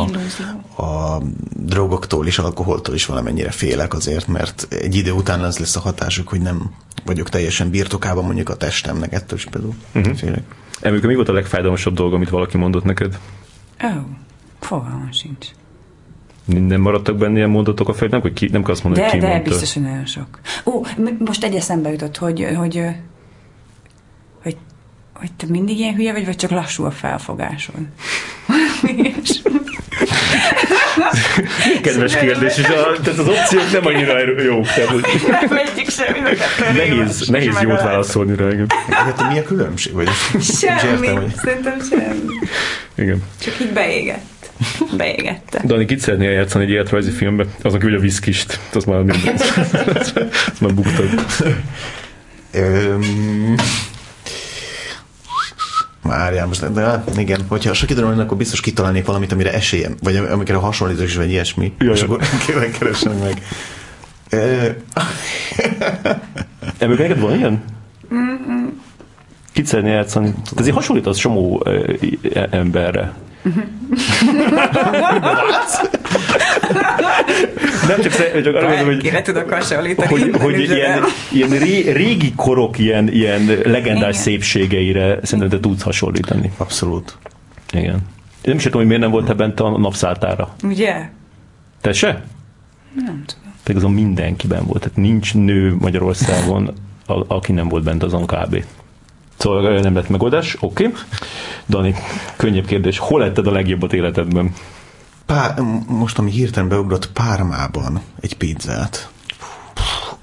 [0.82, 1.22] a
[1.56, 6.28] drogoktól és alkoholtól is valamennyire félek azért, mert egy idő után az lesz a hatásuk,
[6.28, 6.70] hogy nem
[7.04, 10.14] vagyok teljesen birtokában mondjuk a testemnek, ettől is például uh-huh.
[10.16, 10.42] félek.
[10.80, 13.18] Emőke, mi volt a legfájdalmasabb dolog, amit valaki mondott neked?
[13.84, 14.04] Ó, oh,
[14.60, 15.46] fogalmam sincs.
[16.44, 18.10] Nem maradtak benne ilyen mondatok a fejed?
[18.12, 19.50] Nem, hogy ki, nem kell azt mondani, De, hogy ki de mondta.
[19.50, 20.26] biztos, hogy nagyon sok.
[20.64, 20.84] Ó,
[21.18, 22.82] most egy eszembe jutott, hogy, hogy,
[24.42, 24.56] hogy,
[25.14, 27.74] hogy te mindig ilyen hülye vagy, vagy csak lassú a felfogásod?
[29.22, 29.42] És-
[31.82, 34.66] Kedves kérdés, és a, tehát az opciók nem annyira erő- jók.
[34.66, 35.04] Tehát, hogy
[35.48, 38.48] Nem egyik sem, mind a kettő nehéz, nehéz jót meg a- válaszolni rá.
[38.50, 38.66] Igen.
[38.88, 39.92] Hát mi a különbség?
[39.92, 40.08] Vagy
[40.40, 41.34] Semmi, értem, hogy...
[41.34, 42.34] szerintem semmi.
[42.94, 43.22] igen.
[43.40, 44.24] Csak így beégett.
[44.96, 45.62] Beégette.
[45.64, 47.44] Dani, kit szeretnél játszani egy életrajzi filmbe?
[47.62, 48.60] Az a küldje a viszkist.
[48.74, 49.34] Az már minden.
[50.52, 51.08] Az már buktad.
[52.52, 53.54] Öm...
[56.02, 59.96] Várjál most, de hát igen, hogyha sok időm lenne, akkor biztos kitalálnék valamit, amire esélyem,
[60.02, 63.42] vagy amikre hasonlítok is, vagy ilyesmi, Jaj, és akkor kérlek, keresem meg.
[66.78, 67.62] Emőke, neked van ilyen?
[69.52, 70.30] Kit szeretnél játszani?
[70.30, 71.66] Te azért hasonlítasz csomó
[72.34, 73.14] e- emberre.
[77.88, 80.08] Nem csak, szer- csak arra mondom, hogy, Kire tudok hasonlítani?
[80.08, 81.02] hogy, hogy ilyen,
[81.32, 84.12] ilyen ré, régi korok ilyen, ilyen legendás Igen.
[84.12, 86.50] szépségeire szerintem te tudsz hasonlítani.
[86.56, 87.16] abszolút.
[87.72, 87.94] Igen.
[87.94, 87.98] Én
[88.42, 90.54] nem is tudom, hogy miért nem volt bent a napszáltára.
[90.62, 91.08] Ugye?
[91.80, 92.22] Te se?
[92.94, 93.54] Nem tudom.
[93.62, 94.80] Pedig azon mindenkiben volt.
[94.82, 96.72] Tehát nincs nő Magyarországon,
[97.06, 98.64] a, aki nem volt bent azon kb.
[99.40, 100.86] Szóval nem lett megoldás, oké.
[100.86, 100.98] Okay.
[101.68, 101.94] Dani,
[102.36, 102.98] könnyebb kérdés.
[102.98, 104.54] Hol letted a legjobbat életedben?
[105.26, 105.54] Pá,
[105.86, 109.10] most, ami hirtelen beugrott Pármában egy pizzát.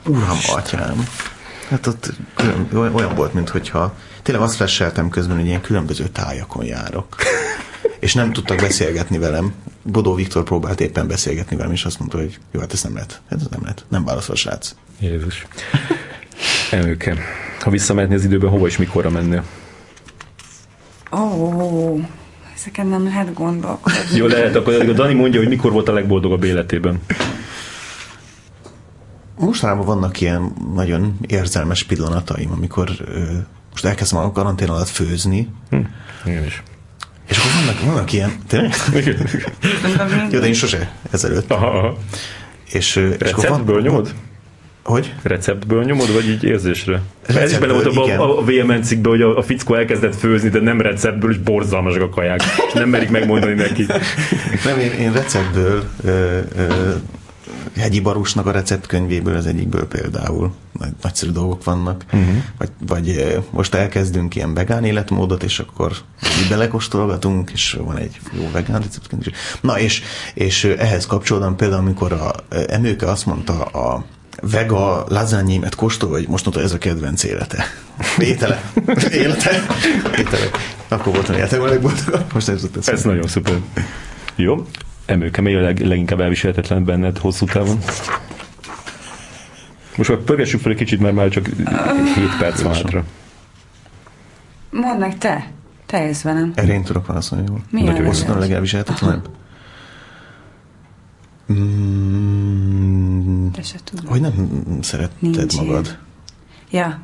[0.06, 1.08] Uram, atyám.
[1.70, 7.16] Hát ott külön, olyan- volt, mintha tényleg azt flasheltem közben, hogy ilyen különböző tájakon járok.
[8.00, 9.54] És nem tudtak beszélgetni velem.
[9.84, 13.22] Bodó Viktor próbált éppen beszélgetni velem, és azt mondta, hogy jó, hát ez nem lehet.
[13.28, 13.86] Ez nem lehet.
[13.88, 14.76] Nem válaszol, srác.
[15.00, 15.48] Jézus.
[16.72, 17.16] Emőke.
[17.60, 19.44] Ha visszamehetnél az időben, hova és mikorra mennél?
[21.12, 22.00] Ó, oh,
[22.56, 24.16] ezeken nem lehet gondolkodni.
[24.16, 27.02] Jó, lehet, akkor a Dani mondja, hogy mikor volt a legboldogabb életében.
[29.40, 33.22] mostanában vannak ilyen nagyon érzelmes pillanataim, amikor ö,
[33.72, 35.78] most elkezdem a karantén alatt főzni, Hm.
[36.26, 36.64] Igen is.
[37.28, 38.74] és akkor vannak, vannak ilyen, tényleg?
[40.32, 41.52] Jó, de én sose ezelőtt.
[41.52, 41.98] Aha, aha.
[42.72, 44.14] És, és akkor Receptből nyomod?
[44.88, 45.14] Hogy?
[45.24, 47.02] Receptből nyomod, vagy így érzésre?
[47.26, 50.60] Ez is bele volt a, a VMN cikkben, hogy a, a fickó elkezdett főzni, de
[50.60, 52.42] nem receptből, és borzalmasak a kaják.
[52.68, 53.86] És nem merik megmondani neki.
[54.66, 56.94] Nem, én, én receptből, ö, ö,
[57.78, 62.06] Hegyi Barusnak a receptkönyvéből az egyikből például nagy, nagyszerű dolgok vannak.
[62.14, 62.36] Uh-huh.
[62.58, 65.92] Vagy, vagy most elkezdünk ilyen vegán életmódot, és akkor
[66.42, 69.24] így belekóstolgatunk, és van egy jó vegán receptkönyv.
[69.62, 70.02] Na, és,
[70.34, 72.34] és ehhez kapcsolódóan például, amikor a
[72.68, 74.06] Emőke azt mondta a
[74.42, 77.64] vega lazányémet kóstol, vagy most mondta, ez a kedvenc élete.
[78.20, 78.62] Étele.
[79.12, 79.66] Élete.
[80.18, 80.50] Étele.
[80.88, 82.34] Akkor voltam életemben a legboldogabb.
[82.34, 83.60] Most ez jutott Ez nagyon szuper.
[84.36, 84.66] Jó.
[85.06, 87.78] Emőke, mely a leg, leginkább elviselhetetlen benned hosszú távon?
[89.98, 91.56] Most már pörgessük fel egy kicsit, mert már csak 7
[92.40, 93.04] perc van hátra.
[94.70, 95.48] Mondd meg te.
[95.86, 96.52] Te jössz velem.
[96.56, 97.62] Erre én tudok válaszolni jól.
[97.70, 99.30] Mi a Nagyon hosszú a legelviselhetetlenebb.
[101.54, 104.08] Mm, se tudod.
[104.08, 104.34] hogy nem
[104.82, 105.86] szeretted Nincs magad.
[105.86, 105.98] ilyen.
[106.72, 107.00] Ja,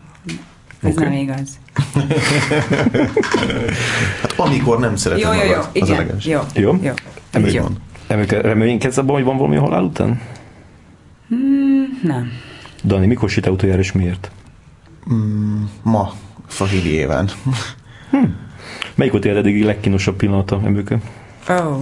[0.82, 1.04] ez Oké.
[1.04, 1.60] nem igaz.
[4.22, 5.48] Hát amikor nem szereted Jó, jó, jó.
[5.48, 6.06] magad, az a Igen.
[6.06, 6.26] leges.
[6.26, 6.40] Jó.
[6.56, 6.78] Jó?
[6.82, 6.94] Jó.
[7.40, 7.66] Így Jó.
[8.08, 10.22] Emőke, reménykedsz abban, hogy van valami a halál után?
[12.04, 12.28] Nem.
[12.84, 14.32] Dani, mikor sétál utoljára és miért?
[15.14, 16.14] Mm, ma,
[16.48, 17.30] Fahili éven.
[18.96, 21.00] Melyik volt eddigi legkínosabb pillanata, Emőke?
[21.50, 21.54] Ó.
[21.54, 21.82] Oh.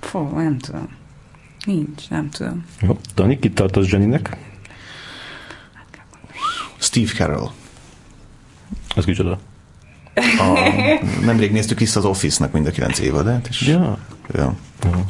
[0.00, 0.88] Fú, nem tudom.
[1.66, 2.64] Nincs, nem tudom.
[2.80, 2.98] Jó.
[3.14, 4.36] Dani, kit tartasz Jennynek?
[6.76, 7.50] Steve Carroll.
[8.96, 9.38] Az kicsoda.
[10.14, 10.70] A,
[11.24, 13.98] nemrég néztük vissza az Office-nak mind a kilenc évadát, és Ja.
[14.34, 15.04] ja, Aha.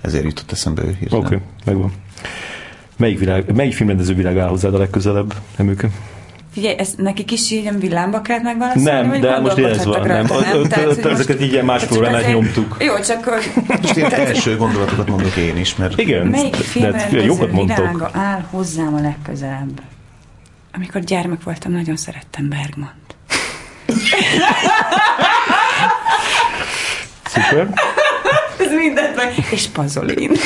[0.00, 1.24] ezért jutott eszembe ő hirtelen.
[1.24, 1.92] Oké, okay, megvan.
[2.96, 5.90] Melyik, világ, melyik filmrendező világ áll hozzád a legközelebb, Emőke?
[6.56, 8.90] Figyelj, ezt nekik is így ilyen villámba kellett megválaszolni?
[9.08, 10.26] Nem, de most ez van, nem.
[10.52, 12.76] ö- Tehát, most- ezeket így ilyen más csak programát azért- nyomtuk.
[12.78, 13.50] Jó, csak hogy
[13.82, 17.76] Most ilyen első gondolatokat mondok én is, mert Igen, melyik filmrendező jókat mondtok.
[17.76, 19.80] világa áll hozzám a legközelebb?
[20.74, 23.16] Amikor gyermek voltam, nagyon szerettem Bergmant.
[27.26, 27.68] Szuper.
[28.60, 29.34] Ez mindent meg.
[29.50, 30.30] És Pazolin.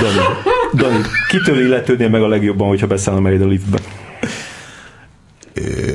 [0.00, 0.18] Dani,
[0.74, 3.78] Dani, kitől illetődnél meg a legjobban, hogyha beszállna majd a liftbe?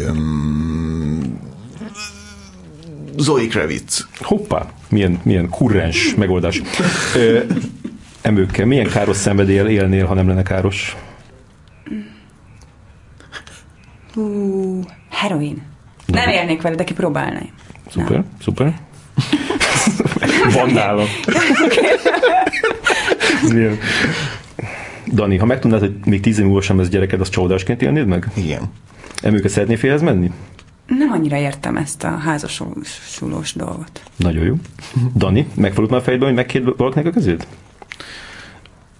[0.08, 1.40] Öm,
[3.18, 4.08] Zoe Kravitz.
[4.22, 6.62] Hoppá, milyen, milyen kurrens megoldás.
[7.16, 7.40] Ö,
[8.22, 10.96] emőkkel, milyen káros szenvedélyel élnél, ha nem lenne káros?
[14.14, 15.62] Hú, heroin.
[16.06, 17.50] Nem élnék vele, de kipróbálnám.
[17.92, 18.26] Szuper, Nem.
[18.42, 18.74] szuper.
[20.54, 21.06] Van nálam.
[25.14, 28.28] Dani, ha megtudnád, hogy még tíz év múlva sem lesz gyereked, az csodásként élnéd meg?
[28.34, 28.62] Igen.
[29.22, 30.32] Emőke szeretnél félhez menni?
[30.88, 34.02] Nem annyira értem ezt a házasulós dolgot.
[34.16, 34.56] Nagyon jó.
[35.16, 37.48] Dani, megfordult már a fejedben, hogy megkérd valakinek a kezét?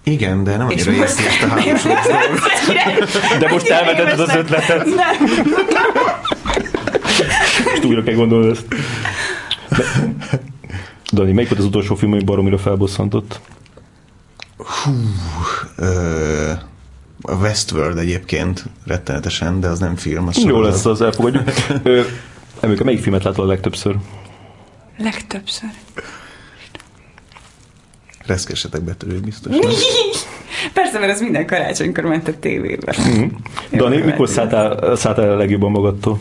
[0.04, 2.08] Igen, de nem annyira érzi ezt a hálósokat.
[3.40, 4.86] De most elvetetted az ötletet.
[4.86, 5.30] Nem.
[7.66, 8.68] Most újra kell gondolni ezt.
[9.70, 9.84] De...
[11.12, 13.40] Dani, melyik volt az utolsó film, ami baromira felbosszantott?
[15.76, 16.52] Ö,
[17.22, 20.28] a Westworld egyébként rettenetesen, de az nem film.
[20.28, 21.50] Az Jó lesz, az elfogadjuk.
[21.84, 22.02] Ö,
[22.60, 23.96] Emőke, melyik filmet látod a legtöbbször?
[24.98, 25.70] Legtöbbször.
[28.26, 29.56] Reszkesetek betörők biztos.
[30.74, 32.96] Persze, mert ez minden karácsonykor ment a tévébe.
[33.72, 36.20] Dani, mikor szálltál, szálltál a legjobban magadtól?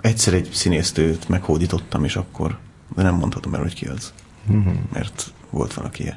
[0.00, 2.58] Egyszer egy színésztőt meghódítottam, és akkor,
[2.96, 4.12] de nem mondhatom el, hogy ki az.
[4.92, 6.16] Mert volt valaki ilyen.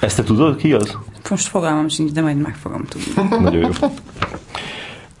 [0.00, 0.96] Ezt te tudod, ki az?
[1.30, 3.36] Most fogalmam sincs, de majd meg fogom tudni.
[3.38, 3.88] Nagyon jó.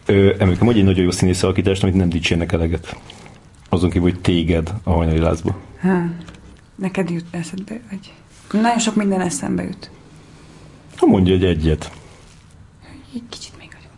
[0.06, 2.96] Ö, Emőke, mondj egy nagyon jó színész alakítást, amit nem dicsérnek eleget.
[3.68, 5.56] Azon kívül, hogy téged a hajnali lázba.
[5.80, 6.02] Ha,
[6.74, 8.12] neked jut eszedbe, vagy...
[8.62, 9.90] Nagyon sok minden eszembe jut.
[10.96, 11.90] Ha mondja egy egyet.
[13.14, 13.92] Egy kicsit még vagyok.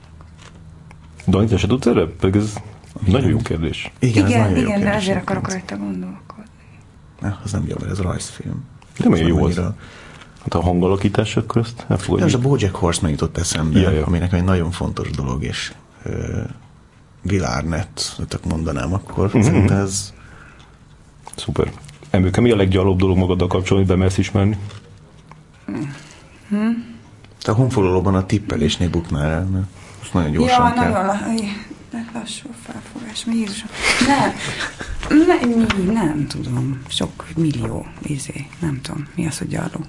[1.26, 2.06] Dani, te se tudsz erre?
[2.06, 2.52] Pedig ez
[3.06, 3.92] nagyon jó kérdés.
[3.98, 6.33] Igen, ez Igen, nagyon jó igen, de kérdés azért akarok rajta gondolkodni.
[7.24, 8.64] Ne, az nem jó, mert ez rajzfilm.
[8.98, 9.42] De nagyon jó az.
[9.44, 9.74] annyira-
[10.42, 12.20] Hát a hangalakítás, akkor ezt De elfogadjuk.
[12.32, 14.06] most a Bojack Horseman jutott eszembe, Ja, ja.
[14.06, 15.72] aminek egy nagyon fontos dolog, és
[16.02, 16.40] ö,
[17.22, 19.30] Vilárnet, tök mondanám akkor.
[19.30, 20.12] Szerintem ez
[21.36, 21.72] Szuper.
[22.10, 24.58] Emőke, mi a leggyalóbb dolog magaddal kapcsolatban, hogy bemersz ismerni?
[27.42, 29.64] te a honfoglalóban a tippelésnél buknál el, mert
[29.98, 30.90] most nagyon gyorsan ja, kell.
[30.92, 31.16] nagyon
[31.94, 33.24] de lassú felfogás.
[33.24, 33.68] Mi Jézusom?
[34.06, 34.32] Nem.
[35.26, 36.80] Ne, mi, nem tudom.
[36.88, 38.46] Sok millió izé.
[38.60, 39.06] Nem tudom.
[39.14, 39.80] Mi az, hogy gyarló?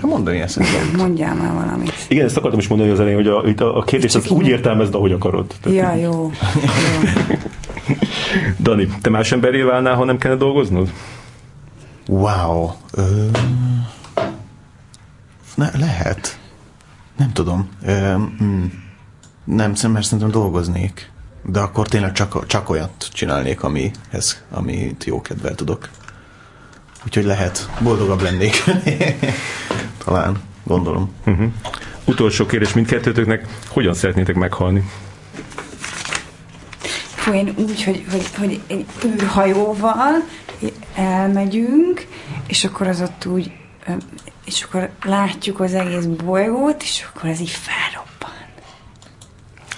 [0.00, 0.60] Mondani ezt.
[0.96, 1.92] Mondjál már valamit.
[2.08, 4.46] Igen, ezt akartam is mondani az elején, hogy a, itt a, a kérdést azt úgy
[4.46, 5.54] értelmezd, ahogy akarod.
[5.60, 6.10] Tehát, Ja, jó.
[6.10, 6.32] jó.
[8.64, 10.92] Dani, te más emberé válnál, ha nem kellene dolgoznod?
[12.06, 12.70] Wow.
[12.92, 13.26] Ö,
[15.54, 16.38] ne, lehet.
[17.16, 17.68] Nem tudom.
[17.84, 18.64] Ö, mm,
[19.44, 21.10] nem, mert szerintem dolgoznék.
[21.44, 25.88] De akkor tényleg csak, csak olyat csinálnék, amihez, amit jó kedvel tudok.
[27.04, 27.70] Úgyhogy lehet.
[27.80, 28.64] Boldogabb lennék.
[30.04, 30.40] Talán.
[30.64, 31.12] Gondolom.
[31.26, 31.52] Uh-huh.
[32.04, 34.90] Utolsó kérdés mindkettőtöknek, hogyan szeretnétek meghalni?
[37.14, 40.12] Fú, én úgy, hogy, hogy, hogy egy űrhajóval
[40.94, 42.06] elmegyünk,
[42.46, 43.52] és akkor az ott úgy,
[44.44, 48.11] és akkor látjuk az egész bolygót, és akkor ez így felrobban.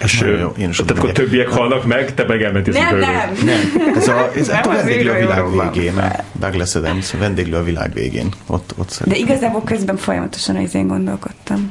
[0.03, 3.31] És, nagyon jó, én is tehát akkor többiek halnak meg, te meg elmentél Nem, nem!
[3.45, 5.97] Nem, ez a, ez Nem a vendéglő a világ végén.
[5.97, 8.27] a Douglas Adams vendéglő a világ végén.
[8.47, 9.23] Ott, ott De szerintem.
[9.25, 11.67] igazából közben folyamatosan az én gondolkodtam.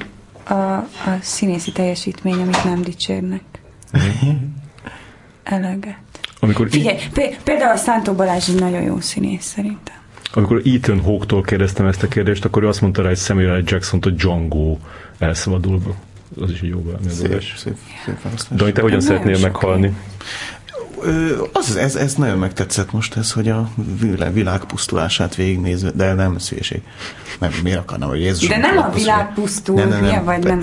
[0.48, 0.86] A, a
[1.20, 3.42] színészi teljesítmény, amit nem dicsérnek.
[5.44, 5.96] Eleget.
[6.40, 9.94] Amikor, Figyelj, pé- például a Szántó Balázs egy nagyon jó színész szerintem.
[10.32, 13.62] amikor Ethan Hawke-tól kérdeztem ezt a kérdést, akkor ő azt mondta rá, hogy Samuel L.
[13.66, 14.76] Jackson a Django
[15.18, 15.80] elszabadul.
[16.40, 17.54] Az is egy jó Szép, megoldás.
[17.56, 18.58] szép, szép választás.
[18.58, 19.96] Dani, te hogyan Nagyon szeretnél meghalni?
[21.52, 23.70] Az, ez, ez nagyon megtetszett most ez, hogy a
[24.00, 26.82] világ, világ pusztulását végignézve, de nem szükség.
[27.40, 28.48] Nem, miért akarnám, hogy Jézus.
[28.48, 30.06] De nem a világ pusztul, Nem, nem, nem.
[30.08, 30.60] milyen vagy nem.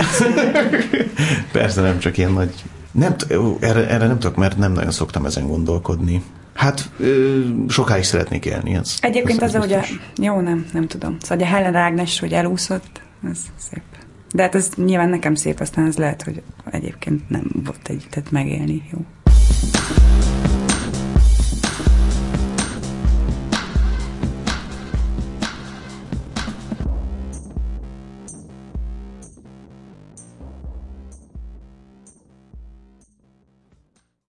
[1.52, 2.54] Persze nem csak ilyen nagy...
[2.92, 3.16] Nem,
[3.60, 6.24] erre, erre nem tudok, mert nem nagyon szoktam ezen gondolkodni.
[6.54, 8.76] Hát ö, sokáig szeretnék élni.
[8.76, 9.82] Ez, Egyébként ez, az, hogy a...
[10.22, 11.18] Jó, nem, nem tudom.
[11.22, 13.38] Szóval a Helen Ágnes, hogy elúszott, ez
[13.70, 13.82] szép.
[14.34, 16.42] De hát ez nyilván nekem szép, aztán ez lehet, hogy
[16.72, 19.00] egyébként nem volt egy, tehát megélni jó.